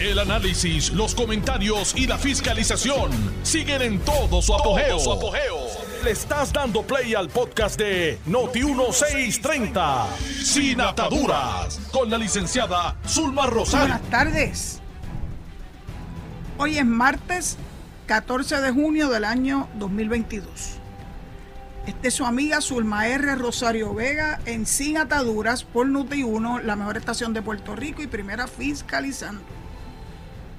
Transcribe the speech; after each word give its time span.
El 0.00 0.20
análisis, 0.20 0.92
los 0.92 1.12
comentarios 1.12 1.92
y 1.96 2.06
la 2.06 2.18
fiscalización 2.18 3.10
siguen 3.42 3.82
en 3.82 3.98
todo 3.98 4.40
su 4.40 4.54
apogeo. 4.54 4.96
Le 6.04 6.12
estás 6.12 6.52
dando 6.52 6.82
play 6.82 7.16
al 7.16 7.28
podcast 7.28 7.76
de 7.76 8.16
Noti1630, 8.28 10.06
Sin 10.44 10.80
Ataduras, 10.80 11.80
con 11.90 12.08
la 12.10 12.16
licenciada 12.16 12.96
Zulma 13.08 13.46
Rosario. 13.46 13.88
Buenas 13.88 14.08
tardes. 14.08 14.80
Hoy 16.58 16.78
es 16.78 16.86
martes 16.86 17.56
14 18.06 18.60
de 18.60 18.70
junio 18.70 19.08
del 19.08 19.24
año 19.24 19.68
2022. 19.80 20.46
Este 21.88 22.06
es 22.06 22.14
su 22.14 22.24
amiga 22.24 22.60
Zulma 22.60 23.08
R. 23.08 23.34
Rosario 23.34 23.92
Vega 23.94 24.38
en 24.46 24.64
Sin 24.64 24.96
Ataduras 24.96 25.64
por 25.64 25.88
Noti1, 25.88 26.62
la 26.62 26.76
mejor 26.76 26.98
estación 26.98 27.32
de 27.34 27.42
Puerto 27.42 27.74
Rico 27.74 28.00
y 28.00 28.06
primera 28.06 28.46
fiscalizando. 28.46 29.57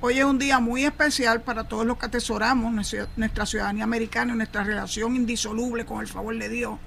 Hoy 0.01 0.17
es 0.17 0.23
un 0.23 0.39
día 0.39 0.61
muy 0.61 0.85
especial 0.85 1.41
para 1.41 1.65
todos 1.65 1.85
los 1.85 1.97
que 1.97 2.05
atesoramos 2.05 2.71
nuestra 3.17 3.45
ciudadanía 3.45 3.83
americana 3.83 4.31
y 4.31 4.37
nuestra 4.37 4.63
relación 4.63 5.17
indisoluble 5.17 5.85
con 5.85 5.99
el 5.99 6.07
favor 6.07 6.37
de 6.37 6.47
Dios 6.47 6.79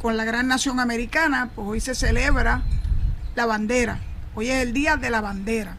con 0.00 0.16
la 0.16 0.24
gran 0.24 0.48
nación 0.48 0.80
americana. 0.80 1.50
Pues 1.54 1.68
hoy 1.68 1.80
se 1.80 1.94
celebra 1.94 2.62
la 3.34 3.44
bandera. 3.44 4.00
Hoy 4.34 4.48
es 4.48 4.62
el 4.62 4.72
Día 4.72 4.96
de 4.96 5.10
la 5.10 5.20
Bandera. 5.20 5.76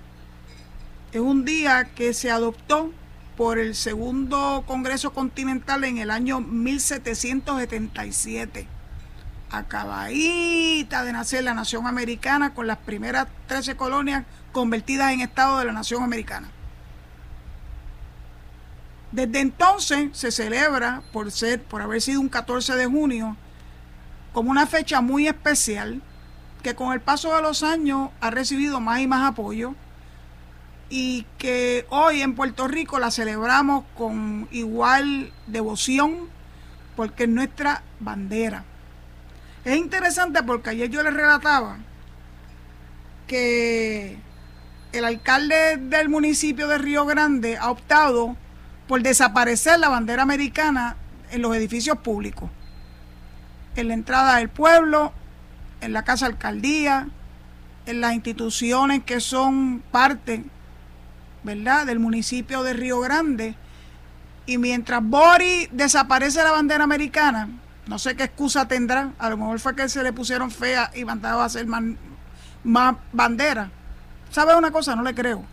Es 1.11 1.19
un 1.19 1.45
día 1.45 1.85
que 1.95 2.13
se 2.13 2.29
adoptó 2.29 2.91
por 3.35 3.57
el 3.57 3.73
segundo 3.73 4.63
Congreso 4.67 5.13
Continental 5.13 5.83
en 5.83 5.97
el 5.97 6.11
año 6.11 6.41
1777. 6.41 8.67
Acabadita 9.49 11.03
de 11.03 11.11
nacer 11.11 11.43
la 11.43 11.55
nación 11.55 11.87
americana 11.87 12.53
con 12.53 12.67
las 12.67 12.77
primeras 12.77 13.27
13 13.47 13.75
colonias 13.75 14.25
convertidas 14.51 15.11
en 15.11 15.21
Estado 15.21 15.57
de 15.57 15.65
la 15.65 15.73
nación 15.73 16.03
americana. 16.03 16.51
Desde 19.11 19.39
entonces 19.39 20.09
se 20.13 20.31
celebra 20.31 21.01
por 21.13 21.31
ser, 21.31 21.63
por 21.63 21.81
haber 21.81 22.01
sido 22.01 22.19
un 22.19 22.29
14 22.29 22.75
de 22.75 22.85
junio, 22.85 23.37
como 24.33 24.51
una 24.51 24.67
fecha 24.67 25.01
muy 25.01 25.27
especial 25.27 26.01
que 26.61 26.75
con 26.75 26.91
el 26.91 27.01
paso 27.01 27.35
de 27.35 27.41
los 27.41 27.63
años 27.63 28.09
ha 28.19 28.29
recibido 28.29 28.79
más 28.79 28.99
y 28.99 29.07
más 29.07 29.29
apoyo 29.29 29.75
y 30.89 31.25
que 31.37 31.85
hoy 31.89 32.21
en 32.21 32.35
Puerto 32.35 32.67
Rico 32.67 32.99
la 32.99 33.11
celebramos 33.11 33.85
con 33.95 34.47
igual 34.51 35.31
devoción 35.47 36.29
porque 36.95 37.23
es 37.23 37.29
nuestra 37.29 37.83
bandera. 37.99 38.63
Es 39.65 39.77
interesante 39.77 40.43
porque 40.43 40.71
ayer 40.71 40.89
yo 40.89 41.03
les 41.03 41.13
relataba 41.13 41.77
que 43.27 44.17
el 44.93 45.05
alcalde 45.05 45.77
del 45.77 46.09
municipio 46.09 46.67
de 46.67 46.77
Río 46.77 47.05
Grande 47.05 47.57
ha 47.57 47.69
optado 47.69 48.35
por 48.87 49.01
desaparecer 49.01 49.79
la 49.79 49.89
bandera 49.89 50.23
americana 50.23 50.95
en 51.31 51.41
los 51.41 51.55
edificios 51.55 51.97
públicos, 51.99 52.49
en 53.75 53.89
la 53.89 53.93
entrada 53.93 54.37
del 54.37 54.49
pueblo, 54.49 55.13
en 55.81 55.93
la 55.93 56.03
casa 56.03 56.25
alcaldía, 56.25 57.07
en 57.85 58.01
las 58.01 58.13
instituciones 58.13 59.03
que 59.03 59.19
son 59.19 59.83
parte 59.91 60.43
¿verdad?, 61.43 61.85
del 61.85 61.99
municipio 61.99 62.63
de 62.63 62.73
Río 62.73 62.99
Grande. 62.99 63.55
Y 64.45 64.57
mientras 64.57 65.03
Boris 65.03 65.69
desaparece 65.71 66.43
la 66.43 66.51
bandera 66.51 66.83
americana, 66.83 67.49
no 67.87 67.99
sé 67.99 68.15
qué 68.15 68.23
excusa 68.23 68.67
tendrá, 68.67 69.11
a 69.17 69.29
lo 69.29 69.37
mejor 69.37 69.59
fue 69.59 69.75
que 69.75 69.89
se 69.89 70.03
le 70.03 70.13
pusieron 70.13 70.51
fea 70.51 70.91
y 70.93 71.05
mandaba 71.05 71.43
a 71.43 71.45
hacer 71.45 71.65
más, 71.65 71.83
más 72.63 72.95
bandera. 73.11 73.71
¿Sabe 74.29 74.55
una 74.55 74.71
cosa? 74.71 74.95
No 74.95 75.03
le 75.03 75.15
creo. 75.15 75.43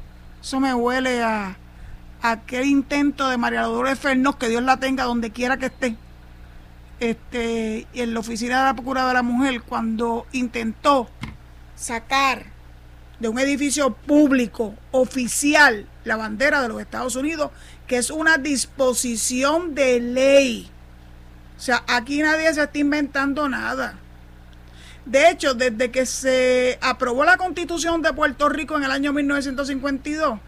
Eso 0.41 0.61
me 0.61 0.75
huele 0.75 1.23
a, 1.23 1.57
aquel 2.25 2.65
intento 2.65 3.29
de 3.29 3.37
María 3.37 3.63
Dolores 3.63 3.99
Fernos, 3.99 4.37
que 4.37 4.49
Dios 4.49 4.63
la 4.63 4.79
tenga 4.79 5.05
donde 5.05 5.31
quiera 5.31 5.59
que 5.59 5.67
esté, 5.67 5.95
este, 6.99 7.87
en 7.93 8.15
la 8.15 8.21
oficina 8.21 8.61
de 8.61 8.65
la 8.65 8.75
Procuradora 8.75 9.11
de 9.11 9.15
la 9.15 9.23
Mujer, 9.23 9.61
cuando 9.61 10.27
intentó 10.33 11.07
sacar 11.77 12.47
de 13.21 13.29
un 13.29 13.39
edificio 13.39 13.93
público 13.93 14.75
oficial 14.91 15.87
la 16.05 16.17
bandera 16.17 16.63
de 16.63 16.69
los 16.69 16.81
Estados 16.81 17.15
Unidos, 17.15 17.51
que 17.87 17.99
es 17.99 18.09
una 18.09 18.39
disposición 18.39 19.75
de 19.75 20.01
ley. 20.01 20.71
O 21.59 21.61
sea, 21.61 21.85
aquí 21.87 22.23
nadie 22.23 22.55
se 22.55 22.63
está 22.63 22.79
inventando 22.79 23.51
nada. 23.51 23.99
De 25.05 25.29
hecho, 25.29 25.53
desde 25.53 25.91
que 25.91 26.07
se 26.07 26.79
aprobó 26.81 27.27
la 27.27 27.37
constitución 27.37 28.01
de 28.01 28.15
Puerto 28.15 28.49
Rico 28.49 28.79
en 28.79 28.85
el 28.85 28.91
año 28.91 29.13
1952, 29.13 30.41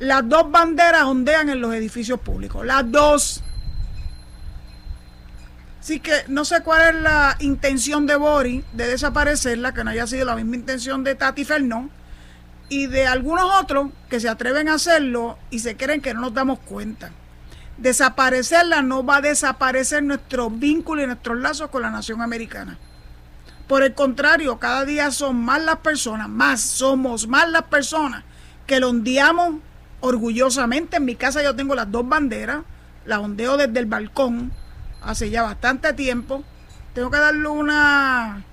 las 0.00 0.26
dos 0.26 0.50
banderas 0.50 1.04
ondean 1.04 1.50
en 1.50 1.60
los 1.60 1.74
edificios 1.74 2.18
públicos. 2.20 2.64
Las 2.64 2.90
dos. 2.90 3.42
Así 5.78 6.00
que 6.00 6.12
no 6.26 6.44
sé 6.44 6.62
cuál 6.62 6.96
es 6.96 7.02
la 7.02 7.36
intención 7.40 8.06
de 8.06 8.16
Boris 8.16 8.64
de 8.72 8.86
desaparecerla, 8.86 9.72
que 9.74 9.84
no 9.84 9.90
haya 9.90 10.06
sido 10.06 10.24
la 10.24 10.36
misma 10.36 10.56
intención 10.56 11.04
de 11.04 11.14
Tati 11.14 11.44
Fernón 11.44 11.90
y 12.70 12.86
de 12.86 13.06
algunos 13.06 13.44
otros 13.60 13.90
que 14.08 14.20
se 14.20 14.28
atreven 14.28 14.68
a 14.68 14.74
hacerlo 14.74 15.38
y 15.50 15.58
se 15.58 15.76
creen 15.76 16.00
que 16.00 16.14
no 16.14 16.22
nos 16.22 16.34
damos 16.34 16.60
cuenta. 16.60 17.10
Desaparecerla 17.76 18.80
no 18.80 19.04
va 19.04 19.16
a 19.16 19.20
desaparecer 19.20 20.02
nuestro 20.02 20.48
vínculo 20.48 21.02
y 21.02 21.06
nuestros 21.06 21.38
lazos 21.38 21.68
con 21.68 21.82
la 21.82 21.90
nación 21.90 22.22
americana. 22.22 22.78
Por 23.68 23.82
el 23.82 23.94
contrario, 23.94 24.58
cada 24.58 24.86
día 24.86 25.10
son 25.10 25.36
más 25.36 25.62
las 25.62 25.78
personas, 25.78 26.28
más 26.28 26.62
somos 26.62 27.28
más 27.28 27.50
las 27.50 27.64
personas 27.64 28.24
que 28.66 28.80
lo 28.80 28.88
ondeamos 28.90 29.56
orgullosamente. 30.00 30.96
En 30.96 31.04
mi 31.04 31.16
casa 31.16 31.42
yo 31.42 31.54
tengo 31.54 31.74
las 31.74 31.90
dos 31.90 32.08
banderas, 32.08 32.62
las 33.04 33.18
ondeo 33.18 33.56
desde 33.56 33.78
el 33.78 33.86
balcón 33.86 34.52
hace 35.02 35.30
ya 35.30 35.42
bastante 35.42 35.92
tiempo. 35.92 36.44
Tengo 36.94 37.10
que 37.10 37.18
darle 37.18 37.48
una 37.48 38.44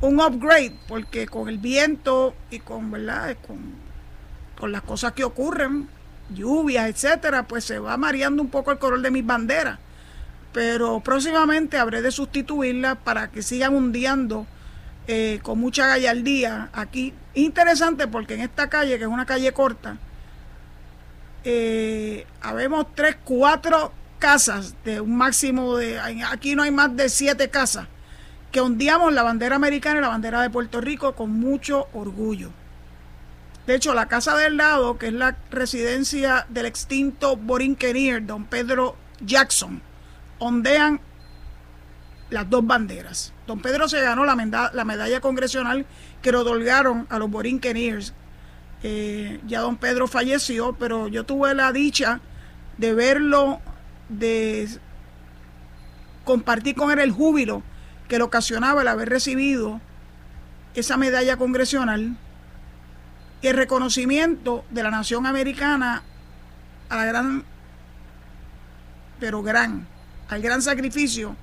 un 0.00 0.20
upgrade, 0.20 0.74
porque 0.86 1.26
con 1.26 1.48
el 1.48 1.58
viento 1.58 2.34
y 2.50 2.60
con, 2.60 2.90
¿verdad? 2.90 3.36
Con, 3.46 3.58
con 4.58 4.70
las 4.70 4.82
cosas 4.82 5.12
que 5.12 5.24
ocurren, 5.24 5.88
lluvias, 6.34 6.88
etcétera, 6.88 7.44
pues 7.44 7.64
se 7.64 7.78
va 7.78 7.96
mareando 7.96 8.42
un 8.42 8.48
poco 8.48 8.70
el 8.70 8.78
color 8.78 9.00
de 9.02 9.10
mis 9.10 9.26
banderas. 9.26 9.78
Pero 10.52 11.00
próximamente 11.00 11.78
habré 11.78 12.00
de 12.00 12.10
sustituirla 12.10 12.94
para 12.96 13.30
que 13.30 13.42
sigan 13.42 13.74
hundiendo 13.74 14.46
eh, 15.06 15.40
con 15.42 15.58
mucha 15.58 15.86
gallardía 15.86 16.70
aquí. 16.72 17.12
Interesante 17.34 18.06
porque 18.06 18.34
en 18.34 18.40
esta 18.40 18.68
calle, 18.68 18.98
que 18.98 19.04
es 19.04 19.10
una 19.10 19.26
calle 19.26 19.52
corta, 19.52 19.98
eh, 21.44 22.26
habemos 22.40 22.86
tres, 22.94 23.16
cuatro 23.24 23.92
casas 24.18 24.74
de 24.84 25.00
un 25.00 25.16
máximo 25.16 25.76
de. 25.76 25.98
Aquí 25.98 26.54
no 26.54 26.62
hay 26.62 26.70
más 26.70 26.94
de 26.96 27.08
siete 27.08 27.50
casas 27.50 27.86
que 28.52 28.60
ondeamos 28.60 29.12
la 29.12 29.22
bandera 29.22 29.56
americana 29.56 29.98
y 29.98 30.02
la 30.02 30.08
bandera 30.08 30.42
de 30.42 30.50
Puerto 30.50 30.80
Rico 30.80 31.14
con 31.14 31.30
mucho 31.30 31.88
orgullo. 31.92 32.50
De 33.66 33.74
hecho, 33.74 33.92
la 33.92 34.08
casa 34.08 34.34
del 34.36 34.56
lado, 34.56 34.96
que 34.96 35.08
es 35.08 35.12
la 35.12 35.36
residencia 35.50 36.46
del 36.48 36.64
extinto 36.64 37.36
Borinquenier, 37.36 38.24
don 38.24 38.46
Pedro 38.46 38.96
Jackson, 39.20 39.82
ondean 40.38 41.00
las 42.30 42.48
dos 42.48 42.66
banderas. 42.66 43.34
Don 43.46 43.60
Pedro 43.60 43.88
se 43.88 44.00
ganó 44.00 44.24
la, 44.24 44.36
medalla, 44.36 45.20
congresional 45.20 45.84
que 46.22 46.32
le 46.32 46.38
otorgaron 46.38 47.06
a 47.10 47.18
los 47.18 47.30
Borinqueniers. 47.30 48.14
Eh, 48.82 49.40
ya 49.46 49.60
don 49.60 49.76
Pedro 49.76 50.06
falleció, 50.06 50.74
pero 50.74 51.08
yo 51.08 51.24
tuve 51.24 51.54
la 51.54 51.72
dicha 51.72 52.20
de 52.76 52.94
verlo, 52.94 53.60
de 54.08 54.68
compartir 56.24 56.76
con 56.76 56.90
él 56.90 57.00
el 57.00 57.10
júbilo 57.10 57.62
que 58.06 58.18
le 58.18 58.24
ocasionaba 58.24 58.82
el 58.82 58.88
haber 58.88 59.08
recibido 59.08 59.80
esa 60.74 60.96
medalla 60.96 61.36
congresional 61.36 62.16
y 63.42 63.46
el 63.46 63.56
reconocimiento 63.56 64.64
de 64.70 64.82
la 64.82 64.90
nación 64.90 65.26
americana 65.26 66.02
a 66.88 66.96
la 66.96 67.04
gran, 67.04 67.44
pero 69.18 69.42
gran, 69.42 69.86
al 70.28 70.40
gran 70.40 70.62
sacrificio 70.62 71.36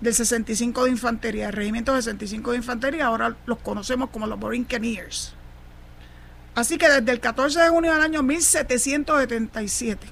del 0.00 0.14
65 0.14 0.84
de 0.84 0.90
Infantería, 0.90 1.46
el 1.46 1.52
Regimiento 1.52 1.94
65 1.94 2.52
de 2.52 2.56
Infantería, 2.58 3.06
ahora 3.06 3.36
los 3.46 3.58
conocemos 3.58 4.10
como 4.10 4.26
los 4.26 4.38
Borinqueniers. 4.38 5.34
Así 6.58 6.76
que 6.76 6.88
desde 6.88 7.12
el 7.12 7.20
14 7.20 7.60
de 7.60 7.68
junio 7.68 7.92
del 7.92 8.02
año 8.02 8.24
1777 8.24 10.08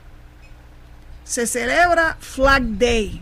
se 1.24 1.44
celebra 1.44 2.16
Flag 2.20 2.62
Day, 2.78 3.20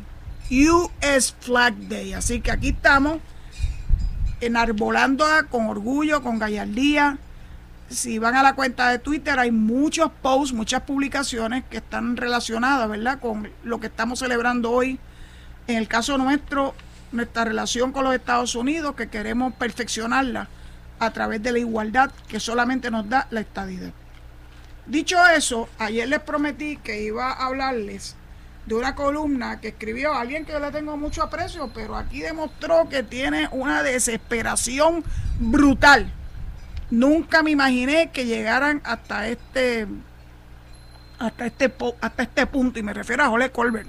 US 0.51 1.35
Flag 1.41 1.75
Day. 1.89 2.13
Así 2.13 2.43
que 2.43 2.51
aquí 2.51 2.69
estamos 2.69 3.21
enarbolando 4.43 5.25
con 5.49 5.69
orgullo, 5.69 6.23
con 6.23 6.39
gallardía. 6.39 7.17
Si 7.89 8.19
van 8.19 8.37
a 8.37 8.43
la 8.43 8.55
cuenta 8.55 8.91
de 8.91 8.99
Twitter 8.99 9.39
hay 9.39 9.53
muchos 9.53 10.11
posts, 10.21 10.53
muchas 10.53 10.83
publicaciones 10.83 11.65
que 11.71 11.79
están 11.79 12.19
relacionadas, 12.19 12.91
¿verdad? 12.91 13.21
Con 13.21 13.51
lo 13.63 13.81
que 13.81 13.87
estamos 13.87 14.19
celebrando 14.19 14.71
hoy. 14.71 14.99
En 15.67 15.79
el 15.79 15.89
caso 15.89 16.19
nuestro, 16.19 16.75
nuestra 17.11 17.47
relación 17.47 17.91
con 17.91 18.05
los 18.05 18.15
Estados 18.15 18.55
Unidos, 18.55 18.95
que 18.95 19.09
queremos 19.09 19.55
perfeccionarla 19.55 20.47
a 20.99 21.11
través 21.13 21.43
de 21.43 21.53
la 21.53 21.59
igualdad 21.59 22.11
que 22.29 22.41
solamente 22.41 22.91
nos 22.91 23.09
da 23.09 23.27
la 23.31 23.41
estadidad. 23.41 23.93
Dicho 24.87 25.17
eso, 25.27 25.69
ayer 25.79 26.09
les 26.09 26.21
prometí 26.21 26.77
que 26.77 27.03
iba 27.03 27.33
a 27.33 27.47
hablarles 27.47 28.17
de 28.67 28.75
una 28.75 28.95
columna 28.95 29.61
que 29.61 29.69
escribió 29.69 30.15
alguien 30.15 30.45
que 30.45 30.53
yo 30.53 30.61
le 30.61 30.71
tengo 30.71 30.97
mucho 30.97 31.23
aprecio, 31.23 31.71
pero 31.75 31.97
aquí 31.97 32.21
demostró 32.21 32.89
que 32.89 33.03
tiene 33.03 33.49
una 33.51 33.83
desesperación 33.83 35.05
brutal. 35.39 36.11
Nunca 36.91 37.43
me 37.43 37.51
imaginé 37.51 38.11
que 38.11 38.27
llegaran 38.27 38.81
hasta 38.85 39.29
este 39.29 39.87
hasta 41.19 41.47
este 41.47 41.73
hasta 42.01 42.23
este 42.23 42.47
punto 42.47 42.79
y 42.79 42.83
me 42.83 42.93
refiero 42.93 43.25
a 43.25 43.29
Jorge 43.29 43.51
Colbert. 43.51 43.89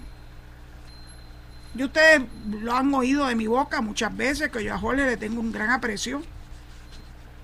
Y 1.78 1.84
ustedes 1.84 2.22
lo 2.50 2.74
han 2.74 2.94
oído 2.94 3.26
de 3.26 3.36
mi 3.36 3.48
boca 3.48 3.82
muchas 3.82 4.16
veces 4.16 4.50
que 4.50 4.64
yo 4.64 4.74
a 4.74 4.78
Jorge 4.78 5.06
le 5.06 5.18
tengo 5.18 5.42
un 5.42 5.52
gran 5.52 5.72
aprecio. 5.72 6.22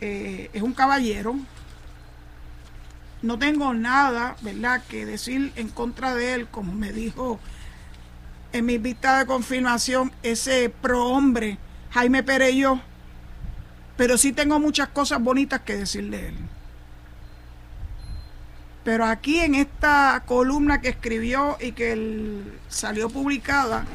Eh, 0.01 0.50
es 0.53 0.62
un 0.63 0.74
caballero, 0.74 1.36
no 3.21 3.38
tengo 3.38 3.74
nada, 3.75 4.36
¿verdad?, 4.42 4.81
que 4.89 5.06
decir 5.06 5.53
en 5.56 5.69
contra 5.69 6.15
de 6.15 6.33
él, 6.33 6.48
como 6.48 6.74
me 6.74 6.92
dijo 6.92 7.39
en 8.51 8.65
mi 8.65 8.80
vista 8.80 9.19
de 9.19 9.25
confirmación 9.27 10.12
ese 10.24 10.69
pro 10.69 11.06
hombre 11.06 11.59
Jaime 11.92 12.24
Perello, 12.24 12.81
pero 13.95 14.18
sí 14.18 14.33
tengo 14.33 14.59
muchas 14.59 14.89
cosas 14.89 15.21
bonitas 15.21 15.62
que 15.62 15.77
decir 15.77 16.09
de 16.09 16.30
él. 16.30 16.36
Pero 18.83 19.06
aquí 19.06 19.39
en 19.39 19.54
esta 19.54 20.24
columna 20.25 20.81
que 20.81 20.89
escribió 20.89 21.57
y 21.62 21.74
que 21.74 22.42
salió 22.68 23.09
publicada 23.09 23.86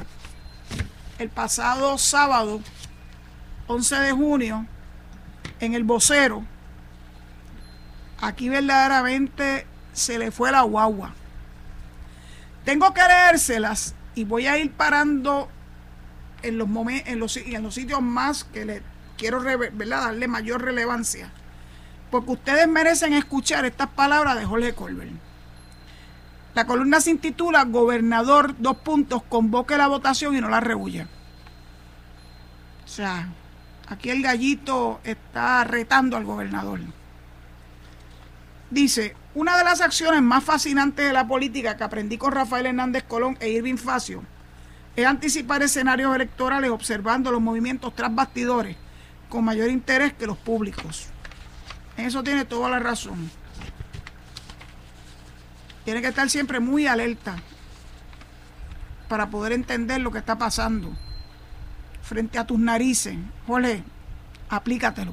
el 1.19 1.29
pasado 1.31 1.99
sábado, 1.99 2.61
11 3.67 3.97
de 3.97 4.13
junio, 4.13 4.67
en 5.61 5.75
el 5.75 5.85
vocero, 5.85 6.45
aquí 8.21 8.49
verdaderamente 8.49 9.67
se 9.93 10.19
le 10.19 10.31
fue 10.31 10.53
la 10.53 10.63
guagua. 10.63 11.15
Tengo 12.65 12.93
que 12.93 13.03
leérselas 13.03 13.95
y 14.15 14.25
voy 14.25 14.47
a 14.47 14.59
ir 14.59 14.73
parando 14.73 15.49
en 16.43 16.59
los, 16.59 16.69
en 16.89 17.21
los, 17.21 17.37
en 17.37 17.63
los 17.63 17.75
sitios 17.75 18.03
más 18.03 18.45
que 18.45 18.65
le 18.65 18.83
quiero 19.17 19.43
darle 19.43 20.29
mayor 20.29 20.63
relevancia. 20.63 21.31
Porque 22.11 22.33
ustedes 22.33 22.69
merecen 22.69 23.13
escuchar 23.13 23.65
estas 23.65 23.89
palabras 23.89 24.39
de 24.39 24.45
Jorge 24.45 24.75
Colbert. 24.75 25.13
La 26.55 26.67
columna 26.67 27.01
se 27.01 27.11
intitula 27.11 27.65
Gobernador, 27.65 28.55
dos 28.59 28.79
puntos, 28.79 29.23
convoque 29.29 29.77
la 29.77 29.89
votación 29.89 30.35
y 30.37 30.41
no 30.41 30.49
la 30.49 30.61
rehuya. 30.61 31.07
O 32.85 32.89
sea, 32.89 33.29
aquí 33.89 34.11
el 34.11 34.23
gallito 34.23 35.01
está 35.05 35.65
retando 35.65 36.17
al 36.17 36.25
gobernador. 36.25 36.81
Dice, 38.71 39.15
una 39.35 39.57
de 39.57 39.65
las 39.65 39.81
acciones 39.81 40.23
más 40.23 40.43
fascinantes 40.43 41.07
de 41.07 41.13
la 41.13 41.27
política 41.27 41.77
que 41.77 41.85
aprendí 41.85 42.19
con 42.19 42.33
Rafael 42.33 42.67
Hernández 42.67 43.05
Colón 43.05 43.37
e 43.41 43.51
Irving 43.51 43.77
Facio 43.77 44.25
es 44.97 45.07
anticipar 45.07 45.63
escenarios 45.63 46.15
electorales 46.15 46.71
observando 46.71 47.31
los 47.31 47.41
movimientos 47.41 47.95
tras 47.95 48.15
bastidores 48.15 48.77
con 49.29 49.45
mayor 49.45 49.69
interés 49.69 50.15
que 50.15 50.27
los 50.27 50.39
públicos. 50.39 51.09
Eso 51.97 52.23
tiene 52.23 52.45
toda 52.45 52.71
la 52.71 52.79
razón. 52.79 53.31
Tiene 55.85 56.01
que 56.01 56.09
estar 56.09 56.29
siempre 56.29 56.59
muy 56.59 56.87
alerta 56.87 57.37
para 59.09 59.29
poder 59.31 59.53
entender 59.53 60.01
lo 60.01 60.11
que 60.11 60.19
está 60.19 60.37
pasando 60.37 60.97
frente 62.07 62.39
a 62.39 62.47
tus 62.47 62.59
narices. 62.59 63.17
Jorge, 63.47 63.83
aplícatelo. 64.49 65.13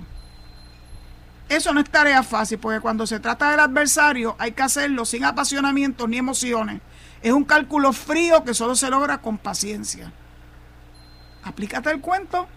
Eso 1.49 1.73
no 1.73 1.81
es 1.81 1.89
tarea 1.89 2.23
fácil, 2.23 2.59
porque 2.59 2.79
cuando 2.79 3.05
se 3.05 3.19
trata 3.19 3.51
del 3.51 3.59
adversario 3.59 4.35
hay 4.39 4.53
que 4.53 4.63
hacerlo 4.63 5.03
sin 5.05 5.25
apasionamientos 5.25 6.07
ni 6.07 6.17
emociones. 6.17 6.81
Es 7.21 7.31
un 7.31 7.43
cálculo 7.43 7.93
frío 7.93 8.43
que 8.43 8.53
solo 8.53 8.75
se 8.75 8.89
logra 8.89 9.19
con 9.19 9.37
paciencia. 9.37 10.11
Aplícate 11.43 11.89
el 11.89 11.99
cuento. 11.99 12.47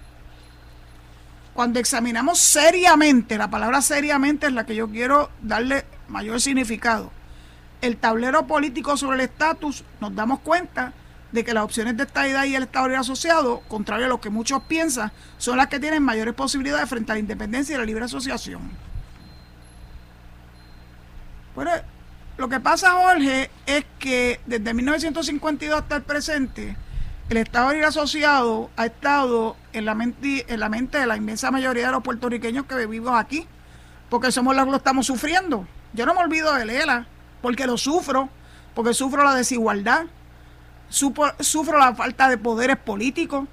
Cuando 1.53 1.81
examinamos 1.81 2.39
seriamente, 2.39 3.39
la 3.39 3.49
palabra 3.49 3.81
seriamente 3.81 4.47
es 4.47 4.53
la 4.53 4.67
que 4.67 4.77
yo 4.77 4.89
quiero 4.91 5.31
darle 5.41 5.87
mayor 6.09 6.41
significado, 6.41 7.11
el 7.81 7.97
tablero 7.97 8.47
político 8.47 8.97
sobre 8.97 9.17
el 9.17 9.23
estatus, 9.23 9.85
nos 10.00 10.15
damos 10.15 10.41
cuenta 10.41 10.93
de 11.32 11.44
que 11.44 11.55
las 11.55 11.64
opciones 11.64 11.96
de 11.96 12.05
estadidad 12.05 12.44
y 12.44 12.55
el 12.55 12.64
Estado 12.64 12.87
Libre 12.87 13.00
Asociado, 13.00 13.61
contrario 13.69 14.06
a 14.06 14.08
lo 14.08 14.20
que 14.20 14.31
muchos 14.31 14.62
piensan, 14.62 15.12
son 15.38 15.56
las 15.56 15.67
que 15.67 15.81
tienen 15.81 16.02
mayores 16.02 16.34
posibilidades 16.34 16.88
frente 16.88 17.12
a 17.12 17.14
la 17.14 17.20
independencia 17.20 17.75
y 17.75 17.78
la 17.78 17.84
libre 17.84 18.05
asociación. 18.05 18.62
Bueno, 21.55 21.70
lo 22.37 22.49
que 22.49 22.61
pasa, 22.61 22.93
Jorge, 22.93 23.50
es 23.67 23.84
que 23.99 24.40
desde 24.46 24.75
1952 24.75 25.81
hasta 25.81 25.96
el 25.96 26.02
presente, 26.02 26.76
el 27.29 27.38
Estado 27.38 27.72
Libre 27.72 27.87
Asociado 27.87 28.70
ha 28.76 28.87
estado 28.87 29.56
en 29.72 29.84
la, 29.84 29.94
mente, 29.94 30.44
en 30.52 30.61
la 30.61 30.69
mente 30.69 30.99
de 30.99 31.06
la 31.06 31.17
inmensa 31.17 31.50
mayoría 31.50 31.87
de 31.87 31.93
los 31.93 32.02
puertorriqueños 32.02 32.67
que 32.67 32.76
vivimos 32.76 33.19
aquí, 33.19 33.46
porque 34.11 34.31
somos 34.31 34.55
los 34.55 34.64
que 34.64 34.70
lo 34.70 34.76
estamos 34.76 35.06
sufriendo. 35.06 35.67
Yo 35.93 36.06
no 36.06 36.14
me 36.14 36.20
olvido 36.20 36.55
de 36.55 36.67
Lela, 36.67 37.06
porque 37.43 37.67
lo 37.67 37.79
sufro, 37.79 38.29
porque 38.75 38.94
sufro 38.94 39.25
la 39.25 39.34
desigualdad, 39.34 40.05
sufro 40.88 41.79
la 41.79 41.94
falta 41.94 42.29
de 42.29 42.38
poderes 42.38 42.77
políticos. 42.77 43.49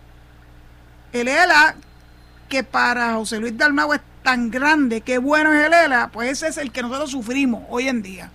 El 1.12 1.28
ELA, 1.28 1.76
que 2.50 2.64
para 2.64 3.14
José 3.16 3.40
Luis 3.40 3.58
Dalmau 3.58 3.94
es 3.94 4.02
tan 4.24 4.50
grande, 4.50 5.02
que 5.02 5.18
bueno 5.18 5.54
es 5.54 5.66
el 5.66 5.74
ELA, 5.74 6.10
pues 6.12 6.30
ese 6.32 6.48
es 6.48 6.58
el 6.58 6.72
que 6.72 6.82
nosotros 6.82 7.12
sufrimos 7.12 7.64
hoy 7.70 7.88
en 7.88 8.02
día. 8.02 8.32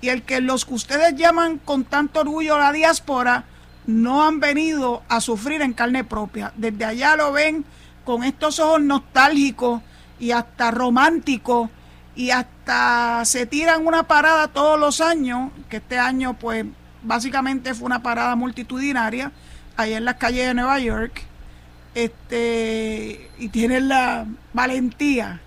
Y 0.00 0.08
el 0.08 0.22
que 0.22 0.40
los 0.40 0.64
que 0.64 0.74
ustedes 0.74 1.14
llaman 1.14 1.58
con 1.58 1.84
tanto 1.84 2.20
orgullo 2.20 2.58
la 2.58 2.72
diáspora, 2.72 3.44
no 3.86 4.26
han 4.26 4.40
venido 4.40 5.02
a 5.08 5.20
sufrir 5.20 5.62
en 5.62 5.72
carne 5.72 6.04
propia. 6.04 6.52
Desde 6.56 6.84
allá 6.84 7.16
lo 7.16 7.32
ven 7.32 7.64
con 8.04 8.24
estos 8.24 8.58
ojos 8.58 8.80
nostálgicos 8.82 9.82
y 10.18 10.32
hasta 10.32 10.70
románticos 10.70 11.70
y 12.14 12.30
hasta 12.30 13.24
se 13.24 13.46
tiran 13.46 13.86
una 13.86 14.04
parada 14.04 14.48
todos 14.48 14.78
los 14.78 15.00
años, 15.00 15.50
que 15.68 15.76
este 15.76 15.98
año 15.98 16.34
pues 16.34 16.64
básicamente 17.06 17.74
fue 17.74 17.86
una 17.86 18.02
parada 18.02 18.36
multitudinaria 18.36 19.32
allá 19.76 19.96
en 19.96 20.04
las 20.04 20.16
calles 20.16 20.46
de 20.46 20.54
Nueva 20.54 20.78
York, 20.78 21.22
este, 21.94 23.30
y 23.38 23.48
tienen 23.48 23.88
la 23.88 24.26
valentía 24.52 25.40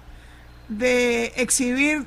de 0.67 1.25
exhibir 1.35 2.05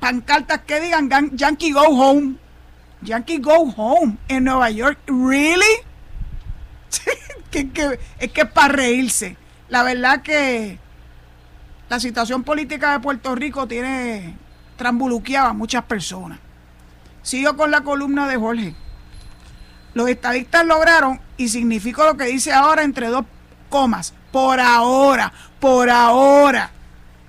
pancartas 0.00 0.60
que 0.62 0.80
digan 0.80 1.08
Yankee 1.32 1.72
Go 1.72 1.82
Home, 1.82 2.36
Yankee 3.02 3.38
Go 3.38 3.72
Home 3.76 4.16
en 4.28 4.44
Nueva 4.44 4.70
York. 4.70 4.98
¿Really? 5.06 5.64
es 7.52 8.32
que 8.32 8.40
es 8.40 8.50
para 8.50 8.74
reírse. 8.74 9.36
La 9.68 9.82
verdad 9.82 10.22
que 10.22 10.78
la 11.88 12.00
situación 12.00 12.42
política 12.44 12.92
de 12.92 13.00
Puerto 13.00 13.34
Rico 13.34 13.66
tiene 13.66 14.36
trambuluqueado 14.76 15.48
a 15.48 15.52
muchas 15.52 15.84
personas. 15.84 16.38
Sigo 17.26 17.56
con 17.56 17.72
la 17.72 17.80
columna 17.80 18.28
de 18.28 18.36
Jorge. 18.36 18.72
Los 19.94 20.08
estadistas 20.08 20.64
lograron, 20.64 21.20
y 21.36 21.48
significo 21.48 22.04
lo 22.04 22.16
que 22.16 22.26
dice 22.26 22.52
ahora 22.52 22.84
entre 22.84 23.08
dos 23.08 23.24
comas, 23.68 24.14
por 24.30 24.60
ahora, 24.60 25.32
por 25.58 25.90
ahora, 25.90 26.70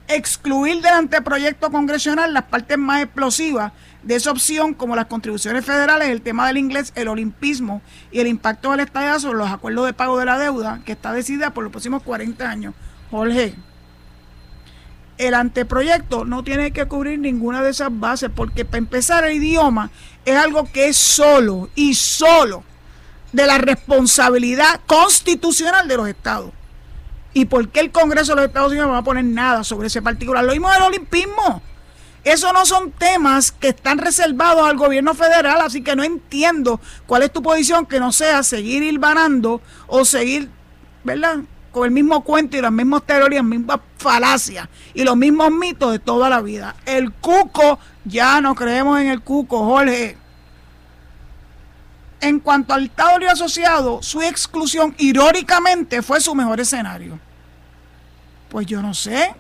excluir 0.08 0.84
del 0.84 0.94
anteproyecto 0.94 1.72
congresional 1.72 2.32
las 2.32 2.44
partes 2.44 2.78
más 2.78 3.02
explosivas 3.02 3.72
de 4.04 4.14
esa 4.14 4.30
opción, 4.30 4.76
como 4.76 4.96
las 4.96 5.08
contribuciones 5.08 5.66
federales, 5.66 6.10
el 6.10 6.22
tema 6.22 6.46
del 6.46 6.58
inglés, 6.58 6.94
el 6.94 7.08
olimpismo 7.08 7.82
y 8.12 8.20
el 8.20 8.28
impacto 8.28 8.70
del 8.70 8.82
Estado 8.82 9.20
sobre 9.20 9.40
los 9.40 9.50
acuerdos 9.50 9.88
de 9.88 9.94
pago 9.94 10.20
de 10.20 10.26
la 10.26 10.38
deuda, 10.38 10.80
que 10.86 10.92
está 10.92 11.12
decidida 11.12 11.56
por 11.56 11.64
los 11.64 11.72
próximos 11.72 12.04
40 12.04 12.48
años. 12.48 12.76
Jorge, 13.10 13.56
el 15.18 15.34
anteproyecto 15.34 16.26
no 16.26 16.44
tiene 16.44 16.72
que 16.72 16.86
cubrir 16.86 17.20
ninguna 17.20 17.64
de 17.64 17.72
esas 17.72 17.90
bases, 17.92 18.30
porque 18.34 18.66
para 18.66 18.78
empezar 18.78 19.26
el 19.26 19.36
idioma 19.36 19.90
es 20.26 20.36
algo 20.36 20.70
que 20.72 20.88
es 20.88 20.98
solo 20.98 21.70
y 21.76 21.96
solo 21.96 22.64
de 23.32 23.46
la 23.46 23.58
responsabilidad 23.58 24.82
constitucional 24.86 25.88
de 25.88 25.98
los 25.98 26.08
estados. 26.08 26.52
¿Y 27.34 27.46
por 27.46 27.70
qué 27.70 27.82
el 27.82 27.92
Congreso 27.92 28.32
de 28.32 28.38
los 28.38 28.46
Estados 28.46 28.72
Unidos 28.72 28.88
no 28.88 28.94
va 28.94 29.00
a 29.00 29.04
poner 29.04 29.26
nada 29.26 29.64
sobre 29.64 29.88
ese 29.88 30.02
particular? 30.02 30.44
Lo 30.44 30.54
mismo 30.54 30.72
del 30.72 30.84
olimpismo. 30.84 31.62
Esos 32.24 32.52
no 32.52 32.66
son 32.66 32.92
temas 32.92 33.52
que 33.52 33.70
están 33.70 34.00
reservados 34.00 34.68
al 34.68 34.76
gobierno 34.76 35.14
federal, 35.14 35.62
así 35.62 35.82
que 35.82 35.96
no 35.96 36.04
entiendo 36.04 36.82
cuál 37.06 37.24
es 37.24 37.32
tu 37.32 37.42
posición 37.42 37.86
que 37.86 38.00
no 38.00 38.12
sea 38.12 38.44
seguir 38.44 38.84
hilvanando 38.84 39.62
o 39.88 40.04
seguir, 40.04 40.50
¿verdad? 41.04 41.38
Con 41.78 41.86
el 41.86 41.92
mismo 41.92 42.24
cuento 42.24 42.58
y 42.58 42.62
las 42.62 42.72
mismas 42.72 43.04
teorías, 43.04 43.44
las 43.44 43.50
mismas 43.50 43.80
falacias 43.98 44.68
y 44.94 45.04
los 45.04 45.16
mismos 45.16 45.52
mitos 45.52 45.92
de 45.92 46.00
toda 46.00 46.30
la 46.30 46.42
vida. 46.42 46.76
El 46.86 47.12
cuco, 47.12 47.80
ya 48.04 48.42
no 48.42 48.56
creemos 48.56 49.00
en 49.00 49.08
el 49.08 49.22
cuco, 49.22 49.64
Jorge. 49.64 50.18
En 52.20 52.40
cuanto 52.40 52.74
al 52.74 52.86
Estado 52.86 53.30
asociado, 53.30 54.02
su 54.02 54.22
exclusión 54.22 54.96
irónicamente 54.98 56.02
fue 56.02 56.20
su 56.20 56.34
mejor 56.34 56.60
escenario. 56.60 57.20
Pues 58.50 58.66
yo 58.66 58.82
no 58.82 58.94
sé. 58.94 59.36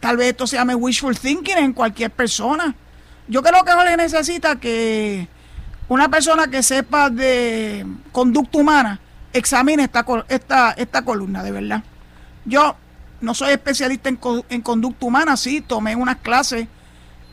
Tal 0.00 0.16
vez 0.16 0.28
esto 0.28 0.46
se 0.46 0.56
llame 0.56 0.74
wishful 0.74 1.18
thinking 1.18 1.56
en 1.56 1.72
cualquier 1.72 2.10
persona. 2.10 2.74
Yo 3.26 3.42
creo 3.42 3.64
que 3.64 3.72
Jorge 3.72 3.96
necesita 3.96 4.56
que 4.56 5.28
una 5.88 6.10
persona 6.10 6.48
que 6.48 6.62
sepa 6.62 7.08
de 7.08 7.86
conducta 8.12 8.58
humana 8.58 9.00
examine 9.38 9.84
esta, 9.84 10.04
esta, 10.28 10.72
esta 10.72 11.02
columna, 11.02 11.42
de 11.42 11.52
verdad. 11.52 11.82
Yo 12.44 12.76
no 13.20 13.34
soy 13.34 13.52
especialista 13.52 14.08
en, 14.08 14.18
en 14.48 14.60
conducta 14.60 15.06
humana, 15.06 15.36
sí, 15.36 15.60
tomé 15.60 15.96
unas 15.96 16.16
clases 16.16 16.68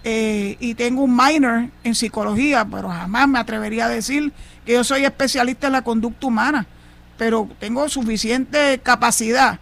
eh, 0.04 0.56
y 0.60 0.76
tengo 0.76 1.02
un 1.04 1.16
minor 1.16 1.70
en 1.84 1.96
psicología, 1.96 2.64
pero 2.66 2.90
jamás 2.90 3.28
me 3.28 3.40
atrevería 3.40 3.86
a 3.86 3.90
decir 3.90 4.32
que 4.66 4.74
yo 4.74 4.84
soy 4.84 5.04
especialista 5.04 5.68
en 5.68 5.74
la 5.74 5.82
conducta 5.82 6.28
humana, 6.28 6.68
pero 7.18 7.50
tengo 7.60 7.90
suficiente 7.90 8.80
capacidad 8.84 9.60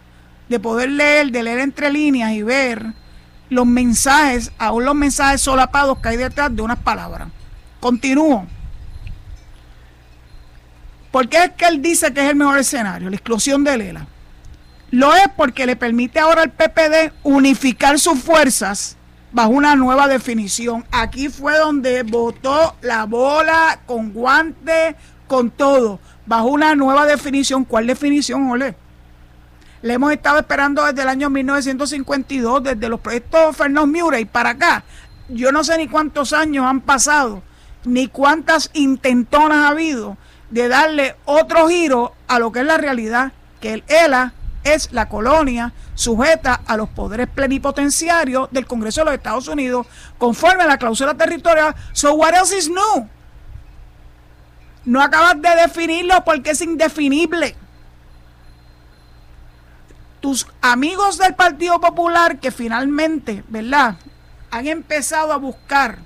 de 0.48 0.60
poder 0.60 0.90
leer, 0.90 1.30
de 1.30 1.42
leer 1.42 1.60
entre 1.60 1.90
líneas 1.90 2.32
y 2.32 2.42
ver 2.42 2.92
los 3.48 3.66
mensajes, 3.66 4.52
aún 4.58 4.84
los 4.84 4.94
mensajes 4.94 5.40
solapados 5.40 5.98
que 5.98 6.10
hay 6.10 6.16
detrás 6.16 6.54
de 6.54 6.60
unas 6.60 6.78
palabras. 6.78 7.28
Continúo. 7.80 8.46
¿Por 11.14 11.28
qué 11.28 11.44
es 11.44 11.50
que 11.52 11.66
él 11.66 11.80
dice 11.80 12.12
que 12.12 12.24
es 12.24 12.30
el 12.30 12.34
mejor 12.34 12.58
escenario? 12.58 13.08
La 13.08 13.14
explosión 13.14 13.62
de 13.62 13.78
Lela. 13.78 14.08
Lo 14.90 15.14
es 15.14 15.28
porque 15.36 15.64
le 15.64 15.76
permite 15.76 16.18
ahora 16.18 16.42
al 16.42 16.50
PPD 16.50 17.12
unificar 17.22 18.00
sus 18.00 18.18
fuerzas 18.18 18.96
bajo 19.30 19.50
una 19.50 19.76
nueva 19.76 20.08
definición. 20.08 20.84
Aquí 20.90 21.28
fue 21.28 21.56
donde 21.56 22.02
votó 22.02 22.74
la 22.80 23.04
bola 23.04 23.78
con 23.86 24.12
guante, 24.12 24.96
con 25.28 25.52
todo, 25.52 26.00
bajo 26.26 26.48
una 26.48 26.74
nueva 26.74 27.06
definición. 27.06 27.64
¿Cuál 27.64 27.86
definición, 27.86 28.50
Ole? 28.50 28.74
Le 29.82 29.94
hemos 29.94 30.10
estado 30.10 30.40
esperando 30.40 30.84
desde 30.84 31.02
el 31.02 31.08
año 31.08 31.30
1952, 31.30 32.64
desde 32.64 32.88
los 32.88 32.98
proyectos 32.98 33.56
Fernández 33.56 34.02
y 34.18 34.24
para 34.24 34.50
acá. 34.50 34.82
Yo 35.28 35.52
no 35.52 35.62
sé 35.62 35.78
ni 35.78 35.86
cuántos 35.86 36.32
años 36.32 36.66
han 36.66 36.80
pasado, 36.80 37.40
ni 37.84 38.08
cuántas 38.08 38.68
intentonas 38.74 39.58
ha 39.58 39.68
habido 39.68 40.16
de 40.54 40.68
darle 40.68 41.16
otro 41.24 41.66
giro 41.68 42.14
a 42.28 42.38
lo 42.38 42.52
que 42.52 42.60
es 42.60 42.64
la 42.64 42.78
realidad, 42.78 43.32
que 43.60 43.72
el 43.74 43.84
ELA 43.88 44.34
es 44.62 44.92
la 44.92 45.08
colonia 45.08 45.72
sujeta 45.96 46.60
a 46.64 46.76
los 46.76 46.88
poderes 46.90 47.26
plenipotenciarios 47.26 48.48
del 48.52 48.64
Congreso 48.64 49.00
de 49.00 49.06
los 49.06 49.14
Estados 49.14 49.48
Unidos 49.48 49.88
conforme 50.16 50.62
a 50.62 50.68
la 50.68 50.78
cláusula 50.78 51.14
territorial. 51.14 51.74
So 51.92 52.14
what 52.14 52.34
else 52.34 52.56
is 52.56 52.68
new? 52.68 53.08
No 54.84 55.02
acabas 55.02 55.42
de 55.42 55.56
definirlo 55.56 56.22
porque 56.24 56.50
es 56.50 56.60
indefinible 56.60 57.56
tus 60.20 60.46
amigos 60.62 61.18
del 61.18 61.34
Partido 61.34 61.80
Popular 61.80 62.38
que 62.38 62.52
finalmente, 62.52 63.42
¿verdad? 63.48 63.96
Han 64.52 64.68
empezado 64.68 65.32
a 65.32 65.36
buscar 65.36 65.98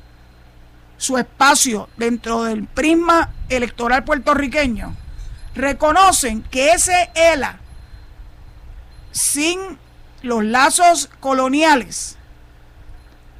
su 0.98 1.16
espacio 1.16 1.88
dentro 1.96 2.42
del 2.42 2.64
prisma 2.64 3.30
electoral 3.48 4.04
puertorriqueño, 4.04 4.94
reconocen 5.54 6.42
que 6.42 6.72
ese 6.72 7.10
ELA, 7.14 7.58
sin 9.12 9.78
los 10.22 10.44
lazos 10.44 11.08
coloniales, 11.20 12.18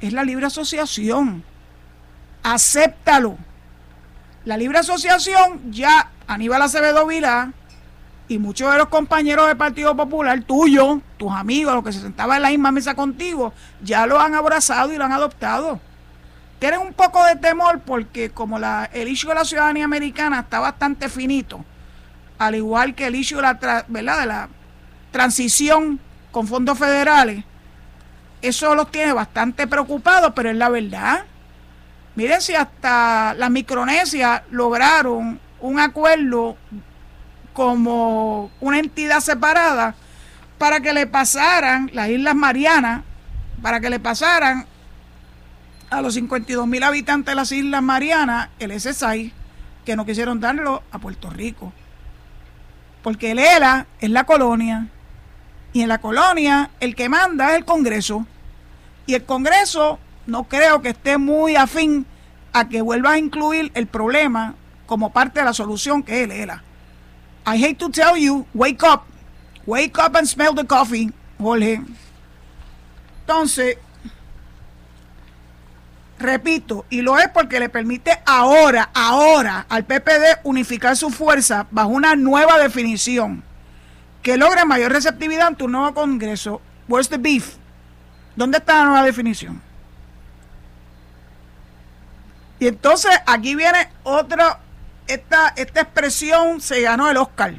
es 0.01 0.13
la 0.13 0.23
libre 0.23 0.47
asociación. 0.47 1.43
Acéptalo. 2.41 3.37
La 4.45 4.57
libre 4.57 4.79
asociación 4.79 5.71
ya 5.71 6.09
Aníbal 6.25 6.61
Acevedo 6.61 7.05
Vilá 7.05 7.51
y 8.29 8.37
muchos 8.37 8.71
de 8.71 8.77
los 8.77 8.87
compañeros 8.87 9.47
del 9.47 9.57
Partido 9.57 9.95
Popular, 9.97 10.41
tuyos, 10.43 10.99
tus 11.17 11.31
amigos, 11.31 11.73
los 11.73 11.83
que 11.83 11.91
se 11.91 11.99
sentaban 11.99 12.37
en 12.37 12.43
la 12.43 12.49
misma 12.49 12.71
mesa 12.71 12.95
contigo, 12.95 13.53
ya 13.83 14.05
lo 14.05 14.19
han 14.19 14.35
abrazado 14.35 14.93
y 14.93 14.97
lo 14.97 15.03
han 15.03 15.11
adoptado. 15.11 15.81
Tienen 16.59 16.81
un 16.81 16.93
poco 16.93 17.23
de 17.23 17.37
temor 17.37 17.79
porque 17.79 18.31
como 18.31 18.59
la, 18.59 18.89
el 18.91 19.07
issue 19.07 19.29
de 19.29 19.35
la 19.35 19.45
ciudadanía 19.45 19.85
americana 19.85 20.41
está 20.41 20.59
bastante 20.59 21.07
finito, 21.07 21.63
al 22.37 22.55
igual 22.55 22.95
que 22.95 23.07
el 23.07 23.15
issue 23.15 23.37
de 23.37 23.41
la, 23.43 23.85
de 23.87 24.03
la 24.03 24.49
transición 25.11 25.99
con 26.31 26.47
fondos 26.47 26.77
federales, 26.77 27.45
eso 28.41 28.75
los 28.75 28.91
tiene 28.91 29.13
bastante 29.13 29.67
preocupados, 29.67 30.33
pero 30.35 30.49
es 30.49 30.55
la 30.55 30.69
verdad. 30.69 31.25
Miren 32.15 32.41
si 32.41 32.55
hasta 32.55 33.33
la 33.35 33.49
Micronesia 33.49 34.43
lograron 34.51 35.39
un 35.61 35.79
acuerdo 35.79 36.57
como 37.53 38.51
una 38.59 38.79
entidad 38.79 39.19
separada 39.19 39.95
para 40.57 40.79
que 40.81 40.93
le 40.93 41.07
pasaran 41.07 41.89
las 41.93 42.09
Islas 42.09 42.35
Marianas, 42.35 43.03
para 43.61 43.79
que 43.79 43.89
le 43.89 43.99
pasaran 43.99 44.65
a 45.89 46.01
los 46.01 46.13
52 46.13 46.67
mil 46.67 46.83
habitantes 46.83 47.31
de 47.31 47.35
las 47.35 47.51
Islas 47.51 47.81
Marianas 47.81 48.49
el 48.59 48.79
SSI, 48.79 49.33
que 49.85 49.95
no 49.95 50.05
quisieron 50.05 50.39
darlo 50.39 50.83
a 50.91 50.99
Puerto 50.99 51.29
Rico. 51.29 51.73
Porque 53.01 53.31
el 53.31 53.39
ELA 53.39 53.87
es 53.99 54.09
la 54.09 54.25
colonia, 54.25 54.87
y 55.73 55.81
en 55.81 55.89
la 55.89 55.99
colonia 55.99 56.71
el 56.79 56.95
que 56.95 57.09
manda 57.09 57.51
es 57.51 57.57
el 57.57 57.65
Congreso. 57.65 58.25
Y 59.05 59.15
el 59.15 59.25
Congreso 59.25 59.99
no 60.27 60.43
creo 60.43 60.81
que 60.81 60.89
esté 60.89 61.17
muy 61.17 61.55
afín 61.55 62.05
a 62.53 62.69
que 62.69 62.81
vuelva 62.81 63.11
a 63.11 63.17
incluir 63.17 63.71
el 63.73 63.87
problema 63.87 64.55
como 64.85 65.11
parte 65.11 65.39
de 65.39 65.45
la 65.45 65.53
solución 65.53 66.03
que 66.03 66.23
es 66.23 66.29
el 66.29 66.31
ELA. 66.31 66.63
I 67.45 67.63
hate 67.63 67.75
to 67.75 67.89
tell 67.89 68.15
you, 68.17 68.45
wake 68.53 68.83
up. 68.83 69.03
Wake 69.65 69.97
up 69.99 70.15
and 70.15 70.27
smell 70.27 70.53
the 70.53 70.65
coffee, 70.65 71.11
Jorge. 71.39 71.81
Entonces, 73.21 73.77
repito, 76.19 76.85
y 76.89 77.01
lo 77.01 77.17
es 77.17 77.29
porque 77.29 77.59
le 77.59 77.69
permite 77.69 78.19
ahora, 78.25 78.89
ahora 78.93 79.65
al 79.69 79.85
PPD 79.85 80.41
unificar 80.43 80.95
su 80.95 81.09
fuerza 81.09 81.67
bajo 81.71 81.89
una 81.89 82.15
nueva 82.15 82.59
definición 82.59 83.43
que 84.21 84.37
logra 84.37 84.65
mayor 84.65 84.91
receptividad 84.91 85.47
ante 85.47 85.63
un 85.63 85.71
nuevo 85.71 85.93
Congreso. 85.93 86.61
Where's 86.87 87.09
the 87.09 87.17
beef? 87.17 87.55
¿Dónde 88.35 88.57
está 88.57 88.79
la 88.79 88.85
nueva 88.85 89.03
definición? 89.03 89.61
Y 92.59 92.67
entonces 92.67 93.11
aquí 93.25 93.55
viene 93.55 93.89
otra 94.03 94.59
esta, 95.09 95.53
esta 95.55 95.81
expresión 95.81 96.61
se 96.61 96.81
ganó 96.81 97.09
el 97.09 97.17
Oscar. 97.17 97.55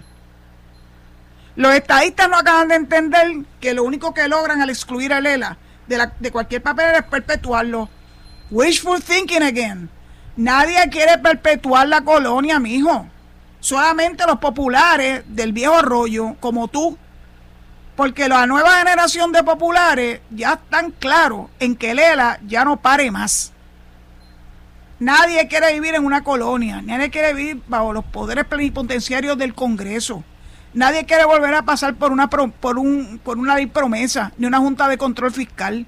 Los 1.57 1.75
estadistas 1.75 2.29
no 2.29 2.39
acaban 2.39 2.69
de 2.69 2.77
entender 2.77 3.27
que 3.61 3.75
lo 3.75 3.83
único 3.83 4.15
que 4.15 4.29
logran 4.29 4.63
al 4.63 4.71
excluir 4.71 5.13
a 5.13 5.21
Lela 5.21 5.59
de, 5.89 5.99
la, 5.99 6.13
de 6.19 6.31
cualquier 6.31 6.63
papel 6.63 6.95
es 6.95 7.03
perpetuarlo. 7.03 7.89
Wishful 8.51 9.01
thinking 9.01 9.43
again. 9.43 9.89
Nadie 10.37 10.89
quiere 10.91 11.19
perpetuar 11.19 11.87
la 11.87 12.03
colonia, 12.03 12.59
mijo. 12.59 13.07
Solamente 13.61 14.27
los 14.27 14.39
populares 14.39 15.23
del 15.29 15.53
viejo 15.53 15.75
arroyo, 15.75 16.35
como 16.41 16.67
tú. 16.69 16.99
Porque 17.95 18.29
la 18.29 18.47
nueva 18.47 18.79
generación 18.79 19.31
de 19.33 19.45
populares 19.45 20.21
ya 20.31 20.55
están 20.55 20.91
claros 20.91 21.51
en 21.61 21.77
que 21.77 21.95
Lela 21.95 22.41
ya 22.47 22.65
no 22.65 22.79
pare 22.79 23.11
más. 23.11 23.53
Nadie 24.99 25.47
quiere 25.49 25.73
vivir 25.73 25.95
en 25.95 26.05
una 26.05 26.23
colonia, 26.25 26.83
nadie 26.83 27.11
quiere 27.11 27.33
vivir 27.33 27.63
bajo 27.69 27.93
los 27.93 28.05
poderes 28.05 28.45
plenipotenciarios 28.45 29.39
del 29.39 29.55
Congreso. 29.55 30.25
Nadie 30.75 31.05
quiere 31.05 31.25
volver 31.25 31.55
a 31.55 31.63
pasar 31.63 31.95
por 31.95 32.13
una 32.13 32.29
por 32.29 32.79
un 32.79 33.21
por 33.23 33.39
una 33.39 33.57
ley 33.57 33.67
promesa 33.67 34.33
ni 34.37 34.47
una 34.47 34.59
junta 34.59 34.89
de 34.89 34.99
control 34.99 35.33
fiscal. 35.33 35.87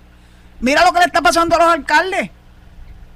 Mira 0.61 0.85
lo 0.85 0.92
que 0.92 1.00
le 1.00 1.07
está 1.07 1.21
pasando 1.21 1.57
a 1.57 1.59
los 1.59 1.69
alcaldes. 1.69 2.31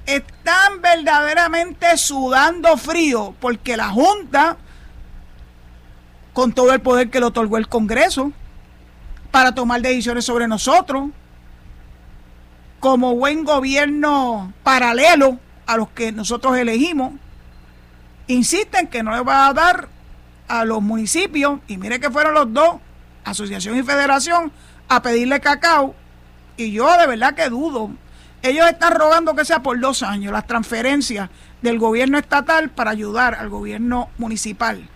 Están 0.07 0.81
verdaderamente 0.81 1.97
sudando 1.97 2.77
frío 2.77 3.35
porque 3.41 3.77
la 3.77 3.89
junta 3.89 4.57
con 6.33 6.53
todo 6.53 6.73
el 6.73 6.81
poder 6.81 7.11
que 7.11 7.21
le 7.21 7.27
otorgó 7.27 7.57
el 7.57 7.69
Congreso 7.69 8.33
para 9.31 9.55
tomar 9.55 9.83
decisiones 9.83 10.25
sobre 10.25 10.47
nosotros 10.47 11.11
como 12.79 13.17
buen 13.17 13.45
gobierno 13.45 14.53
paralelo 14.63 15.39
a 15.67 15.77
los 15.77 15.89
que 15.89 16.13
nosotros 16.13 16.57
elegimos, 16.57 17.15
insisten 18.29 18.87
que 18.87 19.03
no 19.03 19.11
le 19.11 19.23
va 19.23 19.49
a 19.49 19.53
dar 19.53 19.89
a 20.49 20.65
los 20.65 20.81
municipios, 20.81 21.59
y 21.67 21.77
mire 21.77 21.99
que 21.99 22.11
fueron 22.11 22.35
los 22.35 22.53
dos, 22.53 22.77
asociación 23.25 23.77
y 23.77 23.83
federación, 23.83 24.53
a 24.89 25.03
pedirle 25.03 25.41
cacao, 25.41 25.95
y 26.57 26.71
yo 26.71 26.97
de 26.97 27.07
verdad 27.09 27.35
que 27.35 27.49
dudo. 27.49 27.91
Ellos 28.47 28.69
están 28.69 28.95
rogando 28.95 29.35
que 29.35 29.45
sea 29.45 29.61
por 29.61 29.81
dos 29.81 30.05
años 30.05 30.33
las 30.33 30.47
transferencias 30.47 31.31
del 31.63 31.81
gobierno 31.81 32.17
estatal 32.17 32.71
para 32.71 32.93
ayudar 32.93 33.35
al 33.35 33.49
gobierno 33.49 34.09
municipal, 34.19 34.89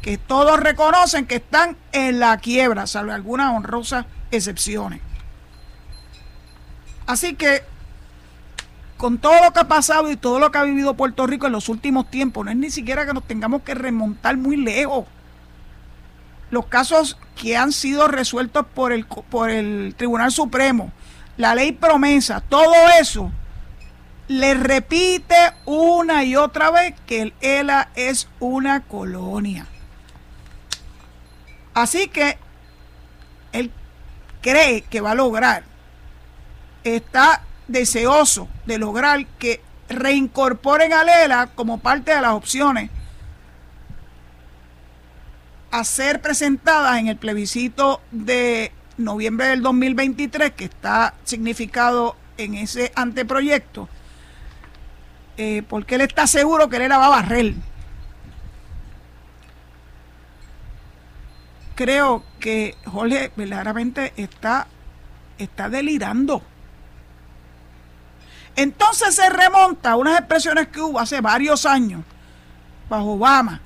que 0.00 0.16
todos 0.16 0.58
reconocen 0.58 1.26
que 1.26 1.36
están 1.36 1.76
en 1.92 2.20
la 2.20 2.38
quiebra, 2.38 2.86
salvo 2.86 3.12
algunas 3.12 3.54
honrosas 3.54 4.06
excepciones. 4.30 5.02
Así 7.06 7.34
que 7.34 7.64
con 8.96 9.18
todo 9.18 9.44
lo 9.44 9.52
que 9.52 9.60
ha 9.60 9.68
pasado 9.68 10.10
y 10.10 10.16
todo 10.16 10.38
lo 10.38 10.50
que 10.50 10.56
ha 10.56 10.62
vivido 10.62 10.94
Puerto 10.94 11.26
Rico 11.26 11.48
en 11.48 11.52
los 11.52 11.68
últimos 11.68 12.10
tiempos, 12.10 12.46
no 12.46 12.50
es 12.50 12.56
ni 12.56 12.70
siquiera 12.70 13.04
que 13.04 13.12
nos 13.12 13.24
tengamos 13.24 13.60
que 13.60 13.74
remontar 13.74 14.38
muy 14.38 14.56
lejos. 14.56 15.04
Los 16.50 16.64
casos 16.64 17.18
que 17.38 17.58
han 17.58 17.72
sido 17.72 18.08
resueltos 18.08 18.64
por 18.74 18.92
el, 18.92 19.04
por 19.04 19.50
el 19.50 19.94
Tribunal 19.98 20.32
Supremo 20.32 20.92
la 21.36 21.54
ley 21.54 21.72
promesa, 21.72 22.40
todo 22.40 22.74
eso, 23.00 23.30
le 24.28 24.54
repite 24.54 25.36
una 25.64 26.24
y 26.24 26.36
otra 26.36 26.70
vez 26.70 26.94
que 27.06 27.22
el 27.22 27.34
ELA 27.40 27.90
es 27.94 28.28
una 28.40 28.80
colonia. 28.80 29.66
Así 31.74 32.08
que 32.08 32.38
él 33.52 33.70
cree 34.40 34.82
que 34.82 35.00
va 35.00 35.12
a 35.12 35.14
lograr, 35.14 35.64
está 36.84 37.42
deseoso 37.68 38.48
de 38.64 38.78
lograr 38.78 39.26
que 39.38 39.60
reincorporen 39.88 40.92
a 40.92 41.04
Lela 41.04 41.48
como 41.54 41.78
parte 41.78 42.14
de 42.14 42.20
las 42.20 42.32
opciones 42.32 42.90
a 45.70 45.84
ser 45.84 46.22
presentadas 46.22 46.98
en 46.98 47.08
el 47.08 47.16
plebiscito 47.16 48.00
de 48.10 48.72
noviembre 48.98 49.48
del 49.48 49.62
2023, 49.62 50.52
que 50.52 50.64
está 50.64 51.14
significado 51.24 52.16
en 52.38 52.54
ese 52.54 52.92
anteproyecto, 52.94 53.88
eh, 55.36 55.62
porque 55.68 55.96
él 55.96 56.02
está 56.02 56.26
seguro 56.26 56.68
que 56.68 56.76
él 56.76 56.90
va 56.90 57.06
a 57.06 57.08
barrer. 57.08 57.54
Creo 61.74 62.24
que 62.40 62.74
Jorge 62.86 63.32
verdaderamente 63.36 64.14
está, 64.16 64.66
está 65.36 65.68
delirando. 65.68 66.42
Entonces 68.56 69.14
se 69.14 69.28
remonta 69.28 69.90
a 69.90 69.96
unas 69.96 70.18
expresiones 70.18 70.68
que 70.68 70.80
hubo 70.80 70.98
hace 70.98 71.20
varios 71.20 71.66
años, 71.66 72.02
bajo 72.88 73.12
Obama, 73.12 73.60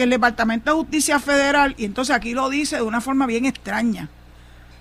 que 0.00 0.04
el 0.04 0.10
Departamento 0.10 0.70
de 0.70 0.78
Justicia 0.78 1.20
Federal, 1.20 1.74
y 1.76 1.84
entonces 1.84 2.16
aquí 2.16 2.32
lo 2.32 2.48
dice 2.48 2.76
de 2.76 2.82
una 2.82 3.02
forma 3.02 3.26
bien 3.26 3.44
extraña, 3.44 4.08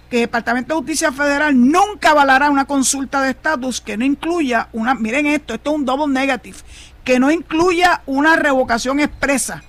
que 0.10 0.16
el 0.16 0.22
Departamento 0.22 0.74
de 0.74 0.80
Justicia 0.80 1.12
Federal 1.12 1.60
nunca 1.60 2.12
avalará 2.12 2.50
una 2.50 2.64
consulta 2.64 3.22
de 3.22 3.32
estatus 3.32 3.82
que 3.82 3.98
no 3.98 4.06
incluya 4.06 4.70
una, 4.72 4.96
miren 4.96 5.26
esto, 5.26 5.54
esto 5.54 5.72
es 5.72 5.76
un 5.76 5.84
double 5.84 6.08
negative, 6.08 6.56
que 7.04 7.20
no 7.20 7.32
incluya 7.32 8.02
una 8.06 8.38
revocación 8.38 9.02
expresa 9.02 9.62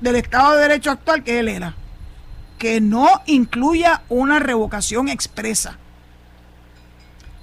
del 0.00 0.14
Estado 0.14 0.52
de 0.52 0.62
Derecho 0.62 0.92
actual 0.92 1.24
que 1.24 1.40
él 1.40 1.48
era, 1.48 1.74
que 2.56 2.80
no 2.80 3.08
incluya 3.26 4.02
una 4.08 4.38
revocación 4.38 5.08
expresa. 5.08 5.76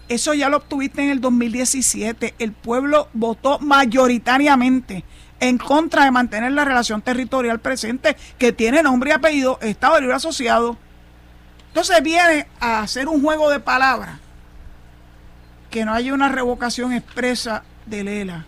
Eso 0.07 0.33
ya 0.33 0.47
lo 0.47 0.55
obtuviste 0.55 1.03
en 1.03 1.09
el 1.09 1.19
2017. 1.19 2.33
El 2.39 2.53
pueblo 2.53 3.09
votó 3.13 3.59
mayoritariamente 3.59 5.03
en 5.41 5.57
contra 5.57 6.05
de 6.05 6.11
mantener 6.11 6.51
la 6.53 6.63
relación 6.63 7.01
territorial 7.01 7.59
presente 7.59 8.15
que 8.37 8.53
tiene 8.53 8.83
nombre 8.83 9.09
y 9.09 9.13
apellido 9.13 9.57
Estado 9.61 9.99
Libre 9.99 10.15
Asociado. 10.15 10.77
Entonces 11.69 12.01
viene 12.03 12.47
a 12.59 12.81
hacer 12.81 13.07
un 13.07 13.21
juego 13.21 13.49
de 13.49 13.59
palabras 13.59 14.19
que 15.71 15.83
no 15.83 15.93
haya 15.93 16.13
una 16.13 16.29
revocación 16.29 16.93
expresa 16.93 17.63
de 17.87 18.03
Lela. 18.03 18.45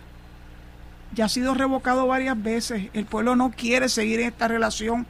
Ya 1.14 1.24
ha 1.24 1.28
sido 1.28 1.54
revocado 1.54 2.06
varias 2.06 2.40
veces. 2.40 2.90
El 2.92 3.06
pueblo 3.06 3.34
no 3.34 3.50
quiere 3.50 3.88
seguir 3.88 4.20
en 4.20 4.28
esta 4.28 4.46
relación 4.46 5.06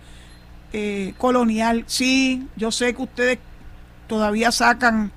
eh, 0.73 1.13
colonial. 1.19 1.85
Sí, 1.87 2.49
yo 2.57 2.71
sé 2.73 2.95
que 2.95 3.03
ustedes 3.03 3.39
todavía 4.07 4.53
sacan 4.53 5.13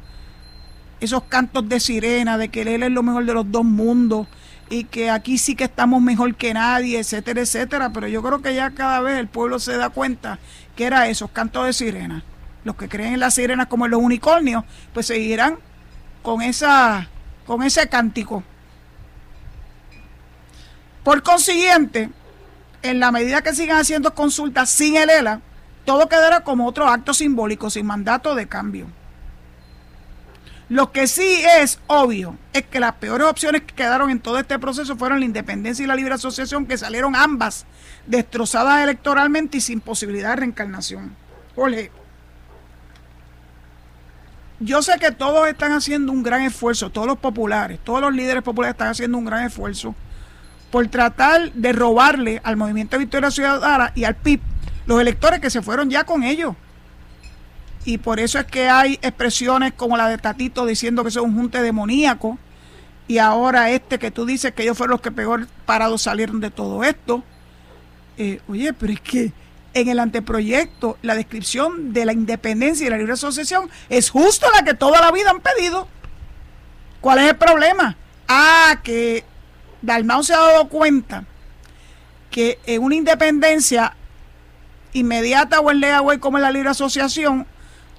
esos 1.00 1.24
cantos 1.24 1.70
de 1.70 1.80
sirena, 1.80 2.38
de 2.38 2.50
que 2.50 2.64
él 2.64 2.84
es 2.84 2.92
lo 2.92 3.04
mejor 3.04 3.26
de 3.26 3.34
los 3.34 3.50
dos 3.50 3.64
mundos 3.64 4.28
y 4.70 4.84
que 4.86 5.10
aquí 5.10 5.38
sí 5.38 5.56
que 5.56 5.64
estamos 5.66 6.02
mejor 6.02 6.36
que 6.36 6.54
nadie, 6.54 7.00
etcétera, 7.00 7.42
etcétera, 7.42 7.92
pero 7.92 8.08
yo 8.08 8.22
creo 8.22 8.42
que 8.42 8.54
ya 8.54 8.72
cada 8.72 9.00
vez 9.02 9.18
el 9.18 9.28
pueblo 9.28 9.60
se 9.60 9.78
da 9.78 9.90
cuenta 9.90 10.40
que 10.76 10.86
era 10.86 11.08
esos 11.08 11.32
cantos 11.32 11.66
de 11.66 11.74
sirena. 11.74 12.24
Los 12.64 12.76
que 12.76 12.90
creen 12.90 13.14
en 13.14 13.20
las 13.20 13.36
sirenas 13.36 13.68
como 13.68 13.86
en 13.86 13.92
los 13.92 14.02
unicornios, 14.02 14.66
pues 14.94 15.08
seguirán 15.08 15.58
con 16.22 16.42
esa 16.42 17.08
con 17.46 17.64
ese 17.64 17.88
cántico. 17.88 18.44
Por 21.04 21.24
consiguiente, 21.24 22.10
en 22.82 23.00
la 23.00 23.12
medida 23.12 23.42
que 23.42 23.56
sigan 23.56 23.78
haciendo 23.78 24.14
consultas 24.14 24.70
sin 24.70 24.98
el 24.98 25.10
ELA, 25.10 25.40
todo 25.86 26.10
quedará 26.10 26.42
como 26.42 26.68
otro 26.68 26.90
acto 26.90 27.14
simbólico, 27.14 27.70
sin 27.70 27.86
mandato 27.86 28.36
de 28.36 28.48
cambio. 28.50 28.88
Lo 30.70 30.92
que 30.92 31.08
sí 31.08 31.44
es 31.60 31.80
obvio 31.88 32.36
es 32.52 32.64
que 32.64 32.82
las 32.82 32.96
peores 32.96 33.26
opciones 33.26 33.62
que 33.62 33.74
quedaron 33.74 34.10
en 34.10 34.20
todo 34.20 34.38
este 34.38 34.60
proceso 34.60 34.98
fueron 34.98 35.20
la 35.20 35.26
independencia 35.26 35.84
y 35.84 35.88
la 35.88 35.96
libre 35.96 36.14
asociación, 36.14 36.66
que 36.66 36.78
salieron 36.78 37.16
ambas 37.16 37.66
destrozadas 38.06 38.84
electoralmente 38.84 39.58
y 39.58 39.62
sin 39.62 39.80
posibilidad 39.80 40.32
de 40.32 40.36
reencarnación. 40.38 41.16
Jorge, 41.56 41.90
yo 44.60 44.82
sé 44.82 45.00
que 45.00 45.12
todos 45.12 45.48
están 45.48 45.72
haciendo 45.72 46.12
un 46.12 46.22
gran 46.22 46.42
esfuerzo, 46.42 46.90
todos 46.90 47.08
los 47.08 47.18
populares, 47.18 47.80
todos 47.84 48.02
los 48.02 48.14
líderes 48.14 48.44
populares 48.44 48.74
están 48.74 48.90
haciendo 48.90 49.18
un 49.18 49.26
gran 49.26 49.46
esfuerzo 49.46 49.96
por 50.70 50.86
tratar 50.90 51.54
de 51.54 51.72
robarle 51.72 52.42
al 52.44 52.58
Movimiento 52.58 52.98
de 52.98 53.06
Victoria 53.06 53.32
Ciudadana 53.32 53.94
y 53.96 54.04
al 54.04 54.16
PIB 54.16 54.42
los 54.86 55.00
electores 55.00 55.40
que 55.40 55.50
se 55.50 55.62
fueron 55.62 55.90
ya 55.90 56.04
con 56.04 56.24
ellos 56.24 56.56
y 57.88 58.00
por 58.00 58.20
eso 58.20 58.38
es 58.38 58.46
que 58.46 58.68
hay 58.68 59.00
expresiones 59.02 59.72
como 59.72 59.96
la 59.96 60.10
de 60.10 60.18
Tatito 60.18 60.66
diciendo 60.66 61.04
que 61.04 61.10
es 61.10 61.16
un 61.16 61.34
junte 61.34 61.62
demoníaco 61.62 62.38
y 63.08 63.20
ahora 63.20 63.72
este 63.72 63.98
que 63.98 64.12
tú 64.12 64.26
dices 64.26 64.52
que 64.52 64.64
ellos 64.64 64.78
fueron 64.78 64.96
los 64.96 65.02
que 65.02 65.10
peor 65.10 65.48
parados 65.66 66.02
salieron 66.02 66.42
de 66.42 66.52
todo 66.52 66.84
esto. 66.84 67.24
Eh, 68.18 68.42
oye, 68.50 68.74
pero 68.74 68.92
es 68.92 69.00
que 69.00 69.32
en 69.74 69.88
el 69.88 70.00
anteproyecto 70.00 70.98
la 71.02 71.16
descripción 71.16 71.94
de 71.94 72.04
la 72.04 72.12
independencia 72.12 72.86
y 72.86 72.90
la 72.90 72.98
libre 72.98 73.14
asociación 73.14 73.70
es 73.88 74.10
justo 74.10 74.48
la 74.54 74.66
que 74.66 74.74
toda 74.74 75.00
la 75.00 75.14
vida 75.14 75.30
han 75.30 75.40
pedido. 75.40 75.88
¿Cuál 77.00 77.20
es 77.20 77.30
el 77.30 77.38
problema? 77.38 77.96
Ah, 78.28 78.82
que 78.84 79.24
Dalmau 79.82 80.26
se 80.26 80.34
ha 80.34 80.40
dado 80.40 80.68
cuenta 80.68 81.24
que 82.32 82.60
en 82.66 82.84
una 82.84 82.96
independencia 82.96 83.96
inmediata 84.92 85.62
o 85.62 85.72
en 85.72 85.80
legal 85.80 86.20
como 86.20 86.38
en 86.38 86.44
la 86.44 86.52
libre 86.52 86.72
asociación 86.72 87.48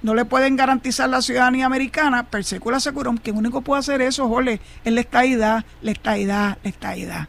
no 0.03 0.15
le 0.15 0.25
pueden 0.25 0.57
garantizar 0.57 1.09
la 1.09 1.23
ciudadanía 1.23 1.67
americana, 1.67 2.25
persecula 2.25 2.81
Securón, 2.81 3.19
que 3.19 3.33
único 3.33 3.63
puede 3.63 3.81
hacer 3.81 4.01
eso, 4.01 4.29
jole, 4.29 4.61
es 4.85 4.93
la 4.93 5.01
estadidad, 5.01 5.65
la 5.83 5.91
estadidad, 5.91 6.59
la. 6.63 7.29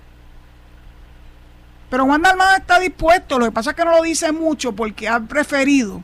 Pero 1.90 2.06
Juan 2.06 2.22
Dalmado 2.22 2.56
está 2.56 2.80
dispuesto, 2.80 3.40
lo 3.40 3.46
que 3.46 3.52
pasa 3.52 3.72
es 3.72 3.76
que 3.76 3.86
no 3.86 3.92
lo 3.92 4.04
dice 4.04 4.32
mucho 4.32 4.74
porque 4.74 5.08
ha 5.08 5.20
preferido 5.20 6.04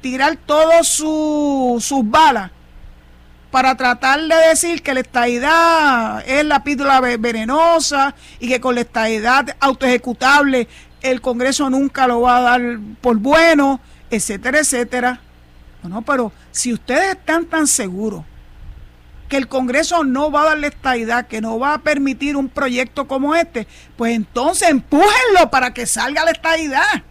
tirar 0.00 0.36
todas 0.36 0.88
sus 0.88 2.10
balas 2.10 2.50
para 3.50 3.76
tratar 3.76 4.20
de 4.20 4.36
decir 4.48 4.82
que 4.82 4.94
la 4.94 5.00
estadidad 5.00 6.28
es 6.28 6.44
la 6.44 6.62
píldora 6.62 7.00
venenosa 7.00 8.14
y 8.38 8.48
que 8.48 8.60
con 8.60 8.74
la 8.74 8.82
estadidad 8.82 9.56
autoejecutable 9.60 10.68
el 11.02 11.20
Congreso 11.20 11.68
nunca 11.70 12.06
lo 12.06 12.20
va 12.22 12.38
a 12.38 12.40
dar 12.42 12.60
por 13.00 13.16
bueno 13.16 13.80
etcétera, 14.10 14.58
etcétera. 14.58 15.20
Bueno, 15.82 16.02
pero 16.02 16.32
si 16.50 16.72
ustedes 16.72 17.16
están 17.16 17.46
tan 17.46 17.66
seguros 17.66 18.24
que 19.28 19.36
el 19.36 19.48
Congreso 19.48 20.02
no 20.02 20.30
va 20.30 20.42
a 20.42 20.46
darle 20.46 20.66
estadidad, 20.66 21.28
que 21.28 21.40
no 21.40 21.58
va 21.58 21.74
a 21.74 21.78
permitir 21.78 22.36
un 22.36 22.48
proyecto 22.48 23.06
como 23.06 23.34
este, 23.34 23.66
pues 23.96 24.14
entonces 24.14 24.68
empújenlo 24.68 25.50
para 25.50 25.72
que 25.72 25.86
salga 25.86 26.24
la 26.24 26.32
estadidad. 26.32 27.04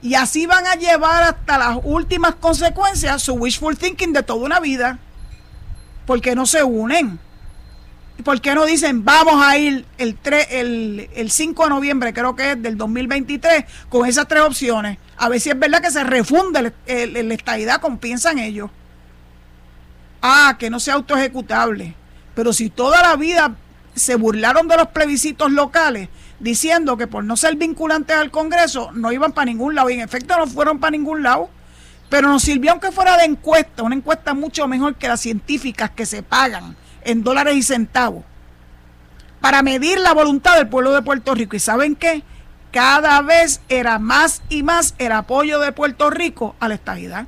Y 0.00 0.14
así 0.14 0.46
van 0.46 0.66
a 0.66 0.74
llevar 0.74 1.22
hasta 1.22 1.58
las 1.58 1.78
últimas 1.82 2.36
consecuencias 2.36 3.22
su 3.22 3.34
wishful 3.34 3.76
thinking 3.76 4.12
de 4.12 4.22
toda 4.22 4.44
una 4.44 4.60
vida. 4.60 4.98
Porque 6.06 6.34
no 6.34 6.46
se 6.46 6.62
unen. 6.62 7.18
¿Por 8.24 8.40
qué 8.40 8.54
no 8.54 8.64
dicen 8.64 9.04
vamos 9.04 9.44
a 9.44 9.58
ir 9.58 9.84
el, 9.98 10.16
3, 10.16 10.48
el, 10.50 11.10
el 11.14 11.30
5 11.30 11.64
de 11.64 11.68
noviembre, 11.68 12.14
creo 12.14 12.34
que 12.34 12.52
es 12.52 12.62
del 12.62 12.78
2023, 12.78 13.64
con 13.88 14.06
esas 14.06 14.26
tres 14.26 14.42
opciones? 14.42 14.98
A 15.16 15.28
ver 15.28 15.40
si 15.40 15.50
es 15.50 15.58
verdad 15.58 15.82
que 15.82 15.90
se 15.90 16.02
refunde 16.02 16.72
la 16.86 17.34
estadidad 17.34 17.80
como 17.80 17.98
piensan 17.98 18.38
ellos. 18.38 18.70
Ah, 20.22 20.56
que 20.58 20.70
no 20.70 20.80
sea 20.80 20.94
autoejecutable. 20.94 21.94
Pero 22.34 22.52
si 22.52 22.70
toda 22.70 23.02
la 23.02 23.16
vida 23.16 23.54
se 23.94 24.14
burlaron 24.14 24.66
de 24.68 24.76
los 24.76 24.88
plebiscitos 24.88 25.50
locales, 25.52 26.08
diciendo 26.38 26.96
que 26.96 27.06
por 27.06 27.24
no 27.24 27.36
ser 27.36 27.56
vinculantes 27.56 28.16
al 28.16 28.30
Congreso 28.30 28.90
no 28.92 29.12
iban 29.12 29.32
para 29.32 29.46
ningún 29.46 29.74
lado, 29.74 29.88
y 29.90 29.94
en 29.94 30.00
efecto 30.00 30.36
no 30.36 30.46
fueron 30.46 30.78
para 30.78 30.90
ningún 30.90 31.22
lado, 31.22 31.48
pero 32.08 32.28
nos 32.28 32.42
sirvió 32.42 32.72
aunque 32.72 32.92
fuera 32.92 33.16
de 33.16 33.24
encuesta, 33.24 33.82
una 33.82 33.94
encuesta 33.94 34.34
mucho 34.34 34.66
mejor 34.68 34.96
que 34.96 35.08
las 35.08 35.20
científicas 35.20 35.90
que 35.90 36.06
se 36.06 36.22
pagan 36.22 36.76
en 37.06 37.22
dólares 37.22 37.56
y 37.56 37.62
centavos, 37.62 38.24
para 39.40 39.62
medir 39.62 39.98
la 39.98 40.12
voluntad 40.12 40.56
del 40.56 40.68
pueblo 40.68 40.92
de 40.92 41.02
Puerto 41.02 41.34
Rico. 41.34 41.56
¿Y 41.56 41.60
saben 41.60 41.96
qué? 41.96 42.22
cada 42.76 43.22
vez 43.22 43.62
era 43.70 43.98
más 43.98 44.42
y 44.50 44.62
más 44.62 44.94
el 44.98 45.12
apoyo 45.12 45.60
de 45.60 45.72
Puerto 45.72 46.10
Rico 46.10 46.54
a 46.60 46.68
la 46.68 46.74
estabilidad. 46.74 47.26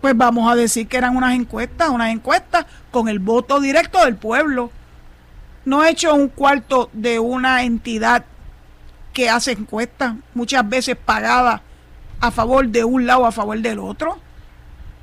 Pues 0.00 0.16
vamos 0.16 0.48
a 0.48 0.54
decir 0.54 0.86
que 0.86 0.96
eran 0.96 1.16
unas 1.16 1.34
encuestas, 1.34 1.88
unas 1.88 2.10
encuestas 2.10 2.66
con 2.92 3.08
el 3.08 3.18
voto 3.18 3.58
directo 3.58 4.04
del 4.04 4.14
pueblo. 4.14 4.70
No 5.64 5.82
he 5.82 5.90
hecho 5.90 6.14
un 6.14 6.28
cuarto 6.28 6.88
de 6.92 7.18
una 7.18 7.64
entidad 7.64 8.24
que 9.12 9.28
hace 9.28 9.50
encuestas, 9.50 10.14
muchas 10.34 10.68
veces 10.68 10.94
pagada 10.94 11.62
a 12.20 12.30
favor 12.30 12.68
de 12.68 12.84
un 12.84 13.06
lado, 13.06 13.26
a 13.26 13.32
favor 13.32 13.58
del 13.58 13.80
otro. 13.80 14.20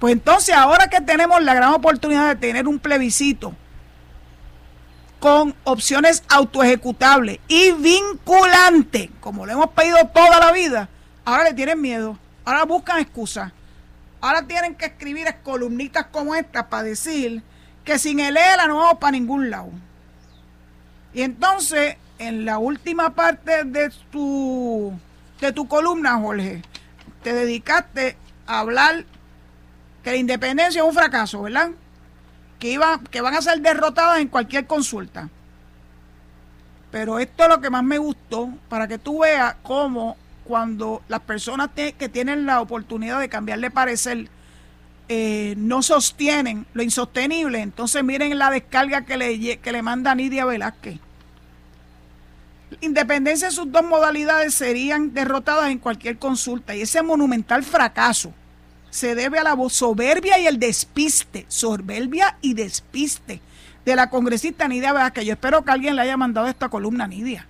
Pues 0.03 0.11
entonces 0.11 0.53
ahora 0.53 0.89
que 0.89 0.99
tenemos 0.99 1.41
la 1.41 1.53
gran 1.53 1.73
oportunidad 1.73 2.27
de 2.27 2.35
tener 2.35 2.67
un 2.67 2.77
plebiscito 2.77 3.55
con 5.17 5.55
opciones 5.63 6.23
autoejecutables 6.27 7.39
y 7.47 7.71
vinculantes, 7.71 9.09
como 9.21 9.45
lo 9.45 9.53
hemos 9.53 9.69
pedido 9.69 9.95
toda 10.13 10.41
la 10.41 10.51
vida, 10.51 10.89
ahora 11.23 11.45
le 11.45 11.53
tienen 11.53 11.79
miedo, 11.79 12.19
ahora 12.43 12.65
buscan 12.65 12.99
excusas, 12.99 13.53
ahora 14.19 14.45
tienen 14.45 14.75
que 14.75 14.87
escribir 14.87 15.25
columnitas 15.41 16.07
como 16.07 16.35
estas 16.35 16.65
para 16.65 16.83
decir 16.83 17.41
que 17.85 17.97
sin 17.97 18.19
el 18.19 18.35
ELA 18.35 18.67
no 18.67 18.79
vamos 18.79 18.97
para 18.99 19.11
ningún 19.11 19.49
lado. 19.49 19.69
Y 21.13 21.21
entonces, 21.21 21.95
en 22.19 22.43
la 22.43 22.57
última 22.57 23.11
parte 23.11 23.63
de 23.63 23.89
tu, 24.11 24.91
de 25.39 25.53
tu 25.53 25.65
columna, 25.69 26.19
Jorge, 26.19 26.61
te 27.23 27.31
dedicaste 27.31 28.17
a 28.45 28.59
hablar 28.59 29.05
que 30.03 30.11
la 30.11 30.17
independencia 30.17 30.81
es 30.81 30.87
un 30.87 30.93
fracaso, 30.93 31.43
¿verdad? 31.43 31.71
Que, 32.59 32.71
iba, 32.71 32.99
que 33.09 33.21
van 33.21 33.35
a 33.35 33.41
ser 33.41 33.59
derrotadas 33.61 34.19
en 34.19 34.27
cualquier 34.27 34.67
consulta. 34.67 35.29
Pero 36.91 37.19
esto 37.19 37.43
es 37.43 37.49
lo 37.49 37.61
que 37.61 37.69
más 37.69 37.83
me 37.83 37.97
gustó, 37.97 38.49
para 38.69 38.87
que 38.87 38.97
tú 38.97 39.19
veas 39.19 39.55
cómo 39.63 40.17
cuando 40.43 41.01
las 41.07 41.21
personas 41.21 41.69
que 41.73 42.09
tienen 42.09 42.45
la 42.45 42.61
oportunidad 42.61 43.19
de 43.19 43.29
cambiarle 43.29 43.71
parecer 43.71 44.27
eh, 45.07 45.55
no 45.57 45.81
sostienen 45.81 46.65
lo 46.73 46.83
insostenible, 46.83 47.61
entonces 47.61 48.03
miren 48.03 48.37
la 48.37 48.49
descarga 48.49 49.05
que 49.05 49.17
le, 49.17 49.57
que 49.57 49.71
le 49.71 49.81
manda 49.81 50.13
Nidia 50.15 50.45
Velázquez. 50.45 50.99
Independencia 52.81 53.47
en 53.47 53.53
sus 53.53 53.71
dos 53.71 53.83
modalidades 53.83 54.53
serían 54.53 55.13
derrotadas 55.13 55.69
en 55.69 55.79
cualquier 55.79 56.17
consulta 56.17 56.75
y 56.75 56.81
ese 56.81 57.01
monumental 57.03 57.63
fracaso 57.63 58.33
se 58.93 59.15
debe 59.15 59.39
a 59.39 59.43
la 59.43 59.57
soberbia 59.69 60.37
y 60.37 60.45
el 60.45 60.59
despiste, 60.59 61.47
soberbia 61.47 62.37
y 62.41 62.53
despiste 62.53 63.41
de 63.83 63.95
la 63.95 64.11
congresista 64.11 64.67
Nidia 64.67 64.93
Velázquez. 64.93 65.25
Yo 65.25 65.33
espero 65.33 65.65
que 65.65 65.71
alguien 65.71 65.95
le 65.95 66.03
haya 66.03 66.15
mandado 66.15 66.45
esta 66.45 66.69
columna 66.69 67.05
a 67.05 67.07
Nidia 67.07 67.47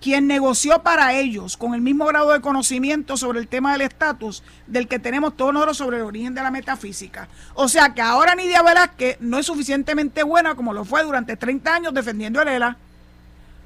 quien 0.00 0.26
negoció 0.26 0.82
para 0.82 1.14
ellos 1.14 1.56
con 1.56 1.74
el 1.74 1.80
mismo 1.80 2.04
grado 2.04 2.30
de 2.30 2.42
conocimiento 2.42 3.16
sobre 3.16 3.40
el 3.40 3.48
tema 3.48 3.72
del 3.72 3.80
estatus 3.80 4.42
del 4.66 4.86
que 4.86 4.98
tenemos 4.98 5.34
todos 5.34 5.54
nosotros 5.54 5.78
sobre 5.78 5.96
el 5.96 6.02
origen 6.02 6.34
de 6.34 6.42
la 6.42 6.50
metafísica. 6.50 7.26
O 7.54 7.68
sea 7.68 7.94
que 7.94 8.02
ahora 8.02 8.34
Nidia 8.34 8.62
Velázquez 8.62 9.16
no 9.20 9.38
es 9.38 9.46
suficientemente 9.46 10.22
buena 10.22 10.56
como 10.56 10.74
lo 10.74 10.84
fue 10.84 11.02
durante 11.02 11.38
30 11.38 11.74
años 11.74 11.94
defendiendo 11.94 12.38
a 12.38 12.44
Lela. 12.44 12.76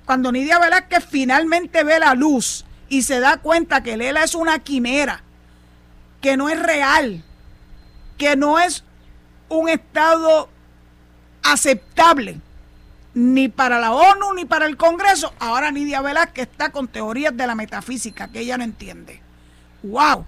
Cuando 0.07 0.31
Nidia 0.31 0.61
Velázquez 0.61 1.05
finalmente 1.11 1.83
ve 1.83 1.99
la 1.99 2.15
luz 2.15 2.65
y 2.89 3.03
se 3.03 3.19
da 3.19 3.39
cuenta 3.39 3.83
que 3.83 3.97
Lela 3.97 4.23
es 4.23 4.37
una 4.37 4.61
quimera, 4.61 5.25
que 6.21 6.37
no 6.37 6.49
es 6.49 6.61
real, 6.61 7.23
que 8.17 8.37
no 8.37 8.59
es 8.59 8.85
un 9.49 9.69
estado 9.69 10.49
aceptable 11.43 12.41
ni 13.15 13.49
para 13.49 13.81
la 13.81 13.93
ONU 13.93 14.35
ni 14.35 14.45
para 14.45 14.67
el 14.67 14.77
Congreso. 14.77 15.33
Ahora 15.39 15.71
Nidia 15.71 16.03
que 16.33 16.43
está 16.43 16.71
con 16.71 16.89
teorías 16.89 17.37
de 17.37 17.47
la 17.47 17.55
metafísica 17.55 18.29
que 18.29 18.41
ella 18.41 18.59
no 18.59 18.65
entiende. 18.65 19.21
¡Wow! 19.83 20.27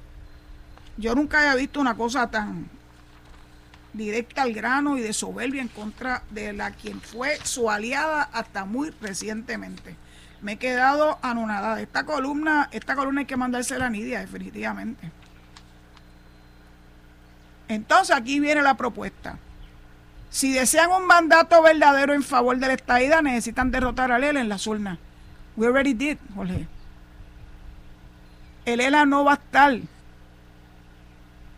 Yo 0.96 1.14
nunca 1.14 1.38
había 1.38 1.54
visto 1.54 1.80
una 1.80 1.96
cosa 1.96 2.30
tan 2.30 2.68
directa 3.92 4.42
al 4.42 4.52
grano 4.52 4.96
y 4.96 5.00
de 5.00 5.12
soberbia 5.12 5.62
en 5.62 5.68
contra 5.68 6.22
de 6.30 6.52
la 6.52 6.70
quien 6.70 7.00
fue 7.00 7.38
su 7.44 7.70
aliada 7.70 8.22
hasta 8.22 8.64
muy 8.64 8.90
recientemente. 9.00 9.96
Me 10.42 10.52
he 10.52 10.56
quedado 10.56 11.18
anonadada. 11.22 11.80
Esta 11.80 12.04
columna, 12.04 12.68
esta 12.72 12.96
columna 12.96 13.20
hay 13.20 13.26
que 13.26 13.36
mandársela 13.36 13.86
a 13.86 13.90
Nidia, 13.90 14.20
definitivamente. 14.20 15.10
Entonces 17.70 18.16
aquí 18.16 18.40
viene 18.40 18.62
la 18.62 18.76
propuesta. 18.76 19.38
Si 20.28 20.52
desean 20.52 20.90
un 20.90 21.06
mandato 21.06 21.62
verdadero 21.62 22.12
en 22.14 22.24
favor 22.24 22.56
de 22.58 22.66
la 22.66 22.72
estadidad, 22.72 23.22
necesitan 23.22 23.70
derrotar 23.70 24.10
a 24.10 24.18
Lela 24.18 24.40
en 24.40 24.48
las 24.48 24.66
urnas. 24.66 24.98
We 25.56 25.68
already 25.68 25.94
did, 25.94 26.18
Jorge. 26.34 26.66
El 28.64 28.80
ELA 28.80 29.06
no 29.06 29.24
va 29.24 29.32
a 29.32 29.34
estar. 29.34 29.78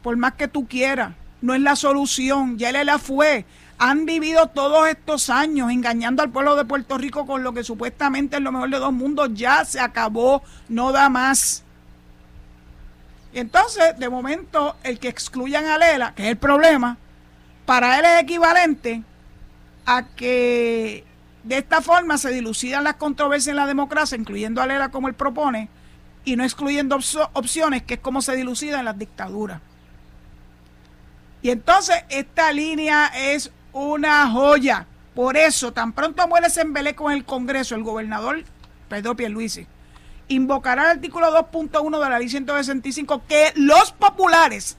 Por 0.02 0.18
más 0.18 0.34
que 0.34 0.48
tú 0.48 0.68
quieras. 0.68 1.14
No 1.40 1.54
es 1.54 1.62
la 1.62 1.76
solución. 1.76 2.58
Ya 2.58 2.68
el 2.68 2.76
ELA 2.76 2.98
fue. 2.98 3.46
Han 3.78 4.04
vivido 4.04 4.48
todos 4.48 4.88
estos 4.88 5.30
años 5.30 5.70
engañando 5.70 6.22
al 6.22 6.30
pueblo 6.30 6.56
de 6.56 6.66
Puerto 6.66 6.98
Rico 6.98 7.26
con 7.26 7.42
lo 7.42 7.54
que 7.54 7.64
supuestamente 7.64 8.36
es 8.36 8.42
lo 8.42 8.52
mejor 8.52 8.68
de 8.68 8.78
dos 8.78 8.92
mundos. 8.92 9.30
Ya 9.32 9.64
se 9.64 9.80
acabó. 9.80 10.42
No 10.68 10.92
da 10.92 11.08
más. 11.08 11.64
Y 13.32 13.38
entonces, 13.38 13.98
de 13.98 14.08
momento, 14.08 14.76
el 14.82 14.98
que 14.98 15.08
excluyan 15.08 15.66
a 15.66 15.78
Lela, 15.78 16.14
que 16.14 16.24
es 16.24 16.28
el 16.28 16.36
problema, 16.36 16.98
para 17.64 17.98
él 17.98 18.04
es 18.04 18.22
equivalente 18.22 19.02
a 19.86 20.04
que 20.14 21.04
de 21.42 21.58
esta 21.58 21.80
forma 21.80 22.18
se 22.18 22.30
dilucidan 22.30 22.84
las 22.84 22.96
controversias 22.96 23.52
en 23.52 23.56
la 23.56 23.66
democracia, 23.66 24.18
incluyendo 24.18 24.60
a 24.60 24.66
Lela 24.66 24.90
como 24.90 25.08
él 25.08 25.14
propone, 25.14 25.70
y 26.24 26.36
no 26.36 26.44
excluyendo 26.44 26.98
opciones, 27.32 27.82
que 27.82 27.94
es 27.94 28.00
como 28.00 28.20
se 28.20 28.36
dilucida 28.36 28.78
en 28.78 28.84
las 28.84 28.98
dictaduras. 28.98 29.60
Y 31.40 31.50
entonces 31.50 32.04
esta 32.10 32.52
línea 32.52 33.06
es 33.06 33.50
una 33.72 34.30
joya. 34.30 34.86
Por 35.14 35.36
eso, 35.36 35.72
tan 35.72 35.92
pronto 35.92 36.26
muere 36.28 36.48
Sembelé 36.50 36.94
con 36.94 37.12
el 37.12 37.24
Congreso, 37.24 37.74
el 37.74 37.82
gobernador 37.82 38.44
Pedro 38.88 39.16
Pierluisi 39.16 39.66
invocará 40.34 40.84
el 40.84 40.90
artículo 40.98 41.30
2.1 41.30 42.02
de 42.02 42.10
la 42.10 42.18
ley 42.18 42.28
165 42.28 43.22
que 43.28 43.52
los 43.56 43.92
populares 43.92 44.76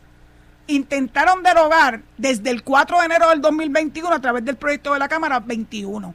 intentaron 0.68 1.44
derogar 1.44 2.02
desde 2.18 2.50
el 2.50 2.64
4 2.64 3.00
de 3.00 3.06
enero 3.06 3.30
del 3.30 3.42
2021 3.42 4.10
a 4.10 4.20
través 4.20 4.46
del 4.46 4.56
proyecto 4.56 4.94
de 4.94 5.00
la 5.00 5.08
Cámara 5.08 5.40
21. 5.40 6.14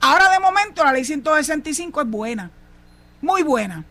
Ahora 0.00 0.30
de 0.30 0.38
momento 0.38 0.84
la 0.84 0.92
ley 0.92 1.04
165 1.04 2.00
es 2.00 2.06
buena, 2.08 2.50
muy 3.20 3.42
buena, 3.42 3.84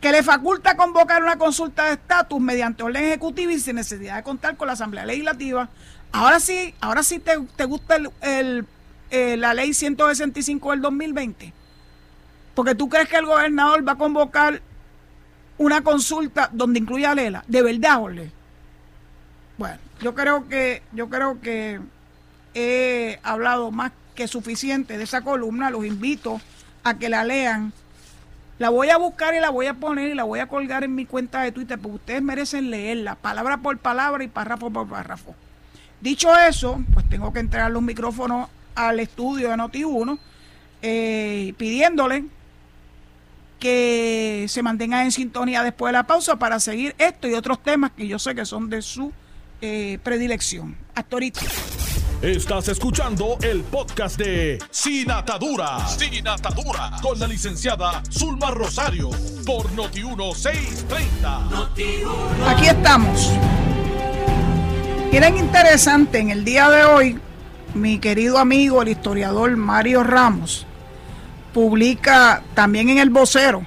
que 0.00 0.12
le 0.12 0.22
faculta 0.22 0.76
convocar 0.76 1.22
una 1.22 1.36
consulta 1.36 1.84
de 1.84 1.92
estatus 1.92 2.40
mediante 2.40 2.82
orden 2.82 3.04
ejecutiva 3.04 3.52
y 3.52 3.60
sin 3.60 3.76
necesidad 3.76 4.16
de 4.16 4.22
contar 4.22 4.56
con 4.56 4.66
la 4.66 4.72
Asamblea 4.72 5.04
Legislativa. 5.04 5.68
Ahora 6.12 6.40
sí, 6.40 6.74
ahora 6.80 7.02
sí 7.02 7.20
te, 7.20 7.36
gusta 7.66 7.96
el, 8.22 8.66
eh, 9.10 9.36
la 9.36 9.54
ley 9.54 9.74
165 9.74 10.70
del 10.70 10.80
2020. 10.80 11.59
Porque 12.54 12.74
tú 12.74 12.88
crees 12.88 13.08
que 13.08 13.16
el 13.16 13.26
gobernador 13.26 13.86
va 13.86 13.92
a 13.92 13.98
convocar 13.98 14.60
una 15.58 15.82
consulta 15.82 16.48
donde 16.52 16.78
incluya 16.78 17.10
a 17.10 17.14
Lela. 17.14 17.44
De 17.46 17.62
verdad, 17.62 17.98
Jorge. 17.98 18.30
Bueno, 19.58 19.78
yo 20.00 20.14
creo 20.14 20.48
que, 20.48 20.82
yo 20.92 21.08
creo 21.10 21.40
que 21.40 21.80
he 22.54 23.18
hablado 23.22 23.70
más 23.70 23.92
que 24.14 24.26
suficiente 24.26 24.96
de 24.96 25.04
esa 25.04 25.20
columna. 25.20 25.70
Los 25.70 25.84
invito 25.84 26.40
a 26.82 26.98
que 26.98 27.08
la 27.08 27.24
lean. 27.24 27.72
La 28.58 28.68
voy 28.68 28.90
a 28.90 28.98
buscar 28.98 29.34
y 29.34 29.40
la 29.40 29.50
voy 29.50 29.66
a 29.66 29.74
poner 29.74 30.10
y 30.10 30.14
la 30.14 30.24
voy 30.24 30.40
a 30.40 30.46
colgar 30.46 30.84
en 30.84 30.94
mi 30.94 31.06
cuenta 31.06 31.42
de 31.42 31.52
Twitter 31.52 31.78
porque 31.78 31.96
ustedes 31.96 32.22
merecen 32.22 32.70
leerla, 32.70 33.14
palabra 33.14 33.56
por 33.56 33.78
palabra 33.78 34.22
y 34.22 34.28
párrafo 34.28 34.70
por 34.70 34.86
párrafo. 34.86 35.34
Dicho 36.00 36.36
eso, 36.36 36.78
pues 36.92 37.08
tengo 37.08 37.32
que 37.32 37.40
entregar 37.40 37.70
los 37.70 37.82
micrófonos 37.82 38.48
al 38.74 39.00
estudio 39.00 39.50
de 39.50 39.56
Noti1 39.56 40.18
eh, 40.82 41.54
pidiéndole 41.56 42.24
que 43.60 44.46
se 44.48 44.62
mantengan 44.62 45.04
en 45.04 45.12
sintonía 45.12 45.62
después 45.62 45.92
de 45.92 45.98
la 45.98 46.06
pausa 46.06 46.36
para 46.36 46.58
seguir 46.58 46.96
esto 46.98 47.28
y 47.28 47.34
otros 47.34 47.62
temas 47.62 47.92
que 47.92 48.08
yo 48.08 48.18
sé 48.18 48.34
que 48.34 48.44
son 48.44 48.68
de 48.68 48.82
su 48.82 49.12
eh, 49.60 49.98
predilección. 50.02 50.76
Hasta 50.94 51.16
ahorita. 51.16 51.42
Estás 52.22 52.68
escuchando 52.68 53.38
el 53.42 53.62
podcast 53.62 54.18
de 54.18 54.58
Sin 54.70 55.10
Atadura. 55.10 55.86
Sin 55.86 56.26
Atadura. 56.26 56.92
Con 57.00 57.18
la 57.18 57.26
licenciada 57.26 58.02
Zulma 58.10 58.50
Rosario. 58.50 59.10
Por 59.46 59.70
Noti1630. 59.70 61.68
Aquí 62.46 62.66
estamos. 62.66 63.32
Miren 65.12 65.38
interesante, 65.38 66.18
en 66.18 66.30
el 66.30 66.44
día 66.44 66.70
de 66.70 66.84
hoy, 66.84 67.18
mi 67.74 67.98
querido 67.98 68.38
amigo, 68.38 68.80
el 68.82 68.88
historiador 68.88 69.56
Mario 69.56 70.04
Ramos, 70.04 70.66
publica 71.52 72.42
también 72.54 72.88
en 72.88 72.98
El 72.98 73.10
Vocero, 73.10 73.64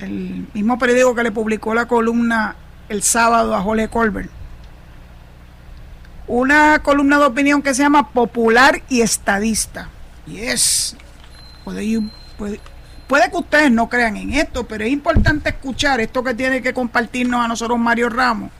el 0.00 0.46
mismo 0.54 0.78
periódico 0.78 1.14
que 1.14 1.22
le 1.22 1.32
publicó 1.32 1.74
la 1.74 1.86
columna 1.86 2.56
el 2.88 3.02
sábado 3.02 3.54
a 3.54 3.60
Jorge 3.60 3.88
Colbert, 3.88 4.30
una 6.26 6.80
columna 6.82 7.18
de 7.18 7.24
opinión 7.24 7.62
que 7.62 7.74
se 7.74 7.82
llama 7.82 8.10
Popular 8.10 8.82
y 8.88 9.00
Estadista. 9.00 9.88
Y 10.26 10.38
es, 10.40 10.96
puede, 11.64 12.00
puede, 12.36 12.60
puede 13.06 13.30
que 13.30 13.36
ustedes 13.36 13.70
no 13.70 13.88
crean 13.88 14.16
en 14.16 14.34
esto, 14.34 14.66
pero 14.66 14.84
es 14.84 14.90
importante 14.90 15.50
escuchar 15.50 16.00
esto 16.00 16.22
que 16.22 16.34
tiene 16.34 16.62
que 16.62 16.74
compartirnos 16.74 17.44
a 17.44 17.48
nosotros 17.48 17.78
Mario 17.78 18.10
Ramos, 18.10 18.50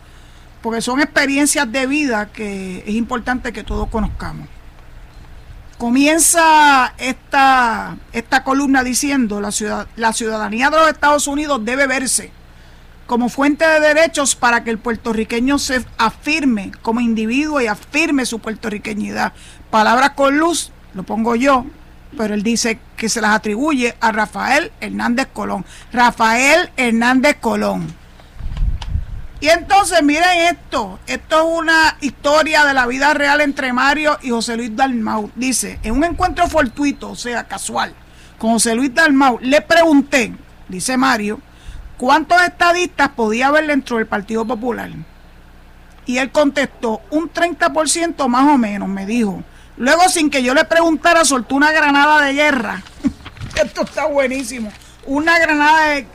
porque 0.63 0.81
son 0.81 1.01
experiencias 1.01 1.71
de 1.71 1.87
vida 1.87 2.27
que 2.33 2.79
es 2.87 2.95
importante 2.95 3.53
que 3.53 3.65
todos 3.65 3.89
conozcamos. 3.89 4.49
Comienza 5.79 6.93
esta, 6.99 7.97
esta 8.13 8.43
columna 8.43 8.83
diciendo 8.83 9.41
la, 9.41 9.53
ciudad, 9.53 9.87
la 9.95 10.13
ciudadanía 10.13 10.71
de 10.71 10.77
los 10.77 10.89
Estados 10.89 11.29
Unidos 11.29 11.65
debe 11.65 11.87
verse 11.87 12.33
como 13.07 13.31
fuente 13.31 13.67
de 13.67 13.81
derechos 13.81 14.37
para 14.37 14.65
que 14.65 14.71
el 14.71 14.79
puertorriqueño 14.79 15.59
se 15.59 15.85
afirme 15.97 16.73
como 16.83 17.01
individuo 17.01 17.61
y 17.61 17.67
afirme 17.67 18.27
su 18.27 18.39
puertorriqueñidad. 18.39 19.33
Palabras 19.71 20.11
con 20.11 20.37
luz, 20.37 20.73
lo 20.95 21.05
pongo 21.05 21.35
yo, 21.35 21.65
pero 22.19 22.35
él 22.35 22.43
dice 22.43 22.79
que 22.97 23.09
se 23.09 23.23
las 23.23 23.31
atribuye 23.31 23.97
a 24.01 24.13
Rafael 24.13 24.73
Hernández 24.81 25.29
Colón. 25.33 25.65
Rafael 25.91 26.71
Hernández 26.77 27.37
Colón. 27.41 27.87
Y 29.41 29.49
entonces 29.49 30.03
miren 30.03 30.47
esto, 30.51 30.99
esto 31.07 31.39
es 31.39 31.59
una 31.59 31.97
historia 32.01 32.65
de 32.65 32.75
la 32.75 32.87
vida 32.87 33.15
real 33.15 33.41
entre 33.41 33.73
Mario 33.73 34.19
y 34.21 34.31
José 34.31 34.57
Luis 34.57 34.75
Dalmau. 34.75 35.31
Dice, 35.37 35.79
en 35.85 35.95
un 35.95 36.05
encuentro 36.05 36.49
fortuito, 36.49 37.11
o 37.11 37.17
sea, 37.17 37.45
casual, 37.45 37.95
con 38.37 38.51
José 38.53 38.75
Luis 38.75 38.93
Dalmau, 38.93 39.39
le 39.41 39.61
pregunté, 39.61 40.33
dice 40.69 40.97
Mario, 40.97 41.41
cuántos 41.97 42.43
estadistas 42.43 43.11
podía 43.11 43.47
haber 43.47 43.69
dentro 43.69 43.99
del 43.99 44.07
Partido 44.07 44.45
Popular. 44.45 44.91
Y 46.05 46.19
él 46.19 46.33
contestó, 46.33 47.03
un 47.11 47.33
30% 47.33 48.27
más 48.27 48.53
o 48.53 48.59
menos, 48.59 48.89
me 48.89 49.07
dijo. 49.07 49.45
Luego, 49.77 50.09
sin 50.09 50.31
que 50.31 50.43
yo 50.43 50.53
le 50.53 50.65
preguntara, 50.65 51.25
soltó 51.25 51.55
una 51.55 51.71
granada 51.71 52.25
de 52.25 52.33
guerra. 52.33 52.83
esto 53.63 53.83
está 53.83 54.07
buenísimo. 54.07 54.73
Una 55.07 55.39
granada 55.39 55.91
de, 55.91 56.07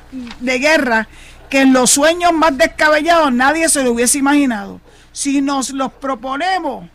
de 0.41 0.59
guerra 0.59 1.07
que 1.53 1.61
en 1.61 1.71
los 1.71 1.91
sueños 1.91 2.33
más 2.33 2.57
descabellados 2.57 3.31
nadie 3.31 3.69
se 3.69 3.83
lo 3.83 3.91
hubiese 3.91 4.17
imaginado. 4.17 4.81
Si 5.11 5.39
nos 5.39 5.69
los 5.69 5.93
proponemos, 5.93 6.89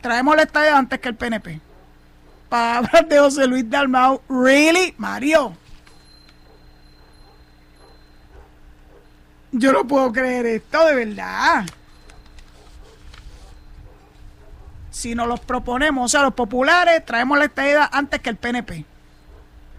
traemos 0.00 0.34
el 0.34 0.40
estadio 0.40 0.74
antes 0.74 0.98
que 0.98 1.10
el 1.10 1.14
PNP. 1.14 1.60
Palabras 2.48 3.08
de 3.08 3.20
José 3.20 3.46
Luis 3.46 3.70
Dalmau. 3.70 4.20
¿Really? 4.28 4.96
Mario. 4.98 5.56
Yo 9.52 9.72
no 9.72 9.86
puedo 9.86 10.12
creer 10.12 10.44
esto, 10.46 10.84
de 10.86 10.94
verdad. 10.96 11.64
Si 14.90 15.14
nos 15.14 15.28
los 15.28 15.38
proponemos, 15.38 16.06
o 16.06 16.08
sea, 16.08 16.22
los 16.22 16.34
populares, 16.34 17.06
traemos 17.06 17.38
la 17.38 17.44
estadía 17.44 17.88
antes 17.92 18.18
que 18.18 18.30
el 18.30 18.36
PNP 18.38 18.84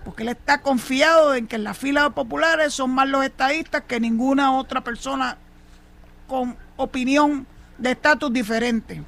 porque 0.05 0.21
él 0.21 0.29
está 0.29 0.61
confiado 0.61 1.33
en 1.33 1.47
que 1.47 1.55
en 1.55 1.63
la 1.63 1.73
fila 1.73 2.03
de 2.03 2.11
populares 2.11 2.75
son 2.75 2.91
más 2.91 3.09
los 3.09 3.25
estadistas 3.25 3.83
que 3.87 3.99
ninguna 3.99 4.55
otra 4.55 4.81
persona 4.81 5.37
con 6.27 6.55
opinión 6.77 7.47
de 7.79 7.91
estatus 7.91 8.31
diferente. 8.31 9.01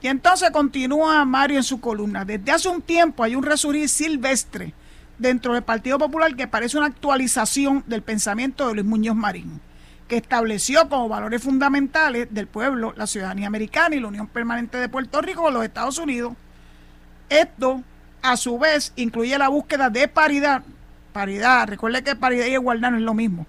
Y 0.00 0.06
entonces 0.06 0.50
continúa 0.52 1.24
Mario 1.24 1.58
en 1.58 1.64
su 1.64 1.80
columna. 1.80 2.24
Desde 2.24 2.52
hace 2.52 2.68
un 2.68 2.80
tiempo 2.80 3.24
hay 3.24 3.34
un 3.34 3.42
resurgir 3.42 3.88
silvestre 3.88 4.72
dentro 5.18 5.54
del 5.54 5.64
Partido 5.64 5.98
Popular 5.98 6.34
que 6.36 6.46
parece 6.46 6.78
una 6.78 6.86
actualización 6.86 7.82
del 7.86 8.02
pensamiento 8.02 8.68
de 8.68 8.74
Luis 8.74 8.86
Muñoz 8.86 9.16
Marín, 9.16 9.60
que 10.06 10.16
estableció 10.16 10.88
como 10.88 11.08
valores 11.08 11.42
fundamentales 11.42 12.28
del 12.30 12.46
pueblo 12.46 12.94
la 12.96 13.08
ciudadanía 13.08 13.48
americana 13.48 13.96
y 13.96 14.00
la 14.00 14.08
unión 14.08 14.28
permanente 14.28 14.78
de 14.78 14.88
Puerto 14.88 15.20
Rico 15.20 15.42
con 15.42 15.52
los 15.52 15.64
Estados 15.64 15.98
Unidos. 15.98 16.34
Esto 17.28 17.82
a 18.22 18.36
su 18.36 18.58
vez 18.58 18.92
incluye 18.96 19.36
la 19.38 19.48
búsqueda 19.48 19.90
de 19.90 20.08
paridad, 20.08 20.62
paridad, 21.12 21.68
recuerde 21.68 22.02
que 22.02 22.16
paridad 22.16 22.46
y 22.46 22.52
igualdad 22.52 22.90
no 22.90 22.96
es 22.98 23.02
lo 23.02 23.14
mismo, 23.14 23.46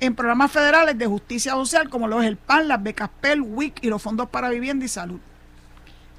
en 0.00 0.14
programas 0.14 0.50
federales 0.50 0.96
de 0.96 1.06
justicia 1.06 1.52
social 1.52 1.88
como 1.88 2.08
lo 2.08 2.20
es 2.20 2.28
el 2.28 2.36
PAN, 2.36 2.68
las 2.68 2.82
becas 2.82 3.10
PEL, 3.20 3.42
WIC 3.42 3.84
y 3.84 3.88
los 3.88 4.02
fondos 4.02 4.28
para 4.28 4.48
vivienda 4.48 4.84
y 4.84 4.88
salud. 4.88 5.20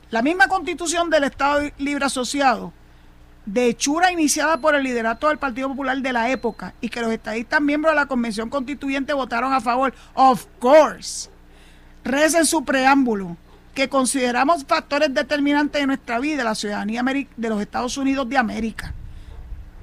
La 0.10 0.22
misma 0.22 0.48
constitución 0.48 1.10
del 1.10 1.24
Estado 1.24 1.70
Libre 1.78 2.06
Asociado, 2.06 2.74
de 3.46 3.68
hechura 3.68 4.12
iniciada 4.12 4.58
por 4.58 4.76
el 4.76 4.84
liderato 4.84 5.28
del 5.30 5.40
Partido 5.40 5.70
Popular 5.70 5.98
de 5.98 6.14
la 6.14 6.30
época 6.30 6.74
y 6.80 6.90
que 6.90 7.02
los 7.02 7.12
estadistas 7.12 7.62
miembros 7.62 7.94
de 7.94 7.96
la 7.96 8.06
Convención 8.06 8.50
Constituyente 8.50 9.14
votaron 9.14 9.54
a 9.54 9.62
favor, 9.62 9.94
of 10.14 10.46
course, 10.60 11.30
reza 12.04 12.40
en 12.40 12.46
su 12.46 12.64
preámbulo 12.64 13.38
que 13.74 13.90
consideramos 13.90 14.66
factores 14.66 15.14
determinantes 15.14 15.82
de 15.82 15.88
nuestra 15.88 16.20
vida, 16.20 16.44
la 16.44 16.56
ciudadanía 16.56 17.04
de 17.04 17.50
los 17.50 17.62
Estados 17.62 17.98
Unidos 17.98 18.28
de 18.30 18.38
América. 18.38 18.94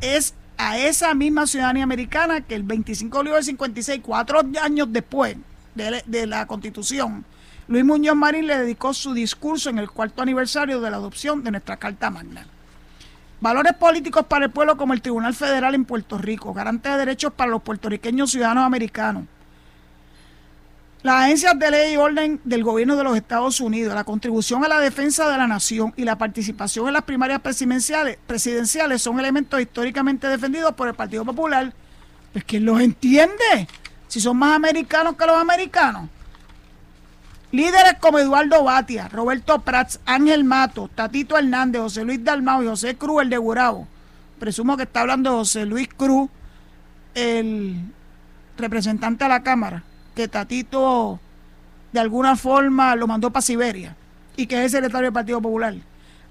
Es 0.01 0.35
a 0.57 0.79
esa 0.79 1.14
misma 1.14 1.46
ciudadanía 1.46 1.85
americana 1.85 2.40
que 2.40 2.55
el 2.55 2.64
25 2.64 3.16
de 3.16 3.20
julio 3.20 3.35
del 3.35 3.44
56, 3.44 4.01
cuatro 4.03 4.40
años 4.61 4.88
después 4.90 5.37
de, 5.74 6.03
de 6.05 6.27
la 6.27 6.46
Constitución, 6.46 7.24
Luis 7.68 7.85
Muñoz 7.85 8.16
Marín 8.16 8.46
le 8.46 8.59
dedicó 8.59 8.94
su 8.94 9.14
discurso 9.14 9.70
en 9.70 9.79
el 9.79 9.90
cuarto 9.90 10.22
aniversario 10.22 10.81
de 10.81 10.90
la 10.90 10.96
adopción 10.96 11.44
de 11.44 11.51
nuestra 11.51 11.77
Carta 11.77 12.11
Magna. 12.11 12.46
Valores 13.40 13.74
políticos 13.74 14.27
para 14.27 14.46
el 14.46 14.51
pueblo 14.51 14.77
como 14.77 14.94
el 14.94 15.01
Tribunal 15.01 15.33
Federal 15.33 15.74
en 15.74 15.85
Puerto 15.85 16.18
Rico, 16.18 16.53
garante 16.53 16.88
de 16.88 16.96
derechos 16.96 17.33
para 17.33 17.51
los 17.51 17.62
puertorriqueños 17.62 18.33
ciudadanos 18.33 18.64
americanos, 18.64 19.24
las 21.03 21.23
agencias 21.23 21.57
de 21.57 21.71
ley 21.71 21.95
y 21.95 21.97
orden 21.97 22.41
del 22.43 22.65
gobierno 22.65 22.97
de 22.97 23.05
los 23.05 23.17
Estados 23.17 23.61
Unidos, 23.61 23.95
la 23.95 24.03
contribución 24.03 24.65
a 24.65 24.69
la 24.69 24.81
defensa 24.81 25.31
de 25.31 25.39
la 25.39 25.47
nación 25.47 25.95
y 25.97 26.05
la 26.05 26.19
participación 26.19 26.89
en 26.89 26.95
las 26.95 27.05
primarias 27.05 27.41
presidenciales, 27.41 29.01
son 29.01 29.21
elementos 29.21 29.61
históricamente 29.61 30.27
defendidos 30.27 30.75
por 30.75 30.89
el 30.89 30.95
Partido 30.95 31.25
Popular. 31.25 31.73
Pues 32.33 32.45
¿quién 32.45 32.65
los 32.65 32.81
entiende? 32.81 33.69
Si 34.09 34.21
son 34.21 34.39
más 34.39 34.57
americanos 34.57 35.17
que 35.17 35.27
los 35.27 35.37
americanos. 35.37 36.09
Líderes 37.53 37.95
como 38.01 38.19
Eduardo 38.19 38.65
Batia, 38.65 39.09
Roberto 39.09 39.61
Prats, 39.61 40.01
Ángel 40.05 40.43
Mato, 40.43 40.91
Tatito 40.93 41.39
Hernández, 41.39 41.81
José 41.81 42.05
Luis 42.05 42.23
Dalmau 42.25 42.65
y 42.65 42.67
José 42.67 42.97
Cruz, 42.97 43.23
el 43.23 43.31
de 43.31 43.39
Gurabo. 43.39 43.87
Presumo 44.41 44.77
que 44.77 44.83
está 44.83 45.03
hablando 45.03 45.31
José 45.31 45.65
Luis 45.65 45.89
Cruz, 45.97 46.29
el 47.15 47.77
representante 48.57 49.25
de 49.25 49.29
la 49.31 49.45
Cámara 49.45 49.85
que 50.19 50.27
Tatito 50.27 51.21
de 51.93 52.01
alguna 52.01 52.35
forma 52.35 52.97
lo 52.97 53.07
mandó 53.07 53.31
para 53.31 53.41
Siberia 53.41 53.95
y 54.35 54.49
que 54.49 54.57
es 54.57 54.63
el 54.63 54.71
secretario 54.71 55.07
del 55.07 55.13
Partido 55.13 55.41
Popular. 55.41 55.77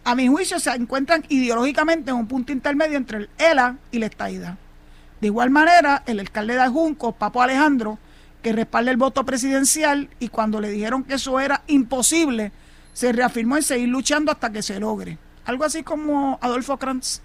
A 0.03 0.13
mi 0.13 0.27
juicio 0.27 0.59
se 0.59 0.71
encuentran 0.71 1.23
ideológicamente 1.29 2.09
en 2.11 2.17
un 2.17 2.27
punto 2.27 2.51
intermedio 2.51 2.97
entre 2.97 3.19
el 3.19 3.29
ELA 3.37 3.77
y 3.89 3.99
la 3.99 4.07
estaida. 4.07 4.57
De 5.21 5.27
igual 5.27 5.51
manera, 5.51 6.03
el 6.05 6.19
alcalde 6.19 6.57
de 6.57 6.67
Junco, 6.67 7.13
Papo 7.13 7.41
Alejandro, 7.41 7.97
que 8.41 8.51
respalda 8.51 8.91
el 8.91 8.97
voto 8.97 9.23
presidencial 9.23 10.09
y 10.19 10.27
cuando 10.27 10.59
le 10.59 10.69
dijeron 10.69 11.05
que 11.05 11.13
eso 11.13 11.39
era 11.39 11.63
imposible, 11.67 12.51
se 12.91 13.13
reafirmó 13.13 13.55
en 13.55 13.63
seguir 13.63 13.87
luchando 13.87 14.33
hasta 14.33 14.51
que 14.51 14.63
se 14.63 14.81
logre. 14.81 15.17
Algo 15.45 15.63
así 15.63 15.81
como 15.81 16.39
Adolfo 16.41 16.75
Kranz. 16.75 17.21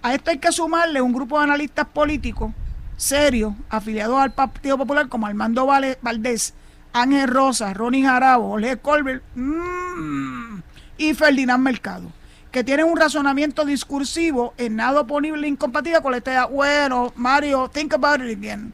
A 0.00 0.14
esto 0.14 0.30
hay 0.30 0.38
que 0.38 0.52
sumarle 0.52 1.02
un 1.02 1.12
grupo 1.12 1.38
de 1.38 1.44
analistas 1.44 1.88
políticos 1.88 2.52
serios 3.02 3.54
afiliados 3.68 4.16
al 4.20 4.32
Partido 4.32 4.78
Popular 4.78 5.08
como 5.08 5.26
Armando 5.26 5.66
Valdés, 5.66 6.54
Ángel 6.92 7.26
Rosa, 7.26 7.74
Ronnie 7.74 8.04
Jarabo, 8.04 8.50
Jorge 8.50 8.76
Colbert 8.76 9.24
mm, 9.34 10.60
y 10.98 11.12
Ferdinand 11.14 11.64
Mercado, 11.64 12.12
que 12.52 12.62
tienen 12.62 12.86
un 12.86 12.96
razonamiento 12.96 13.64
discursivo 13.64 14.54
en 14.56 14.76
nada 14.76 15.00
oponible 15.00 15.44
e 15.46 15.50
incompatible 15.50 16.00
con 16.00 16.12
la 16.12 16.18
idea, 16.18 16.46
bueno, 16.46 17.12
Mario, 17.16 17.68
think 17.68 17.92
about 17.92 18.20
it 18.20 18.38
again. 18.38 18.72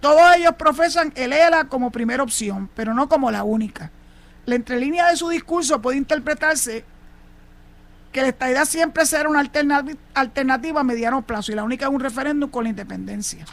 Todos 0.00 0.36
ellos 0.36 0.54
profesan 0.56 1.10
el 1.16 1.32
ELA 1.32 1.64
como 1.64 1.90
primera 1.90 2.22
opción, 2.22 2.68
pero 2.76 2.92
no 2.92 3.08
como 3.08 3.30
la 3.30 3.42
única. 3.42 3.90
La 4.44 4.54
entrelínea 4.54 5.08
de 5.08 5.16
su 5.16 5.30
discurso 5.30 5.80
puede 5.80 5.96
interpretarse 5.96 6.84
que 8.12 8.22
la 8.22 8.28
estadidad 8.28 8.64
siempre 8.64 9.06
será 9.06 9.28
una 9.28 9.40
alternativa 10.14 10.80
a 10.80 10.84
mediano 10.84 11.22
plazo 11.22 11.52
y 11.52 11.54
la 11.54 11.62
única 11.62 11.86
es 11.86 11.92
un 11.92 12.00
referéndum 12.00 12.50
con 12.50 12.64
la 12.64 12.70
independencia. 12.70 13.44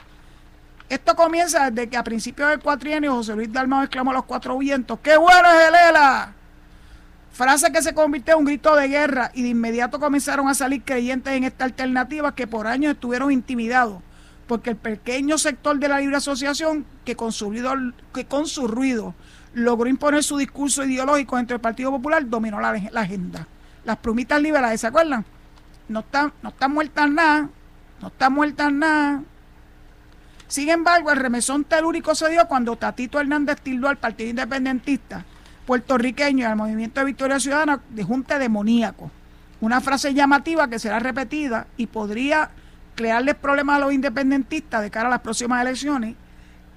Esto 0.89 1.15
comienza 1.15 1.69
desde 1.69 1.89
que 1.89 1.97
a 1.97 2.03
principios 2.03 2.49
del 2.49 2.59
cuatrienio 2.59 3.13
José 3.13 3.35
Luis 3.35 3.51
Dalmau 3.51 3.83
exclamó 3.83 4.11
a 4.11 4.15
los 4.15 4.25
cuatro 4.25 4.57
vientos, 4.57 4.99
¡qué 5.03 5.17
bueno 5.17 5.47
es 5.49 5.67
el 5.67 5.75
ELA! 5.89 6.33
Frase 7.31 7.71
que 7.71 7.83
se 7.83 7.93
convirtió 7.93 8.33
en 8.33 8.39
un 8.39 8.45
grito 8.45 8.75
de 8.75 8.87
guerra 8.87 9.31
y 9.35 9.43
de 9.43 9.49
inmediato 9.49 9.99
comenzaron 9.99 10.47
a 10.47 10.55
salir 10.55 10.83
creyentes 10.83 11.33
en 11.33 11.43
esta 11.43 11.65
alternativa 11.65 12.33
que 12.33 12.47
por 12.47 12.65
años 12.65 12.93
estuvieron 12.93 13.31
intimidados 13.31 14.01
porque 14.47 14.71
el 14.71 14.77
pequeño 14.77 15.37
sector 15.37 15.77
de 15.77 15.89
la 15.89 15.99
libre 15.99 16.15
asociación 16.15 16.85
que 17.03 17.17
con 17.17 17.33
su 17.33 17.49
ruido, 17.49 17.73
que 18.13 18.25
con 18.25 18.47
su 18.47 18.65
ruido 18.65 19.13
logró 19.53 19.89
imponer 19.89 20.23
su 20.23 20.37
discurso 20.37 20.85
ideológico 20.85 21.37
entre 21.37 21.55
el 21.55 21.61
Partido 21.61 21.91
Popular 21.91 22.27
dominó 22.27 22.59
la 22.61 22.69
agenda 23.01 23.45
las 23.87 23.97
plumitas 23.97 24.41
liberales, 24.41 24.81
¿se 24.81 24.87
acuerdan? 24.87 25.25
No 25.87 26.01
están, 26.01 26.33
no 26.43 26.49
están 26.49 26.73
muertas 26.73 27.09
nada, 27.09 27.49
no 28.01 28.07
están 28.09 28.33
muertas 28.33 28.71
nada. 28.73 29.23
Sin 30.49 30.69
embargo, 30.69 31.09
el 31.09 31.17
remesón 31.17 31.63
telúrico 31.63 32.13
se 32.13 32.29
dio 32.29 32.45
cuando 32.49 32.75
Tatito 32.75 33.19
Hernández 33.19 33.61
tildó 33.61 33.87
al 33.87 33.97
Partido 33.97 34.29
Independentista 34.29 35.23
puertorriqueño 35.65 36.39
y 36.39 36.43
al 36.43 36.57
Movimiento 36.57 36.99
de 36.99 37.05
Victoria 37.05 37.39
Ciudadana 37.39 37.81
de 37.89 38.03
junta 38.03 38.37
demoníaco. 38.39 39.09
Una 39.61 39.79
frase 39.79 40.13
llamativa 40.13 40.69
que 40.69 40.79
será 40.79 40.99
repetida 40.99 41.67
y 41.77 41.87
podría 41.87 42.51
crearles 42.95 43.35
problemas 43.35 43.77
a 43.77 43.79
los 43.79 43.93
independentistas 43.93 44.81
de 44.81 44.91
cara 44.91 45.07
a 45.07 45.11
las 45.11 45.21
próximas 45.21 45.61
elecciones 45.61 46.15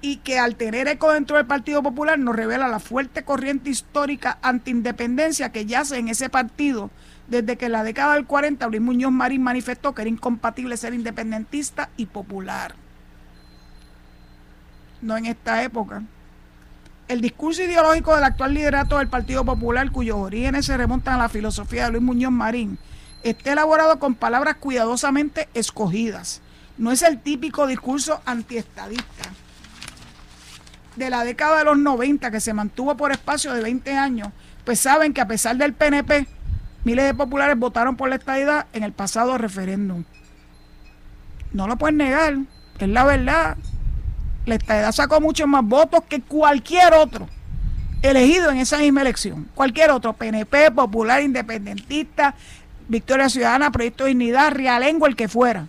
y 0.01 0.17
que 0.17 0.39
al 0.39 0.55
tener 0.55 0.87
eco 0.87 1.11
dentro 1.11 1.37
del 1.37 1.45
Partido 1.45 1.83
Popular 1.83 2.17
nos 2.17 2.35
revela 2.35 2.67
la 2.67 2.79
fuerte 2.79 3.23
corriente 3.23 3.69
histórica 3.69 4.39
antiindependencia 4.41 5.51
que 5.51 5.67
yace 5.67 5.97
en 5.97 6.07
ese 6.07 6.29
partido 6.29 6.89
desde 7.27 7.55
que 7.55 7.67
en 7.67 7.73
la 7.73 7.83
década 7.83 8.15
del 8.15 8.25
40 8.25 8.67
Luis 8.67 8.81
Muñoz 8.81 9.11
Marín 9.11 9.43
manifestó 9.43 9.93
que 9.93 10.01
era 10.01 10.09
incompatible 10.09 10.75
ser 10.75 10.93
independentista 10.93 11.89
y 11.97 12.07
popular. 12.07 12.75
no 15.01 15.17
en 15.17 15.25
esta 15.25 15.63
época. 15.63 16.03
El 17.07 17.21
discurso 17.21 17.63
ideológico 17.63 18.13
del 18.13 18.23
actual 18.23 18.53
liderato 18.53 18.99
del 18.99 19.07
Partido 19.07 19.43
Popular, 19.43 19.91
cuyos 19.91 20.17
orígenes 20.17 20.65
se 20.65 20.77
remontan 20.77 21.15
a 21.15 21.23
la 21.23 21.29
filosofía 21.29 21.85
de 21.85 21.91
Luis 21.91 22.03
Muñoz 22.03 22.31
Marín, 22.31 22.77
está 23.23 23.53
elaborado 23.53 23.99
con 23.99 24.13
palabras 24.13 24.57
cuidadosamente 24.57 25.49
escogidas. 25.53 26.41
No 26.77 26.91
es 26.91 27.01
el 27.01 27.19
típico 27.19 27.65
discurso 27.65 28.21
antiestadista 28.25 29.31
de 30.95 31.09
la 31.09 31.23
década 31.23 31.59
de 31.59 31.65
los 31.65 31.77
90 31.77 32.31
que 32.31 32.39
se 32.39 32.53
mantuvo 32.53 32.95
por 32.97 33.11
espacio 33.11 33.53
de 33.53 33.61
20 33.61 33.93
años, 33.95 34.29
pues 34.65 34.79
saben 34.79 35.13
que 35.13 35.21
a 35.21 35.27
pesar 35.27 35.57
del 35.57 35.73
PNP, 35.73 36.27
miles 36.83 37.05
de 37.05 37.13
populares 37.13 37.57
votaron 37.57 37.95
por 37.95 38.09
la 38.09 38.15
estadidad 38.15 38.67
en 38.73 38.83
el 38.83 38.91
pasado 38.91 39.37
referéndum. 39.37 40.03
No 41.53 41.67
lo 41.67 41.77
pueden 41.77 41.97
negar, 41.97 42.37
es 42.79 42.89
la 42.89 43.03
verdad. 43.03 43.57
La 44.45 44.55
estadidad 44.55 44.91
sacó 44.91 45.21
muchos 45.21 45.47
más 45.47 45.63
votos 45.63 46.03
que 46.07 46.21
cualquier 46.21 46.93
otro 46.93 47.27
elegido 48.01 48.49
en 48.49 48.57
esa 48.57 48.77
misma 48.77 49.01
elección. 49.01 49.47
Cualquier 49.53 49.91
otro, 49.91 50.13
PNP, 50.13 50.71
popular, 50.71 51.21
independentista, 51.21 52.35
Victoria 52.87 53.29
Ciudadana, 53.29 53.71
Proyecto 53.71 54.03
de 54.03 54.09
Dignidad, 54.09 54.51
Realengo, 54.51 55.05
el 55.05 55.15
que 55.15 55.27
fuera. 55.27 55.67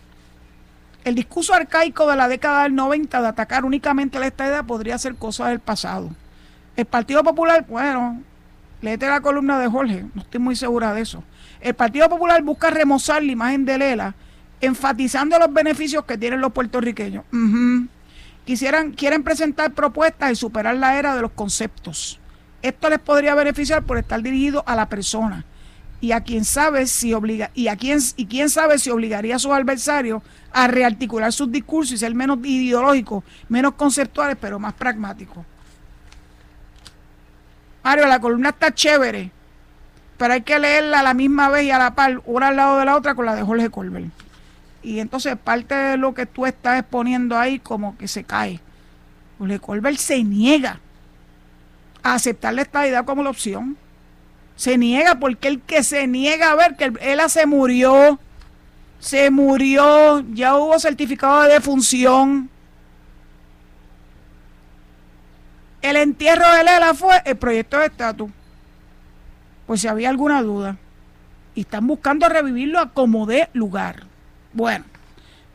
El 1.05 1.17
discurso 1.17 1.53
arcaico 1.53 2.09
de 2.09 2.17
la 2.17 2.29
década 2.29 2.63
del 2.63 2.77
90 2.77 3.21
de 3.21 3.29
atacar 3.29 3.65
únicamente 3.65 4.21
la 4.21 4.29
estadidad 4.29 4.65
podría 4.65 4.97
ser 4.99 5.17
cosa 5.17 5.49
del 5.49 5.59
pasado. 5.59 6.11
El 6.77 6.87
Partido 6.87 7.25
Popular, 7.25 7.65
bueno, 7.69 8.23
léete 8.81 9.09
la 9.09 9.21
columna 9.21 9.59
de 9.59 9.69
Jorge, 9.69 10.05
no 10.15 10.23
estoy 10.23 10.41
muy 10.41 10.55
segura 10.55 10.95
de 10.95 11.01
eso. 11.01 11.25
El 11.61 11.75
Partido 11.75 12.09
Popular 12.09 12.41
busca 12.43 12.71
remozar 12.71 13.23
la 13.23 13.33
imagen 13.33 13.65
de 13.65 13.79
Lela, 13.79 14.15
enfatizando 14.61 15.39
los 15.41 15.53
beneficios 15.53 16.05
que 16.05 16.17
tienen 16.17 16.41
los 16.41 16.53
puertorriqueños. 16.53 17.25
Quisieran, 18.45 18.93
quieren 18.93 19.25
presentar 19.25 19.73
propuestas 19.73 20.31
y 20.31 20.37
superar 20.37 20.77
la 20.77 20.99
era 20.99 21.17
de 21.17 21.23
los 21.23 21.33
conceptos. 21.33 22.21
Esto 22.63 22.89
les 22.89 23.01
podría 23.01 23.35
beneficiar 23.35 23.83
por 23.83 23.99
estar 23.99 24.23
dirigido 24.23 24.63
a 24.69 24.77
la 24.77 24.89
persona 24.89 25.45
y 26.03 26.11
a 26.11 26.25
sabe 26.43 26.89
si 26.89 27.15
obliga 27.15 27.53
y 27.55 27.69
a 27.69 27.77
quién 27.77 28.01
y 28.17 28.27
quién 28.27 28.51
sabe 28.51 28.77
si 28.81 28.91
obligaría 28.91 29.37
a 29.37 29.39
sus 29.39 29.53
adversarios 29.53 30.21
a 30.53 30.67
rearticular 30.67 31.33
sus 31.33 31.51
discursos 31.51 31.95
y 31.95 31.99
ser 31.99 32.13
menos 32.13 32.41
ideológicos, 32.43 33.23
menos 33.49 33.75
conceptuales, 33.75 34.37
pero 34.39 34.59
más 34.59 34.75
pragmáticos. 34.75 35.47
Mario, 37.85 38.07
la 38.09 38.19
columna 38.21 38.49
está 38.49 38.75
chévere, 38.75 39.31
pero 40.19 40.35
hay 40.35 40.43
que 40.43 40.59
leerla 40.59 41.01
a 41.01 41.03
la 41.05 41.15
misma 41.15 41.49
vez 41.49 41.67
y 41.67 41.71
a 41.71 41.79
la 41.79 41.95
par, 41.95 42.21
una 42.27 42.49
al 42.49 42.57
lado 42.57 42.81
de 42.81 42.85
la 42.85 42.97
otra 42.97 43.15
con 43.15 43.25
la 43.25 43.37
de 43.37 43.43
Jorge 43.45 43.71
Colbert. 43.71 44.07
Y 44.83 44.99
entonces 44.99 45.37
parte 45.37 45.77
de 45.77 45.97
lo 45.99 46.15
que 46.15 46.27
tú 46.27 46.47
estás 46.47 46.81
exponiendo 46.81 47.39
ahí 47.39 47.61
como 47.61 47.97
que 47.97 48.09
se 48.09 48.25
cae. 48.25 48.59
Jorge 49.39 49.61
Colbert 49.61 49.99
se 49.99 50.25
niega 50.25 50.81
a 52.03 52.15
aceptar 52.15 52.55
la 52.55 52.63
estadidad 52.63 53.05
como 53.05 53.23
la 53.23 53.31
opción. 53.31 53.77
Se 54.63 54.79
niega 54.79 55.17
porque 55.17 55.49
el 55.49 55.61
que 55.61 55.83
se 55.83 56.07
niega 56.07 56.53
a 56.53 56.55
ver 56.55 56.77
que 56.77 56.93
él 57.01 57.21
se 57.27 57.47
murió, 57.47 58.21
se 59.01 59.29
murió, 59.29 60.21
ya 60.35 60.55
hubo 60.55 60.79
certificado 60.79 61.43
de 61.43 61.55
defunción. 61.55 62.49
El 65.81 65.97
entierro 65.97 66.49
de 66.55 66.63
Lela 66.63 66.95
fue 66.95 67.21
el 67.25 67.37
proyecto 67.39 67.81
de 67.81 67.87
estatus. 67.87 68.31
Pues 69.67 69.81
si 69.81 69.89
había 69.89 70.11
alguna 70.11 70.41
duda. 70.43 70.77
Y 71.57 71.63
están 71.63 71.89
buscando 71.89 72.29
revivirlo 72.29 72.79
a 72.79 72.91
como 72.91 73.27
de 73.27 73.49
lugar. 73.55 74.05
Bueno, 74.53 74.85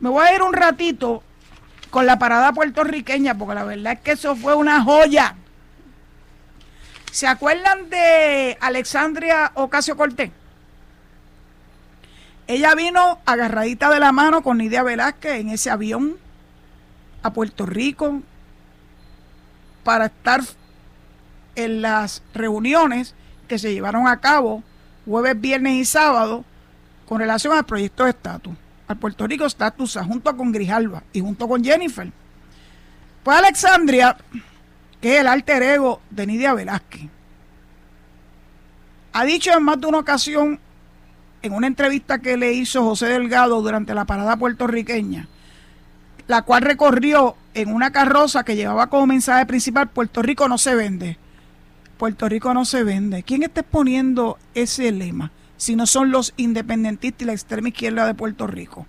me 0.00 0.10
voy 0.10 0.26
a 0.26 0.34
ir 0.34 0.42
un 0.42 0.52
ratito 0.52 1.22
con 1.88 2.04
la 2.04 2.18
parada 2.18 2.52
puertorriqueña, 2.52 3.38
porque 3.38 3.54
la 3.54 3.64
verdad 3.64 3.94
es 3.94 4.00
que 4.00 4.10
eso 4.10 4.36
fue 4.36 4.54
una 4.54 4.82
joya. 4.82 5.34
¿Se 7.10 7.26
acuerdan 7.26 7.90
de 7.90 8.56
Alexandria 8.60 9.52
Ocasio 9.54 9.96
Cortés? 9.96 10.30
Ella 12.46 12.74
vino 12.74 13.18
agarradita 13.26 13.90
de 13.90 14.00
la 14.00 14.12
mano 14.12 14.42
con 14.42 14.58
Nidia 14.58 14.82
Velázquez 14.82 15.40
en 15.40 15.50
ese 15.50 15.70
avión 15.70 16.16
a 17.22 17.32
Puerto 17.32 17.66
Rico 17.66 18.22
para 19.84 20.06
estar 20.06 20.40
en 21.56 21.82
las 21.82 22.22
reuniones 22.34 23.14
que 23.48 23.58
se 23.58 23.72
llevaron 23.72 24.06
a 24.06 24.20
cabo 24.20 24.62
jueves, 25.04 25.40
viernes 25.40 25.74
y 25.74 25.84
sábado 25.84 26.44
con 27.08 27.18
relación 27.18 27.56
al 27.56 27.64
proyecto 27.64 28.04
de 28.04 28.10
estatus, 28.10 28.54
al 28.86 28.96
Puerto 28.98 29.26
Rico 29.26 29.46
Estatus, 29.46 29.98
junto 30.06 30.36
con 30.36 30.52
Grijalva 30.52 31.02
y 31.12 31.20
junto 31.20 31.48
con 31.48 31.64
Jennifer. 31.64 32.12
Pues 33.22 33.38
Alexandria 33.38 34.16
que 35.00 35.14
es 35.14 35.20
el 35.20 35.26
alter 35.26 35.62
ego 35.62 36.00
de 36.10 36.26
Nidia 36.26 36.54
Velázquez. 36.54 37.08
Ha 39.12 39.24
dicho 39.24 39.52
en 39.52 39.62
más 39.62 39.80
de 39.80 39.86
una 39.86 39.98
ocasión, 39.98 40.60
en 41.42 41.52
una 41.52 41.66
entrevista 41.66 42.18
que 42.18 42.36
le 42.36 42.52
hizo 42.52 42.84
José 42.84 43.06
Delgado 43.06 43.60
durante 43.62 43.94
la 43.94 44.04
parada 44.04 44.36
puertorriqueña, 44.36 45.28
la 46.26 46.42
cual 46.42 46.62
recorrió 46.62 47.36
en 47.54 47.72
una 47.72 47.90
carroza 47.90 48.44
que 48.44 48.56
llevaba 48.56 48.88
como 48.88 49.06
mensaje 49.06 49.46
principal 49.46 49.88
Puerto 49.88 50.22
Rico 50.22 50.48
no 50.48 50.58
se 50.58 50.74
vende. 50.74 51.18
Puerto 51.96 52.28
Rico 52.28 52.54
no 52.54 52.64
se 52.64 52.84
vende. 52.84 53.24
¿Quién 53.24 53.42
está 53.42 53.62
exponiendo 53.62 54.38
ese 54.54 54.92
lema? 54.92 55.32
Si 55.56 55.74
no 55.74 55.86
son 55.86 56.12
los 56.12 56.32
independentistas 56.36 57.22
y 57.22 57.24
la 57.24 57.32
extrema 57.32 57.68
izquierda 57.68 58.06
de 58.06 58.14
Puerto 58.14 58.46
Rico. 58.46 58.86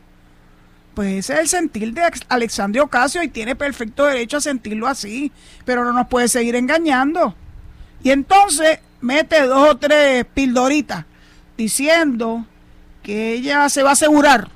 Pues 1.00 1.30
ese 1.30 1.34
es 1.36 1.40
el 1.40 1.48
sentir 1.48 1.94
de 1.94 2.02
Alexandria 2.28 2.84
Ocasio 2.84 3.24
y 3.24 3.30
tiene 3.30 3.56
perfecto 3.56 4.06
derecho 4.06 4.36
a 4.36 4.42
sentirlo 4.42 4.86
así, 4.86 5.32
pero 5.64 5.86
no 5.86 5.94
nos 5.94 6.10
puede 6.10 6.28
seguir 6.28 6.58
engañando. 6.58 7.36
Y 8.04 8.12
entonces 8.12 8.80
mete 9.00 9.44
dos 9.44 9.70
o 9.70 9.78
tres 9.78 10.26
pildoritas 10.26 11.06
diciendo 11.56 12.46
que 13.02 13.32
ella 13.32 13.70
se 13.70 13.82
va 13.82 13.92
a 13.92 13.94
asegurar 13.94 14.50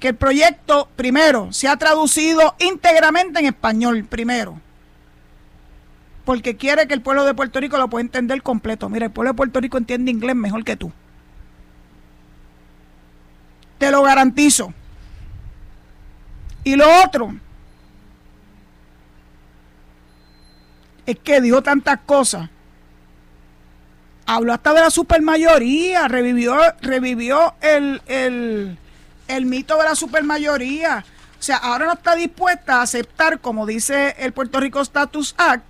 que 0.00 0.08
el 0.08 0.16
proyecto, 0.16 0.88
primero, 0.96 1.52
se 1.52 1.68
ha 1.68 1.76
traducido 1.76 2.56
íntegramente 2.58 3.38
en 3.38 3.46
español, 3.46 4.04
primero. 4.06 4.60
Porque 6.24 6.56
quiere 6.56 6.88
que 6.88 6.94
el 6.94 7.02
pueblo 7.02 7.24
de 7.24 7.34
Puerto 7.34 7.60
Rico 7.60 7.78
lo 7.78 7.86
pueda 7.86 8.02
entender 8.02 8.42
completo. 8.42 8.88
Mira, 8.88 9.06
el 9.06 9.12
pueblo 9.12 9.30
de 9.30 9.36
Puerto 9.36 9.60
Rico 9.60 9.78
entiende 9.78 10.10
inglés 10.10 10.34
mejor 10.34 10.64
que 10.64 10.74
tú. 10.74 10.92
Te 13.78 13.90
lo 13.90 14.02
garantizo. 14.02 14.72
Y 16.64 16.76
lo 16.76 16.86
otro 17.04 17.34
es 21.06 21.18
que 21.20 21.40
dijo 21.40 21.62
tantas 21.62 22.00
cosas. 22.04 22.50
Habló 24.26 24.52
hasta 24.52 24.74
de 24.74 24.80
la 24.80 24.90
supermayoría, 24.90 26.06
revivió, 26.06 26.58
revivió 26.82 27.54
el, 27.62 28.02
el 28.06 29.46
mito 29.46 29.78
de 29.78 29.84
la 29.84 29.94
supermayoría. 29.94 31.04
O 31.38 31.42
sea, 31.42 31.56
ahora 31.56 31.86
no 31.86 31.92
está 31.92 32.14
dispuesta 32.14 32.76
a 32.76 32.82
aceptar, 32.82 33.40
como 33.40 33.64
dice 33.64 34.16
el 34.18 34.32
Puerto 34.32 34.60
Rico 34.60 34.82
Status 34.82 35.34
Act, 35.38 35.64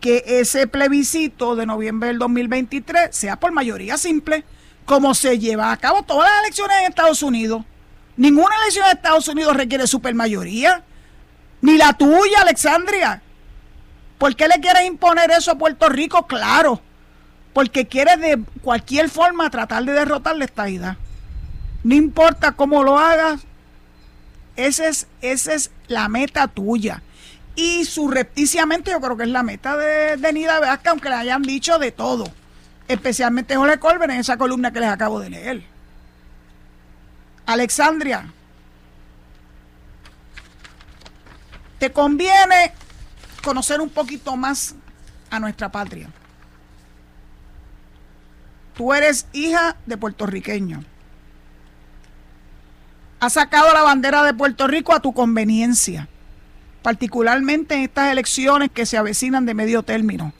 que 0.00 0.24
ese 0.26 0.66
plebiscito 0.66 1.54
de 1.54 1.66
noviembre 1.66 2.08
del 2.08 2.18
2023 2.18 3.14
sea 3.14 3.36
por 3.36 3.52
mayoría 3.52 3.96
simple 3.96 4.44
como 4.84 5.14
se 5.14 5.38
lleva 5.38 5.72
a 5.72 5.76
cabo 5.76 6.02
todas 6.02 6.28
las 6.30 6.42
elecciones 6.42 6.78
en 6.78 6.84
Estados 6.86 7.22
Unidos. 7.22 7.64
Ninguna 8.16 8.54
elección 8.62 8.86
en 8.86 8.96
Estados 8.96 9.28
Unidos 9.28 9.56
requiere 9.56 9.86
supermayoría. 9.86 10.82
Ni 11.60 11.76
la 11.76 11.92
tuya, 11.92 12.40
Alexandria. 12.42 13.22
¿Por 14.18 14.36
qué 14.36 14.48
le 14.48 14.60
quieres 14.60 14.84
imponer 14.84 15.30
eso 15.30 15.52
a 15.52 15.58
Puerto 15.58 15.88
Rico? 15.88 16.26
Claro. 16.26 16.80
Porque 17.52 17.86
quiere 17.86 18.16
de 18.16 18.42
cualquier 18.62 19.08
forma 19.08 19.50
tratar 19.50 19.84
de 19.84 19.92
derrotar 19.92 20.36
la 20.36 20.44
estadidad. 20.44 20.96
No 21.84 21.94
importa 21.94 22.52
cómo 22.52 22.82
lo 22.82 22.98
hagas. 22.98 23.42
Esa 24.56 24.88
es, 24.88 25.06
esa 25.20 25.54
es 25.54 25.70
la 25.86 26.08
meta 26.08 26.48
tuya. 26.48 27.02
Y 27.54 27.84
surrepticiamente 27.84 28.90
yo 28.90 29.00
creo 29.00 29.16
que 29.16 29.24
es 29.24 29.28
la 29.28 29.42
meta 29.42 29.76
de, 29.76 30.16
de 30.16 30.32
Nida 30.32 30.60
Vázquez, 30.60 30.90
aunque 30.90 31.08
le 31.08 31.16
hayan 31.16 31.42
dicho 31.42 31.78
de 31.78 31.92
todo 31.92 32.24
especialmente 32.88 33.56
Jorge 33.56 33.78
Colbert 33.78 34.12
en 34.12 34.20
esa 34.20 34.36
columna 34.36 34.72
que 34.72 34.80
les 34.80 34.88
acabo 34.88 35.20
de 35.20 35.30
leer. 35.30 35.62
Alexandria, 37.46 38.26
te 41.78 41.92
conviene 41.92 42.72
conocer 43.42 43.80
un 43.80 43.90
poquito 43.90 44.36
más 44.36 44.74
a 45.30 45.40
nuestra 45.40 45.70
patria. 45.70 46.08
Tú 48.76 48.92
eres 48.94 49.26
hija 49.32 49.76
de 49.86 49.96
puertorriqueño. 49.96 50.84
Has 53.20 53.34
sacado 53.34 53.72
la 53.72 53.82
bandera 53.82 54.22
de 54.24 54.34
Puerto 54.34 54.66
Rico 54.66 54.94
a 54.94 55.00
tu 55.00 55.12
conveniencia, 55.12 56.08
particularmente 56.82 57.74
en 57.74 57.82
estas 57.82 58.10
elecciones 58.10 58.70
que 58.72 58.86
se 58.86 58.96
avecinan 58.96 59.46
de 59.46 59.54
medio 59.54 59.82
término 59.82 60.32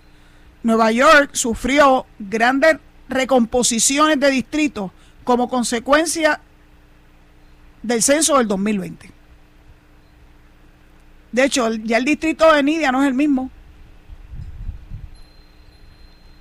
Nueva 0.63 0.93
York 0.93 1.31
sufrió 1.33 2.07
grandes 2.19 2.79
recomposiciones 3.09 4.19
de 4.21 4.31
distritos 4.31 4.91
como 5.25 5.49
consecuencia 5.49 6.41
del 7.83 8.03
censo 8.03 8.39
del 8.39 8.49
2020. 8.49 9.11
De 11.33 11.45
hecho, 11.45 11.73
ya 11.73 11.97
el 11.97 12.05
distrito 12.05 12.53
de 12.53 12.63
Nidia 12.63 12.93
no 12.93 13.03
es 13.03 13.09
el 13.09 13.15
mismo. 13.15 13.51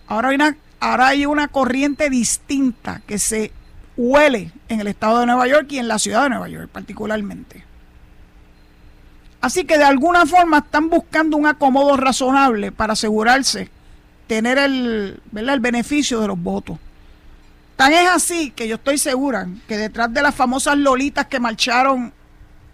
Ahora 0.07 0.29
hay 0.29 0.35
una, 0.35 0.57
ahora 0.79 1.07
hay 1.07 1.25
una 1.25 1.47
corriente 1.47 2.09
distinta 2.09 3.01
que 3.07 3.17
se 3.17 3.53
huele 3.95 4.51
en 4.67 4.81
el 4.81 4.87
estado 4.87 5.21
de 5.21 5.25
Nueva 5.25 5.47
York 5.47 5.67
y 5.71 5.79
en 5.79 5.87
la 5.87 5.99
ciudad 5.99 6.23
de 6.23 6.29
Nueva 6.29 6.49
York 6.49 6.69
particularmente. 6.71 7.63
Así 9.39 9.63
que 9.63 9.77
de 9.77 9.85
alguna 9.85 10.25
forma 10.25 10.59
están 10.59 10.89
buscando 10.89 11.37
un 11.37 11.47
acomodo 11.47 11.97
razonable 11.97 12.71
para 12.71 12.93
asegurarse 12.93 13.69
tener 14.31 14.57
el, 14.59 15.21
el 15.35 15.59
beneficio 15.59 16.21
de 16.21 16.27
los 16.29 16.41
votos. 16.41 16.79
Tan 17.75 17.91
es 17.91 18.07
así 18.07 18.51
que 18.51 18.65
yo 18.65 18.75
estoy 18.75 18.97
segura 18.97 19.45
que 19.67 19.77
detrás 19.77 20.13
de 20.13 20.21
las 20.21 20.33
famosas 20.33 20.77
lolitas 20.77 21.25
que 21.27 21.41
marcharon 21.41 22.13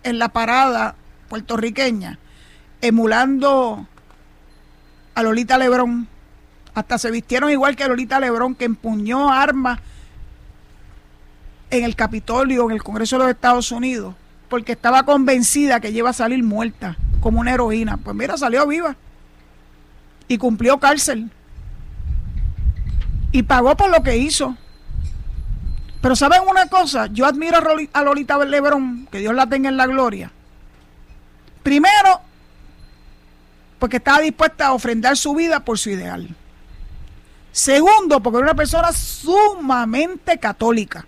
en 0.03 0.20
la 0.20 0.30
parada 0.30 0.93
puertorriqueña, 1.30 2.20
emulando 2.80 3.88
a 5.16 5.24
Lolita 5.24 5.58
Lebrón, 5.58 6.08
hasta 6.76 6.99
se 6.99 7.10
vistieron 7.10 7.49
igual 7.49 7.76
que 7.76 7.88
Lolita 7.88 8.20
Lebrón, 8.20 8.53
que 8.53 8.66
empuñó 8.66 9.34
armas 9.34 9.80
en 11.72 11.86
el 11.86 11.95
Capitolio, 11.95 12.66
en 12.66 12.74
el 12.74 12.84
Congreso 12.84 13.16
de 13.18 13.24
los 13.24 13.32
Estados 13.32 13.72
Unidos, 13.72 14.14
porque 14.47 14.74
estaba 14.74 15.01
convencida 15.08 15.80
que 15.80 15.89
iba 15.89 16.12
a 16.12 16.14
salir 16.14 16.43
muerta, 16.43 16.97
como 17.20 17.39
una 17.39 17.55
heroína. 17.55 17.97
Pues 17.97 18.16
mira, 18.16 18.38
salió 18.38 18.68
viva 18.68 18.95
y 20.28 20.38
cumplió 20.38 20.78
cárcel. 20.80 21.32
Y 23.32 23.44
pagó 23.44 23.76
por 23.76 23.90
lo 23.90 24.04
que 24.04 24.18
hizo. 24.18 24.56
Pero 26.02 26.16
¿saben 26.16 26.42
una 26.48 26.68
cosa? 26.68 27.08
Yo 27.08 27.26
admiro 27.26 27.58
a 27.94 28.04
Lolita 28.04 28.38
Lebrón, 28.46 29.08
que 29.12 29.20
Dios 29.20 29.34
la 29.34 29.48
tenga 29.48 29.70
en 29.70 29.78
la 29.78 29.88
gloria. 29.88 30.32
Primero, 31.64 32.22
porque 33.80 33.98
estaba 33.98 34.20
dispuesta 34.20 34.68
a 34.68 34.74
ofrendar 34.74 35.18
su 35.18 35.34
vida 35.36 35.66
por 35.66 35.78
su 35.78 35.90
ideal. 35.90 36.30
Segundo, 37.52 38.22
porque 38.22 38.38
era 38.38 38.46
una 38.46 38.56
persona 38.56 38.92
sumamente 38.92 40.38
católica, 40.38 41.06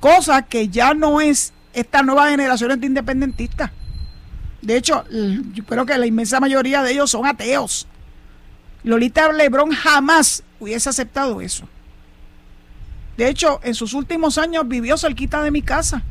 cosa 0.00 0.42
que 0.42 0.68
ya 0.68 0.94
no 0.94 1.20
es 1.20 1.52
esta 1.72 2.02
nueva 2.02 2.28
generación 2.28 2.78
de 2.78 2.86
independentistas. 2.86 3.70
De 4.60 4.76
hecho, 4.76 5.04
yo 5.10 5.64
creo 5.64 5.86
que 5.86 5.98
la 5.98 6.06
inmensa 6.06 6.38
mayoría 6.38 6.82
de 6.82 6.92
ellos 6.92 7.10
son 7.10 7.26
ateos. 7.26 7.88
Lolita 8.84 9.32
Lebrón 9.32 9.70
jamás 9.70 10.44
hubiese 10.62 10.88
aceptado 10.88 11.40
eso. 11.40 11.68
De 13.16 13.28
hecho, 13.28 13.60
en 13.62 13.74
sus 13.74 13.94
últimos 13.94 14.38
años 14.38 14.66
vivió 14.66 14.96
cerquita 14.96 15.42
de 15.42 15.50
mi 15.50 15.62
casa, 15.62 16.02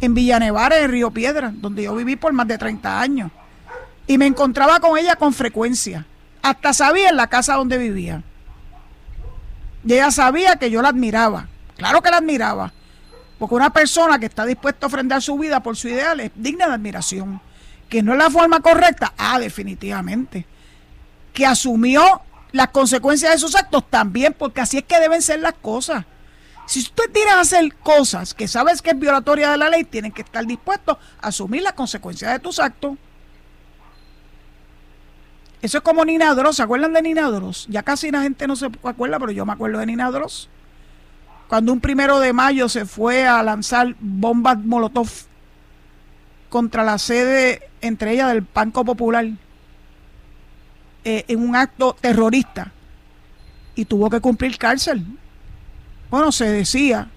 en 0.00 0.14
Villanevares, 0.14 0.82
en 0.82 0.90
Río 0.90 1.10
Piedra, 1.10 1.52
donde 1.54 1.84
yo 1.84 1.94
viví 1.94 2.16
por 2.16 2.32
más 2.32 2.48
de 2.48 2.58
30 2.58 3.00
años. 3.00 3.30
Y 4.06 4.18
me 4.18 4.26
encontraba 4.26 4.80
con 4.80 4.98
ella 4.98 5.16
con 5.16 5.32
frecuencia. 5.32 6.06
Hasta 6.42 6.72
sabía 6.72 7.10
en 7.10 7.16
la 7.16 7.28
casa 7.28 7.54
donde 7.54 7.78
vivía. 7.78 8.22
Y 9.84 9.92
ella 9.92 10.10
sabía 10.10 10.56
que 10.56 10.70
yo 10.70 10.82
la 10.82 10.88
admiraba. 10.88 11.48
Claro 11.76 12.02
que 12.02 12.10
la 12.10 12.16
admiraba. 12.16 12.72
Porque 13.38 13.54
una 13.54 13.72
persona 13.72 14.18
que 14.18 14.26
está 14.26 14.44
dispuesta 14.44 14.86
a 14.86 14.88
ofrendar 14.88 15.22
su 15.22 15.38
vida 15.38 15.62
por 15.62 15.76
su 15.76 15.88
ideal 15.88 16.20
es 16.20 16.32
digna 16.34 16.66
de 16.66 16.74
admiración. 16.74 17.40
Que 17.88 18.02
no 18.02 18.12
es 18.12 18.18
la 18.18 18.30
forma 18.30 18.60
correcta. 18.60 19.12
Ah, 19.16 19.38
definitivamente. 19.38 20.46
Que 21.32 21.46
asumió 21.46 22.22
las 22.52 22.68
consecuencias 22.68 23.32
de 23.32 23.38
sus 23.38 23.54
actos 23.54 23.88
también, 23.88 24.34
porque 24.36 24.60
así 24.60 24.78
es 24.78 24.84
que 24.84 25.00
deben 25.00 25.22
ser 25.22 25.40
las 25.40 25.54
cosas. 25.54 26.04
Si 26.66 26.80
usted 26.80 27.10
tiene 27.12 27.32
a 27.32 27.40
hacer 27.40 27.74
cosas 27.76 28.32
que 28.32 28.46
sabes 28.46 28.80
que 28.80 28.90
es 28.90 28.98
violatoria 28.98 29.50
de 29.50 29.56
la 29.56 29.68
ley, 29.68 29.84
tienen 29.84 30.12
que 30.12 30.22
estar 30.22 30.46
dispuestos 30.46 30.98
a 31.20 31.28
asumir 31.28 31.62
las 31.62 31.72
consecuencias 31.72 32.32
de 32.32 32.38
tus 32.38 32.60
actos. 32.60 32.96
Eso 35.62 35.78
es 35.78 35.84
como 35.84 36.04
Nina 36.04 36.34
Dross. 36.34 36.56
¿Se 36.56 36.62
acuerdan 36.62 36.92
de 36.92 37.02
Nina 37.02 37.28
Dross? 37.30 37.66
Ya 37.68 37.82
casi 37.82 38.10
la 38.10 38.22
gente 38.22 38.46
no 38.46 38.56
se 38.56 38.66
acuerda, 38.84 39.18
pero 39.18 39.32
yo 39.32 39.44
me 39.44 39.52
acuerdo 39.52 39.78
de 39.78 39.86
Nina 39.86 40.10
Dross. 40.10 40.48
Cuando 41.48 41.72
un 41.72 41.80
primero 41.80 42.20
de 42.20 42.32
mayo 42.32 42.68
se 42.68 42.86
fue 42.86 43.26
a 43.26 43.42
lanzar 43.42 43.96
bombas 43.98 44.58
Molotov 44.58 45.08
contra 46.48 46.84
la 46.84 46.98
sede, 46.98 47.68
entre 47.80 48.12
ellas 48.12 48.28
del 48.28 48.46
Banco 48.54 48.84
Popular, 48.84 49.26
eh, 51.04 51.24
en 51.28 51.40
un 51.40 51.56
acto 51.56 51.96
terrorista. 52.00 52.72
Y 53.74 53.84
tuvo 53.84 54.10
que 54.10 54.20
cumplir 54.20 54.58
cárcel 54.58 55.06
bueno, 56.10 56.32
se 56.32 56.50
decía 56.50 57.08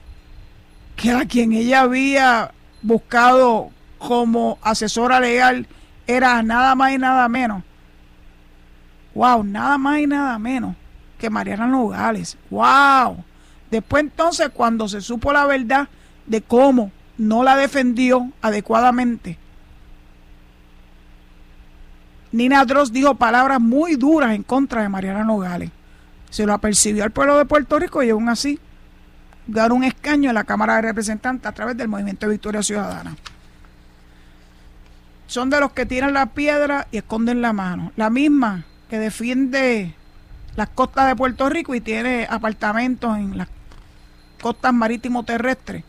que 0.95 1.11
a 1.11 1.25
quien 1.25 1.51
ella 1.51 1.81
había 1.81 2.51
buscado 2.83 3.71
como 3.97 4.59
asesora 4.61 5.19
legal 5.19 5.65
era 6.05 6.43
nada 6.43 6.75
más 6.75 6.93
y 6.93 6.99
nada 6.99 7.27
menos. 7.27 7.63
Wow, 9.15 9.43
nada 9.43 9.79
más 9.79 9.99
y 9.99 10.07
nada 10.07 10.37
menos 10.37 10.75
que 11.17 11.29
Mariana 11.29 11.65
Nogales. 11.65 12.37
Wow. 12.51 13.23
Después 13.71 14.03
entonces 14.03 14.49
cuando 14.53 14.87
se 14.87 15.01
supo 15.01 15.33
la 15.33 15.47
verdad 15.47 15.87
de 16.27 16.41
cómo 16.41 16.91
no 17.17 17.43
la 17.43 17.55
defendió 17.55 18.31
adecuadamente, 18.43 19.39
Nina 22.33 22.65
Dross 22.65 22.91
dijo 22.91 23.13
palabras 23.13 23.61
muy 23.61 23.95
duras 23.95 24.33
en 24.33 24.41
contra 24.41 24.81
de 24.81 24.89
Mariana 24.89 25.23
Nogales. 25.23 25.69
Se 26.31 26.47
lo 26.47 26.53
apercibió 26.53 27.03
al 27.03 27.11
pueblo 27.11 27.37
de 27.37 27.45
Puerto 27.45 27.77
Rico 27.77 28.01
y 28.01 28.09
aún 28.09 28.27
así 28.27 28.59
dar 29.45 29.71
un 29.71 29.83
escaño 29.83 30.31
en 30.31 30.33
la 30.33 30.43
Cámara 30.43 30.77
de 30.77 30.81
Representantes 30.81 31.45
a 31.45 31.51
través 31.51 31.77
del 31.77 31.89
Movimiento 31.89 32.25
de 32.25 32.31
Victoria 32.31 32.63
Ciudadana. 32.63 33.15
Son 35.27 35.51
de 35.51 35.59
los 35.59 35.73
que 35.73 35.85
tiran 35.85 36.13
la 36.13 36.25
piedra 36.25 36.87
y 36.91 36.97
esconden 36.97 37.39
la 37.39 37.53
mano. 37.53 37.91
La 37.97 38.09
misma 38.09 38.65
que 38.89 38.97
defiende 38.97 39.93
las 40.55 40.69
costas 40.69 41.09
de 41.09 41.15
Puerto 41.15 41.47
Rico 41.49 41.75
y 41.75 41.81
tiene 41.81 42.25
apartamentos 42.27 43.15
en 43.15 43.37
las 43.37 43.47
costas 44.41 44.73
marítimo 44.73 45.23
terrestres 45.23 45.83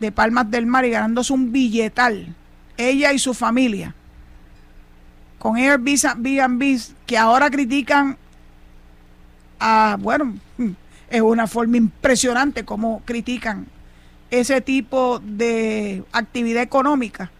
de 0.00 0.12
Palmas 0.12 0.50
del 0.50 0.64
Mar 0.64 0.86
y 0.86 0.90
ganándose 0.90 1.34
un 1.34 1.52
billetal. 1.52 2.34
Ella 2.78 3.12
y 3.12 3.18
su 3.18 3.34
familia. 3.34 3.94
Con 5.42 5.56
Airbnb 5.56 6.78
que 7.04 7.18
ahora 7.18 7.50
critican 7.50 8.16
a, 9.58 9.96
bueno, 9.98 10.36
es 11.10 11.20
una 11.20 11.48
forma 11.48 11.78
impresionante 11.78 12.64
como 12.64 13.02
critican 13.04 13.66
ese 14.30 14.60
tipo 14.60 15.18
de 15.18 16.04
actividad 16.12 16.62
económica, 16.62 17.32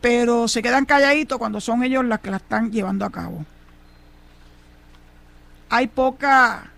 pero 0.00 0.48
se 0.48 0.60
quedan 0.60 0.86
calladitos 0.86 1.38
cuando 1.38 1.60
son 1.60 1.84
ellos 1.84 2.04
las 2.04 2.18
que 2.18 2.32
la 2.32 2.38
están 2.38 2.72
llevando 2.72 3.04
a 3.04 3.10
cabo. 3.10 3.46
Hay 5.68 5.86
poca 5.86 6.68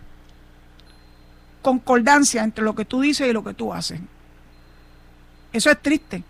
concordancia 1.63 2.45
entre 2.45 2.63
lo 2.63 2.75
que 2.75 2.85
tú 2.85 3.01
dices 3.01 3.27
y 3.27 3.33
lo 3.33 3.43
que 3.43 3.55
tú 3.55 3.73
haces. 3.73 3.99
Eso 5.51 5.71
es 5.71 5.81
triste. 5.81 6.25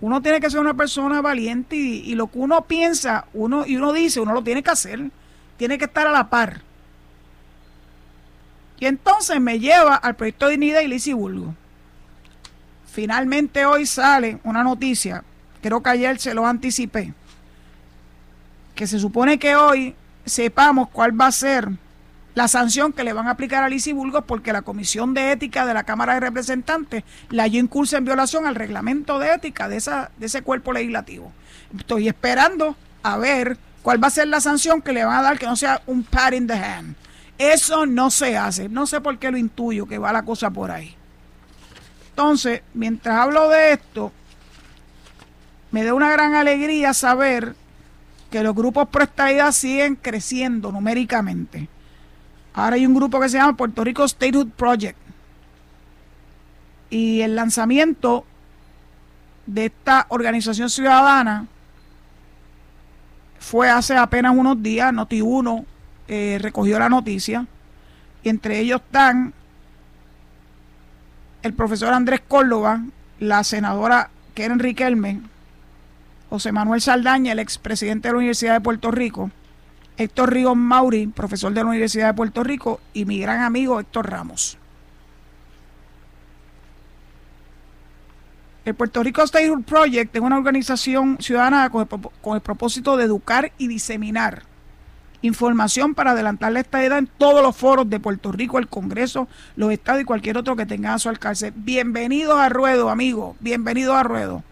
Uno 0.00 0.22
tiene 0.22 0.40
que 0.40 0.50
ser 0.50 0.60
una 0.60 0.74
persona 0.74 1.20
valiente 1.20 1.76
y, 1.76 2.14
lo 2.14 2.28
que 2.28 2.38
uno 2.38 2.62
piensa 2.62 3.26
uno, 3.34 3.66
y 3.66 3.76
uno 3.76 3.92
dice, 3.92 4.20
uno 4.20 4.32
lo 4.32 4.42
tiene 4.42 4.62
que 4.62 4.70
hacer. 4.70 5.10
Tiene 5.56 5.76
que 5.76 5.84
estar 5.84 6.06
a 6.06 6.10
la 6.10 6.30
par. 6.30 6.62
Y 8.78 8.86
entonces 8.86 9.38
me 9.40 9.58
lleva 9.58 9.94
al 9.94 10.16
proyecto 10.16 10.46
de 10.46 10.52
Dignidad 10.52 10.80
y 10.80 10.88
Lisiburgo. 10.88 11.54
Finalmente 12.90 13.66
hoy 13.66 13.86
sale 13.86 14.40
una 14.42 14.64
noticia, 14.64 15.22
creo 15.62 15.82
que 15.82 15.90
ayer 15.90 16.18
se 16.18 16.34
lo 16.34 16.44
anticipé, 16.44 17.14
que 18.74 18.86
se 18.86 18.98
supone 18.98 19.38
que 19.38 19.54
hoy 19.54 19.94
sepamos 20.24 20.88
cuál 20.88 21.18
va 21.18 21.26
a 21.26 21.32
ser 21.32 21.68
la 22.34 22.48
sanción 22.48 22.92
que 22.92 23.04
le 23.04 23.12
van 23.12 23.28
a 23.28 23.32
aplicar 23.32 23.64
a 23.64 23.68
Lizy 23.68 23.94
porque 24.26 24.52
la 24.52 24.62
Comisión 24.62 25.14
de 25.14 25.32
Ética 25.32 25.66
de 25.66 25.74
la 25.74 25.84
Cámara 25.84 26.14
de 26.14 26.20
Representantes 26.20 27.04
la 27.30 27.44
halló 27.44 27.58
incursa 27.58 27.98
en 27.98 28.04
violación 28.04 28.46
al 28.46 28.54
reglamento 28.54 29.18
de 29.18 29.34
ética 29.34 29.68
de, 29.68 29.76
esa, 29.76 30.10
de 30.16 30.26
ese 30.26 30.42
cuerpo 30.42 30.72
legislativo. 30.72 31.32
Estoy 31.76 32.08
esperando 32.08 32.76
a 33.02 33.16
ver 33.16 33.58
cuál 33.82 34.02
va 34.02 34.08
a 34.08 34.10
ser 34.10 34.28
la 34.28 34.40
sanción 34.40 34.82
que 34.82 34.92
le 34.92 35.04
van 35.04 35.18
a 35.18 35.22
dar 35.22 35.38
que 35.38 35.46
no 35.46 35.56
sea 35.56 35.82
un 35.86 36.02
pat 36.04 36.34
in 36.34 36.46
the 36.46 36.54
hand. 36.54 36.94
Eso 37.38 37.86
no 37.86 38.10
se 38.10 38.36
hace. 38.36 38.68
No 38.68 38.86
sé 38.86 39.00
por 39.00 39.18
qué 39.18 39.30
lo 39.30 39.38
intuyo 39.38 39.86
que 39.86 39.98
va 39.98 40.12
la 40.12 40.24
cosa 40.24 40.50
por 40.50 40.70
ahí. 40.70 40.94
Entonces, 42.10 42.62
mientras 42.74 43.18
hablo 43.18 43.48
de 43.48 43.72
esto, 43.72 44.12
me 45.70 45.84
da 45.84 45.94
una 45.94 46.10
gran 46.10 46.34
alegría 46.34 46.92
saber 46.92 47.54
que 48.30 48.42
los 48.42 48.54
grupos 48.54 48.88
pro 48.88 49.08
siguen 49.52 49.96
creciendo 49.96 50.70
numéricamente. 50.70 51.68
Ahora 52.54 52.76
hay 52.76 52.86
un 52.86 52.94
grupo 52.94 53.20
que 53.20 53.28
se 53.28 53.38
llama 53.38 53.56
Puerto 53.56 53.84
Rico 53.84 54.06
Statehood 54.06 54.48
Project. 54.50 54.98
Y 56.90 57.20
el 57.20 57.36
lanzamiento 57.36 58.24
de 59.46 59.66
esta 59.66 60.06
organización 60.08 60.68
ciudadana 60.68 61.46
fue 63.38 63.70
hace 63.70 63.96
apenas 63.96 64.36
unos 64.36 64.62
días, 64.62 64.92
Noti 64.92 65.20
1 65.20 65.64
eh, 66.08 66.38
recogió 66.40 66.78
la 66.78 66.88
noticia 66.88 67.46
y 68.22 68.28
entre 68.28 68.58
ellos 68.58 68.80
están 68.84 69.32
el 71.42 71.54
profesor 71.54 71.92
Andrés 71.94 72.20
Córdoba, 72.26 72.82
la 73.18 73.42
senadora 73.44 74.10
Keren 74.34 74.58
Riquelme 74.58 75.20
José 76.30 76.52
Manuel 76.52 76.80
Saldaña, 76.80 77.32
el 77.32 77.40
expresidente 77.40 78.08
de 78.08 78.12
la 78.12 78.18
Universidad 78.18 78.54
de 78.54 78.60
Puerto 78.60 78.92
Rico, 78.92 79.30
Héctor 80.00 80.32
Ríos 80.32 80.56
Mauri, 80.56 81.08
profesor 81.08 81.52
de 81.52 81.62
la 81.62 81.68
Universidad 81.68 82.06
de 82.06 82.14
Puerto 82.14 82.42
Rico, 82.42 82.80
y 82.94 83.04
mi 83.04 83.18
gran 83.20 83.42
amigo 83.42 83.78
Héctor 83.78 84.08
Ramos. 84.08 84.56
El 88.64 88.74
Puerto 88.74 89.02
Rico 89.02 89.26
Statehood 89.26 89.64
Project 89.64 90.16
es 90.16 90.22
una 90.22 90.38
organización 90.38 91.18
ciudadana 91.20 91.68
con 91.68 91.86
el, 92.34 92.40
propósito 92.40 92.96
de 92.96 93.04
educar 93.04 93.52
y 93.58 93.68
diseminar 93.68 94.44
información 95.20 95.94
para 95.94 96.12
adelantar 96.12 96.52
la 96.52 96.60
estadía 96.60 96.96
en 96.96 97.06
todos 97.06 97.42
los 97.42 97.54
foros 97.54 97.90
de 97.90 98.00
Puerto 98.00 98.32
Rico, 98.32 98.58
el 98.58 98.68
Congreso, 98.68 99.28
los 99.54 99.70
estados 99.70 100.00
y 100.00 100.06
cualquier 100.06 100.38
otro 100.38 100.56
que 100.56 100.64
tenga 100.64 100.94
a 100.94 100.98
su 100.98 101.10
alcance. 101.10 101.52
Bienvenidos 101.54 102.40
a 102.40 102.48
Ruedo, 102.48 102.88
amigos, 102.88 103.36
bienvenidos 103.40 103.96
a 103.96 104.02
Ruedo. 104.02 104.44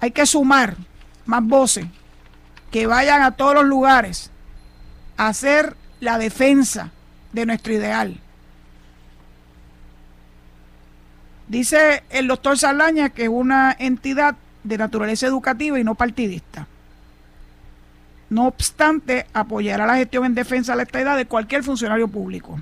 Hay 0.00 0.10
que 0.10 0.26
sumar 0.26 0.76
más 1.24 1.42
voces 1.42 1.86
que 2.70 2.86
vayan 2.86 3.22
a 3.22 3.30
todos 3.30 3.54
los 3.54 3.64
lugares 3.64 4.31
hacer 5.28 5.76
la 6.00 6.18
defensa 6.18 6.90
de 7.32 7.46
nuestro 7.46 7.72
ideal. 7.72 8.18
Dice 11.48 12.02
el 12.10 12.26
doctor 12.26 12.58
Salaña 12.58 13.10
que 13.10 13.24
es 13.24 13.28
una 13.28 13.76
entidad 13.78 14.36
de 14.64 14.78
naturaleza 14.78 15.26
educativa 15.26 15.78
y 15.78 15.84
no 15.84 15.94
partidista. 15.94 16.66
No 18.30 18.46
obstante, 18.46 19.26
apoyará 19.34 19.86
la 19.86 19.96
gestión 19.96 20.24
en 20.24 20.34
defensa 20.34 20.72
de 20.72 20.76
la 20.78 20.82
estadidad 20.84 21.16
de 21.16 21.26
cualquier 21.26 21.62
funcionario 21.62 22.08
público. 22.08 22.60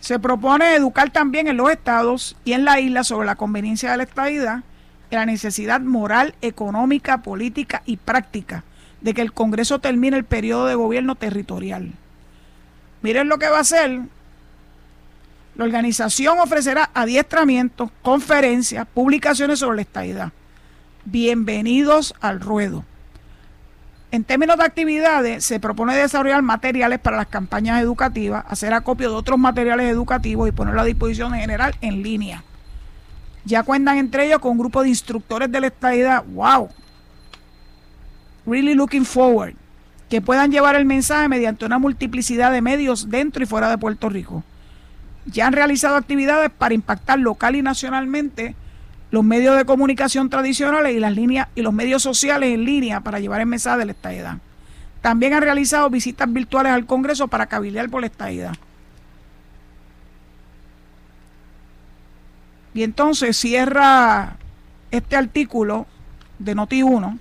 Se 0.00 0.18
propone 0.18 0.74
educar 0.74 1.10
también 1.10 1.46
en 1.46 1.56
los 1.56 1.70
estados 1.70 2.36
y 2.44 2.52
en 2.52 2.64
la 2.64 2.80
isla 2.80 3.04
sobre 3.04 3.26
la 3.26 3.36
conveniencia 3.36 3.92
de 3.92 3.96
la 3.96 4.02
estadidad 4.02 4.62
y 5.10 5.14
la 5.14 5.26
necesidad 5.26 5.80
moral, 5.80 6.34
económica, 6.42 7.22
política 7.22 7.82
y 7.86 7.96
práctica 7.96 8.64
de 9.00 9.14
que 9.14 9.22
el 9.22 9.32
Congreso 9.32 9.78
termine 9.78 10.16
el 10.16 10.24
periodo 10.24 10.66
de 10.66 10.74
gobierno 10.74 11.14
territorial. 11.14 11.92
Miren 13.02 13.28
lo 13.28 13.38
que 13.38 13.48
va 13.48 13.58
a 13.58 13.60
hacer 13.60 14.02
la 15.56 15.64
organización 15.64 16.38
ofrecerá 16.38 16.90
adiestramientos, 16.92 17.90
conferencias, 18.02 18.86
publicaciones 18.92 19.60
sobre 19.60 19.76
la 19.76 19.82
estadidad. 19.82 20.32
Bienvenidos 21.06 22.14
al 22.20 22.40
ruedo. 22.40 22.84
En 24.10 24.22
términos 24.24 24.58
de 24.58 24.64
actividades, 24.64 25.46
se 25.46 25.58
propone 25.58 25.96
desarrollar 25.96 26.42
materiales 26.42 26.98
para 26.98 27.16
las 27.16 27.28
campañas 27.28 27.80
educativas, 27.80 28.44
hacer 28.48 28.74
acopio 28.74 29.08
de 29.08 29.16
otros 29.16 29.38
materiales 29.38 29.90
educativos 29.90 30.46
y 30.46 30.52
ponerlo 30.52 30.82
a 30.82 30.84
disposición 30.84 31.34
en 31.34 31.40
general 31.40 31.74
en 31.80 32.02
línea. 32.02 32.44
Ya 33.46 33.62
cuentan 33.62 33.96
entre 33.96 34.26
ellos 34.26 34.40
con 34.40 34.52
un 34.52 34.58
grupo 34.58 34.82
de 34.82 34.90
instructores 34.90 35.50
de 35.50 35.60
la 35.60 35.68
estadidad. 35.68 36.22
¡Wow! 36.26 36.68
Really 38.46 38.74
looking 38.74 39.04
forward. 39.04 39.54
Que 40.08 40.20
puedan 40.20 40.52
llevar 40.52 40.76
el 40.76 40.84
mensaje 40.84 41.28
mediante 41.28 41.64
una 41.64 41.78
multiplicidad 41.78 42.52
de 42.52 42.62
medios 42.62 43.10
dentro 43.10 43.42
y 43.42 43.46
fuera 43.46 43.68
de 43.68 43.78
Puerto 43.78 44.08
Rico 44.08 44.44
ya 45.26 45.46
han 45.46 45.52
realizado 45.52 45.96
actividades 45.96 46.50
para 46.50 46.74
impactar 46.74 47.18
local 47.18 47.56
y 47.56 47.62
nacionalmente 47.62 48.54
los 49.10 49.24
medios 49.24 49.56
de 49.56 49.64
comunicación 49.64 50.30
tradicionales 50.30 50.94
y 50.94 51.00
las 51.00 51.12
líneas 51.12 51.48
y 51.54 51.62
los 51.62 51.72
medios 51.72 52.02
sociales 52.02 52.54
en 52.54 52.64
línea 52.64 53.00
para 53.00 53.20
llevar 53.20 53.40
el 53.40 53.46
mensaje 53.46 53.78
de 53.78 53.84
la 53.86 53.92
estadidad. 53.92 54.38
También 55.00 55.34
han 55.34 55.42
realizado 55.42 55.90
visitas 55.90 56.32
virtuales 56.32 56.72
al 56.72 56.86
Congreso 56.86 57.28
para 57.28 57.46
cabildear 57.46 57.88
por 57.90 58.00
la 58.00 58.06
estadidad. 58.06 58.54
Y 62.74 62.82
entonces 62.82 63.36
cierra 63.36 64.36
este 64.90 65.16
artículo 65.16 65.86
de 66.38 66.54
Noti 66.54 66.82
1 66.82 67.18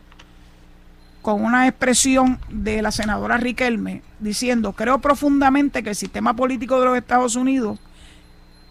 con 1.25 1.43
una 1.43 1.67
expresión 1.67 2.37
de 2.51 2.83
la 2.83 2.91
senadora 2.91 3.37
Riquelme 3.37 4.03
diciendo, 4.19 4.73
creo 4.73 4.99
profundamente 4.99 5.81
que 5.81 5.89
el 5.89 5.95
sistema 5.95 6.35
político 6.35 6.79
de 6.79 6.85
los 6.85 6.95
Estados 6.95 7.35
Unidos 7.35 7.79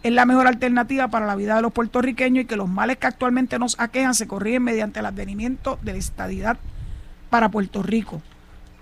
es 0.04 0.12
la 0.12 0.24
mejor 0.24 0.46
alternativa 0.46 1.08
para 1.08 1.26
la 1.26 1.34
vida 1.34 1.56
de 1.56 1.62
los 1.62 1.72
puertorriqueños 1.72 2.44
y 2.44 2.46
que 2.46 2.54
los 2.54 2.68
males 2.68 2.98
que 2.98 3.08
actualmente 3.08 3.58
nos 3.58 3.74
aquejan 3.80 4.14
se 4.14 4.28
corrigen 4.28 4.62
mediante 4.62 5.00
el 5.00 5.06
advenimiento 5.06 5.80
de 5.82 5.94
la 5.94 5.98
estadidad 5.98 6.56
para 7.28 7.48
Puerto 7.48 7.82
Rico. 7.82 8.22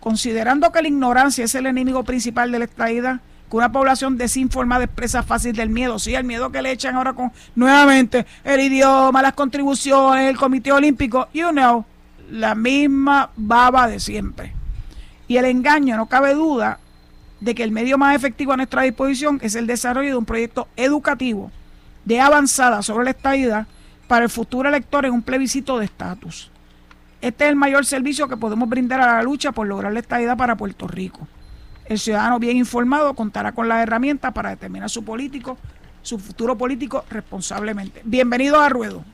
Considerando 0.01 0.70
que 0.70 0.83
la 0.83 0.89
ignorancia 0.89 1.47
es 1.47 1.55
el 1.55 1.64
enemigo 1.64 2.05
principal 2.05 2.53
de 2.53 2.59
la 2.59 2.66
estadidad, 2.66 3.20
que 3.51 3.57
una 3.57 3.73
población 3.73 4.18
desinformada 4.18 4.85
expresa 4.85 5.23
fácil 5.23 5.57
del 5.57 5.70
miedo, 5.70 5.99
sí, 5.99 6.14
el 6.14 6.25
miedo 6.25 6.53
que 6.53 6.61
le 6.61 6.73
echan 6.73 6.97
ahora 6.97 7.14
con 7.14 7.33
nuevamente 7.55 8.27
el 8.45 8.61
idioma, 8.61 9.23
las 9.23 9.33
contribuciones, 9.33 10.29
el 10.29 10.37
comité 10.37 10.73
olímpico, 10.73 11.29
you 11.33 11.49
know, 11.53 11.87
la 12.33 12.55
misma 12.55 13.30
baba 13.37 13.87
de 13.87 14.01
siempre. 14.01 14.55
Y 15.28 15.37
el 15.37 15.45
engaño, 15.45 15.99
no 15.99 16.07
cabe 16.07 16.33
duda, 16.33 16.78
de 17.41 17.55
que 17.55 17.62
el 17.62 17.72
medio 17.72 17.99
más 17.99 18.16
efectivo 18.16 18.53
a 18.53 18.57
nuestra 18.57 18.83
disposición 18.83 19.39
es 19.43 19.55
el 19.55 19.66
desarrollo 19.66 20.09
de 20.09 20.16
un 20.16 20.24
proyecto 20.24 20.66
educativo 20.76 21.51
de 22.07 22.20
avanzada 22.20 22.83
sobre 22.83 23.05
la 23.05 23.11
estadidad 23.11 23.66
para 24.09 24.24
el 24.24 24.30
futuro 24.30 24.68
elector 24.68 25.05
en 25.05 25.12
un 25.12 25.22
plebiscito 25.22 25.78
de 25.78 25.85
estatus. 25.85 26.51
Este 27.20 27.45
es 27.45 27.51
el 27.51 27.57
mayor 27.57 27.85
servicio 27.85 28.26
que 28.28 28.37
podemos 28.37 28.68
brindar 28.68 29.01
a 29.01 29.16
la 29.16 29.22
lucha 29.22 29.53
por 29.53 29.66
lograr 29.66 29.93
la 29.93 30.01
estadidad 30.01 30.37
para 30.37 30.57
Puerto 30.57 30.89
Rico. 30.89 31.28
El 31.85 31.99
ciudadano 31.99 32.39
bien 32.39 32.57
informado 32.57 33.14
contará 33.14 33.53
con 33.53 33.68
las 33.68 33.83
herramientas 33.83 34.33
para 34.33 34.51
determinar 34.51 34.89
su 34.89 35.05
político, 35.05 35.59
su 36.01 36.18
futuro 36.18 36.57
político 36.57 37.05
responsablemente. 37.11 38.01
Bienvenidos 38.05 38.59
a 38.59 38.70
Ruedo. 38.70 39.05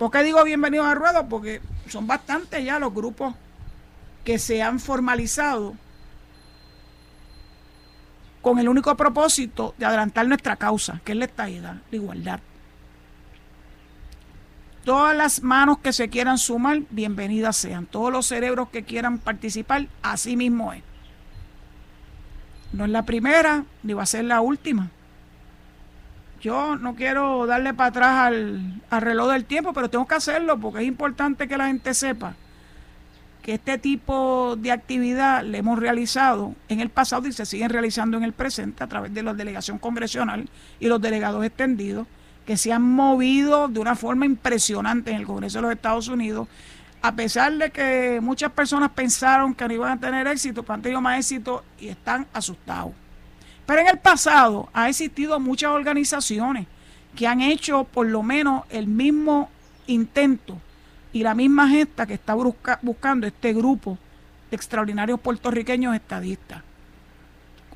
¿Por 0.00 0.10
qué 0.10 0.22
digo 0.22 0.42
bienvenidos 0.44 0.86
a 0.86 0.94
Ruedo? 0.94 1.28
Porque 1.28 1.60
son 1.86 2.06
bastantes 2.06 2.64
ya 2.64 2.78
los 2.78 2.94
grupos 2.94 3.34
que 4.24 4.38
se 4.38 4.62
han 4.62 4.80
formalizado 4.80 5.74
con 8.40 8.58
el 8.58 8.70
único 8.70 8.96
propósito 8.96 9.74
de 9.76 9.84
adelantar 9.84 10.26
nuestra 10.26 10.56
causa, 10.56 11.02
que 11.04 11.12
es 11.12 11.18
la 11.18 11.26
estabilidad, 11.26 11.74
la 11.90 11.96
igualdad. 11.96 12.40
Todas 14.86 15.14
las 15.14 15.42
manos 15.42 15.76
que 15.80 15.92
se 15.92 16.08
quieran 16.08 16.38
sumar, 16.38 16.80
bienvenidas 16.88 17.58
sean. 17.58 17.84
Todos 17.84 18.10
los 18.10 18.24
cerebros 18.24 18.70
que 18.70 18.84
quieran 18.84 19.18
participar, 19.18 19.86
así 20.00 20.34
mismo 20.34 20.72
es. 20.72 20.82
No 22.72 22.86
es 22.86 22.90
la 22.90 23.04
primera, 23.04 23.66
ni 23.82 23.92
va 23.92 24.04
a 24.04 24.06
ser 24.06 24.24
la 24.24 24.40
última. 24.40 24.88
Yo 26.40 26.76
no 26.76 26.94
quiero 26.94 27.46
darle 27.46 27.74
para 27.74 27.88
atrás 27.88 28.32
al, 28.90 29.02
reloj 29.02 29.30
del 29.32 29.44
tiempo, 29.44 29.72
pero 29.74 29.90
tengo 29.90 30.06
que 30.06 30.14
hacerlo 30.14 30.58
porque 30.58 30.80
es 30.80 30.88
importante 30.88 31.46
que 31.46 31.58
la 31.58 31.66
gente 31.66 31.92
sepa 31.92 32.34
que 33.42 33.54
este 33.54 33.78
tipo 33.78 34.56
de 34.56 34.72
actividad 34.72 35.42
le 35.42 35.58
hemos 35.58 35.78
realizado 35.78 36.54
en 36.68 36.80
el 36.80 36.88
pasado 36.88 37.26
y 37.28 37.32
se 37.32 37.46
siguen 37.46 37.70
realizando 37.70 38.16
en 38.16 38.24
el 38.24 38.32
presente 38.32 38.84
a 38.84 38.86
través 38.86 39.12
de 39.12 39.22
la 39.22 39.34
delegación 39.34 39.78
congresional 39.78 40.48
y 40.78 40.88
los 40.88 41.00
delegados 41.00 41.44
extendidos 41.44 42.06
que 42.46 42.56
se 42.56 42.72
han 42.72 42.82
movido 42.82 43.68
de 43.68 43.80
una 43.80 43.94
forma 43.94 44.26
impresionante 44.26 45.10
en 45.10 45.18
el 45.18 45.26
Congreso 45.26 45.58
de 45.58 45.62
los 45.62 45.72
Estados 45.72 46.08
Unidos, 46.08 46.48
a 47.02 47.14
pesar 47.14 47.52
de 47.52 47.70
que 47.70 48.18
muchas 48.22 48.50
personas 48.52 48.90
pensaron 48.90 49.54
que 49.54 49.68
no 49.68 49.74
iban 49.74 49.92
a 49.92 50.00
tener 50.00 50.26
éxito, 50.26 50.62
pero 50.62 50.74
han 50.74 50.82
tenido 50.82 51.00
más 51.00 51.18
éxito 51.18 51.64
y 51.78 51.88
están 51.88 52.26
asustados. 52.32 52.92
Pero 53.70 53.82
en 53.82 53.86
el 53.86 53.98
pasado 53.98 54.68
ha 54.72 54.88
existido 54.88 55.38
muchas 55.38 55.70
organizaciones 55.70 56.66
que 57.14 57.28
han 57.28 57.40
hecho 57.40 57.84
por 57.84 58.04
lo 58.04 58.20
menos 58.24 58.64
el 58.68 58.88
mismo 58.88 59.48
intento 59.86 60.58
y 61.12 61.22
la 61.22 61.36
misma 61.36 61.68
gesta 61.68 62.04
que 62.04 62.14
está 62.14 62.34
buscando 62.82 63.28
este 63.28 63.52
grupo 63.52 63.96
de 64.50 64.56
extraordinarios 64.56 65.20
puertorriqueños 65.20 65.94
estadistas. 65.94 66.64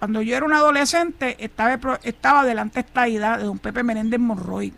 Cuando 0.01 0.21
yo 0.21 0.37
era 0.37 0.45
un 0.45 0.53
adolescente, 0.53 1.37
estaba, 1.39 2.01
estaba 2.03 2.45
delante 2.45 2.81
esta 2.81 3.07
idea 3.07 3.39
de 3.39 3.45
don 3.45 3.61
Pepe 3.61 3.85
Menéndez 3.85 4.19
Monroy. 4.19 4.75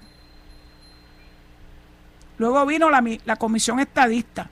Luego 2.37 2.67
vino 2.67 2.91
la, 2.91 3.03
la 3.25 3.37
comisión 3.37 3.81
estadista. 3.81 4.51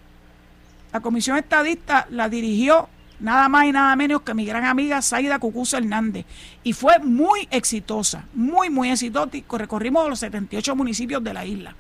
La 0.95 1.01
comisión 1.01 1.37
estadista 1.37 2.07
la 2.09 2.31
dirigió 2.31 2.89
nada 3.25 3.49
más 3.49 3.65
y 3.65 3.73
nada 3.73 3.97
menos 3.97 4.23
que 4.23 4.35
mi 4.35 4.45
gran 4.45 4.65
amiga 4.67 5.01
Saida 5.01 5.39
Cucuza 5.39 5.79
Hernández. 5.79 6.27
Y 6.63 6.75
fue 6.75 6.99
muy 6.99 7.49
exitosa, 7.51 8.27
muy, 8.35 8.69
muy 8.69 8.91
exitosa. 8.91 9.31
Recorrimos 9.51 10.09
los 10.09 10.19
78 10.19 10.77
municipios 10.77 11.25
de 11.25 11.35
la 11.35 11.47
isla 11.47 11.75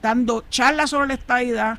dando 0.00 0.44
charlas 0.50 0.90
sobre 0.90 1.08
la 1.08 1.14
estadidad 1.14 1.78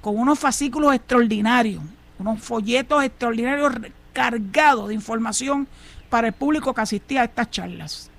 con 0.00 0.18
unos 0.18 0.38
fascículos 0.38 0.92
extraordinarios, 0.92 1.82
unos 2.18 2.40
folletos 2.40 3.02
extraordinarios 3.04 3.72
cargados 4.12 4.88
de 4.88 4.94
información 4.94 5.68
para 6.10 6.26
el 6.26 6.32
público 6.32 6.74
que 6.74 6.80
asistía 6.80 7.22
a 7.22 7.24
estas 7.24 7.50
charlas. 7.50 8.10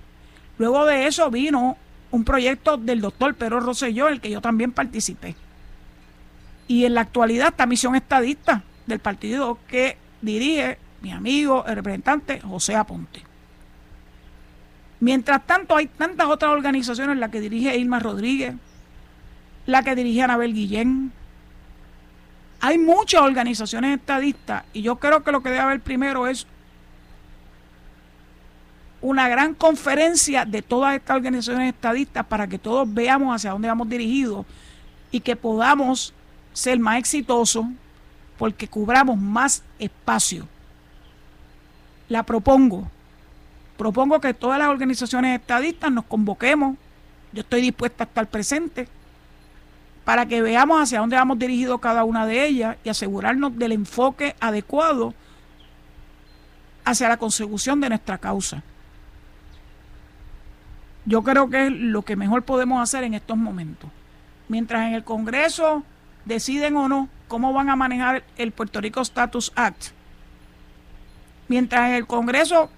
Luego 0.57 0.85
de 0.85 1.05
eso 1.05 1.29
vino 1.29 1.77
un 2.11 2.23
proyecto 2.23 2.77
del 2.77 3.01
doctor 3.01 3.35
Pedro 3.35 3.59
Rosselló, 3.59 4.07
en 4.07 4.13
el 4.13 4.21
que 4.21 4.31
yo 4.31 4.41
también 4.41 4.71
participé. 4.71 5.35
Y 6.67 6.85
en 6.85 6.93
la 6.93 7.01
actualidad 7.01 7.49
esta 7.49 7.65
misión 7.65 7.95
estadista 7.95 8.63
del 8.87 8.99
partido 8.99 9.59
que 9.67 9.97
dirige 10.21 10.77
mi 11.01 11.11
amigo, 11.11 11.65
el 11.65 11.75
representante 11.75 12.39
José 12.39 12.75
Aponte. 12.75 13.23
Mientras 14.99 15.45
tanto, 15.47 15.75
hay 15.75 15.87
tantas 15.87 16.27
otras 16.27 16.51
organizaciones, 16.51 17.17
la 17.17 17.31
que 17.31 17.41
dirige 17.41 17.75
Irma 17.75 17.99
Rodríguez, 17.99 18.53
la 19.65 19.83
que 19.83 19.95
dirige 19.95 20.21
Anabel 20.21 20.53
Guillén. 20.53 21.11
Hay 22.59 22.77
muchas 22.77 23.21
organizaciones 23.21 23.99
estadistas 23.99 24.63
y 24.73 24.83
yo 24.83 24.97
creo 24.97 25.23
que 25.23 25.31
lo 25.31 25.41
que 25.41 25.49
debe 25.49 25.61
haber 25.61 25.81
primero 25.81 26.27
es 26.27 26.45
una 29.01 29.27
gran 29.27 29.55
conferencia 29.55 30.45
de 30.45 30.61
todas 30.61 30.95
estas 30.95 31.15
organizaciones 31.15 31.73
estadistas 31.73 32.23
para 32.27 32.45
que 32.47 32.59
todos 32.59 32.91
veamos 32.93 33.35
hacia 33.35 33.49
dónde 33.49 33.67
vamos 33.67 33.89
dirigidos 33.89 34.45
y 35.09 35.21
que 35.21 35.35
podamos 35.35 36.13
ser 36.53 36.79
más 36.79 36.99
exitosos 36.99 37.65
porque 38.41 38.67
cubramos 38.67 39.19
más 39.19 39.61
espacio. 39.77 40.47
La 42.09 42.23
propongo. 42.23 42.89
Propongo 43.77 44.19
que 44.19 44.33
todas 44.33 44.57
las 44.57 44.69
organizaciones 44.69 45.39
estadistas 45.39 45.91
nos 45.91 46.05
convoquemos. 46.05 46.75
Yo 47.33 47.41
estoy 47.41 47.61
dispuesta 47.61 48.03
a 48.03 48.07
estar 48.07 48.25
presente 48.25 48.87
para 50.03 50.25
que 50.25 50.41
veamos 50.41 50.81
hacia 50.81 51.01
dónde 51.01 51.17
vamos 51.17 51.37
dirigidos 51.37 51.79
cada 51.79 52.03
una 52.03 52.25
de 52.25 52.47
ellas 52.47 52.77
y 52.83 52.89
asegurarnos 52.89 53.55
del 53.59 53.73
enfoque 53.73 54.35
adecuado 54.39 55.13
hacia 56.83 57.09
la 57.09 57.17
consecución 57.17 57.79
de 57.79 57.89
nuestra 57.89 58.17
causa. 58.17 58.63
Yo 61.05 61.21
creo 61.21 61.47
que 61.47 61.67
es 61.67 61.71
lo 61.71 62.01
que 62.01 62.15
mejor 62.15 62.41
podemos 62.41 62.81
hacer 62.81 63.03
en 63.03 63.13
estos 63.13 63.37
momentos. 63.37 63.91
Mientras 64.47 64.87
en 64.87 64.95
el 64.95 65.03
Congreso 65.03 65.83
deciden 66.25 66.75
o 66.75 66.87
no 66.87 67.09
cómo 67.27 67.53
van 67.53 67.69
a 67.69 67.75
manejar 67.75 68.23
el 68.37 68.51
Puerto 68.51 68.81
Rico 68.81 69.01
Status 69.01 69.51
Act, 69.55 69.87
mientras 71.47 71.89
en 71.89 71.95
el 71.95 72.07
Congreso 72.07 72.69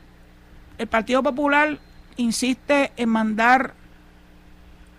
el 0.77 0.87
Partido 0.87 1.23
Popular 1.23 1.79
insiste 2.17 2.91
en 2.97 3.09
mandar 3.09 3.73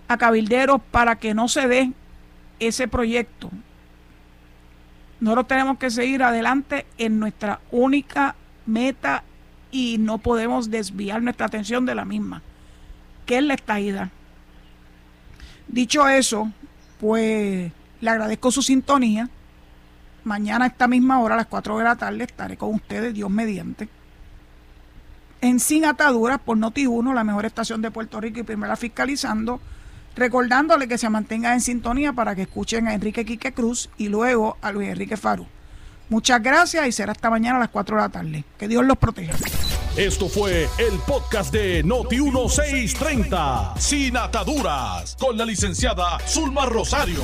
a 0.09 0.17
cabilderos 0.17 0.81
para 0.91 1.17
que 1.17 1.35
no 1.35 1.49
se 1.49 1.69
dé 1.69 1.93
ese 2.61 2.89
proyecto. 2.89 3.51
Nosotros 5.21 5.49
tenemos 5.49 5.79
que 5.79 5.91
seguir 5.91 6.23
adelante 6.23 6.87
en 6.99 7.19
nuestra 7.19 7.61
única 7.71 8.35
meta 8.67 9.23
y 9.71 9.97
no 9.99 10.19
podemos 10.19 10.71
desviar 10.71 11.23
nuestra 11.23 11.47
atención 11.47 11.87
de 11.87 11.95
la 11.95 12.05
misma, 12.05 12.43
que 13.27 13.39
es 13.39 13.43
la 13.43 13.55
estadidad. 13.55 14.11
Dicho 15.67 16.07
eso, 16.09 16.53
pues 17.01 17.73
le 18.01 18.11
agradezco 18.11 18.51
su 18.51 18.63
sintonía. 18.63 19.29
Mañana 20.25 20.65
a 20.65 20.69
esta 20.69 20.89
misma 20.89 21.21
hora, 21.21 21.35
a 21.35 21.39
las 21.39 21.47
4 21.47 21.79
de 21.79 21.85
la 21.85 21.97
tarde, 21.97 22.25
estaré 22.25 22.57
con 22.57 22.75
ustedes, 22.75 23.13
Dios 23.15 23.31
mediante. 23.31 23.89
En 25.41 25.61
Sin 25.61 25.85
Ataduras 25.85 26.41
por 26.41 26.57
Noti1, 26.57 27.13
la 27.15 27.25
mejor 27.25 27.45
estación 27.45 27.83
de 27.83 27.91
Puerto 27.91 28.21
Rico 28.21 28.41
y 28.41 28.45
primera 28.45 28.77
fiscalizando 28.77 29.61
recordándole 30.17 30.89
que 30.89 30.99
se 30.99 31.11
mantenga 31.11 31.53
en 31.55 31.61
sintonía 31.61 32.13
para 32.13 32.35
que 32.35 32.43
escuchen 32.43 32.87
a 32.89 32.95
Enrique 32.95 33.25
Quique 33.25 33.53
Cruz 33.53 33.91
y 33.97 34.09
luego 34.09 34.57
a 34.63 34.73
Luis 34.73 34.89
Enrique 34.89 35.17
Faru. 35.17 35.47
Muchas 36.09 36.43
gracias 36.43 36.87
y 36.87 36.93
será 36.93 37.13
hasta 37.13 37.31
mañana 37.31 37.57
a 37.57 37.61
las 37.61 37.71
4 37.71 37.97
de 37.97 38.03
la 38.03 38.09
tarde. 38.09 38.45
Que 38.59 38.69
Dios 38.69 38.85
los 38.85 38.99
proteja. 38.99 39.35
Esto 39.97 40.29
fue 40.29 40.69
el 40.79 40.99
podcast 41.07 41.53
de 41.53 41.85
Noti1630, 41.85 43.79
sin 43.79 44.17
ataduras, 44.17 45.17
con 45.21 45.39
la 45.39 45.45
licenciada 45.45 46.19
Zulma 46.27 46.67
Rosario. 46.67 47.21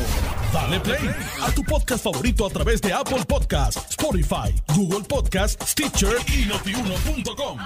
Dale 0.52 0.78
play 0.78 1.10
a 1.42 1.50
tu 1.50 1.64
podcast 1.64 2.04
favorito 2.04 2.46
a 2.46 2.50
través 2.50 2.80
de 2.80 2.92
Apple 2.92 3.24
Podcasts, 3.26 3.90
Spotify, 3.90 4.54
Google 4.76 5.04
Podcasts, 5.04 5.72
Stitcher 5.72 6.16
y 6.28 6.46
notiuno.com. 6.46 7.58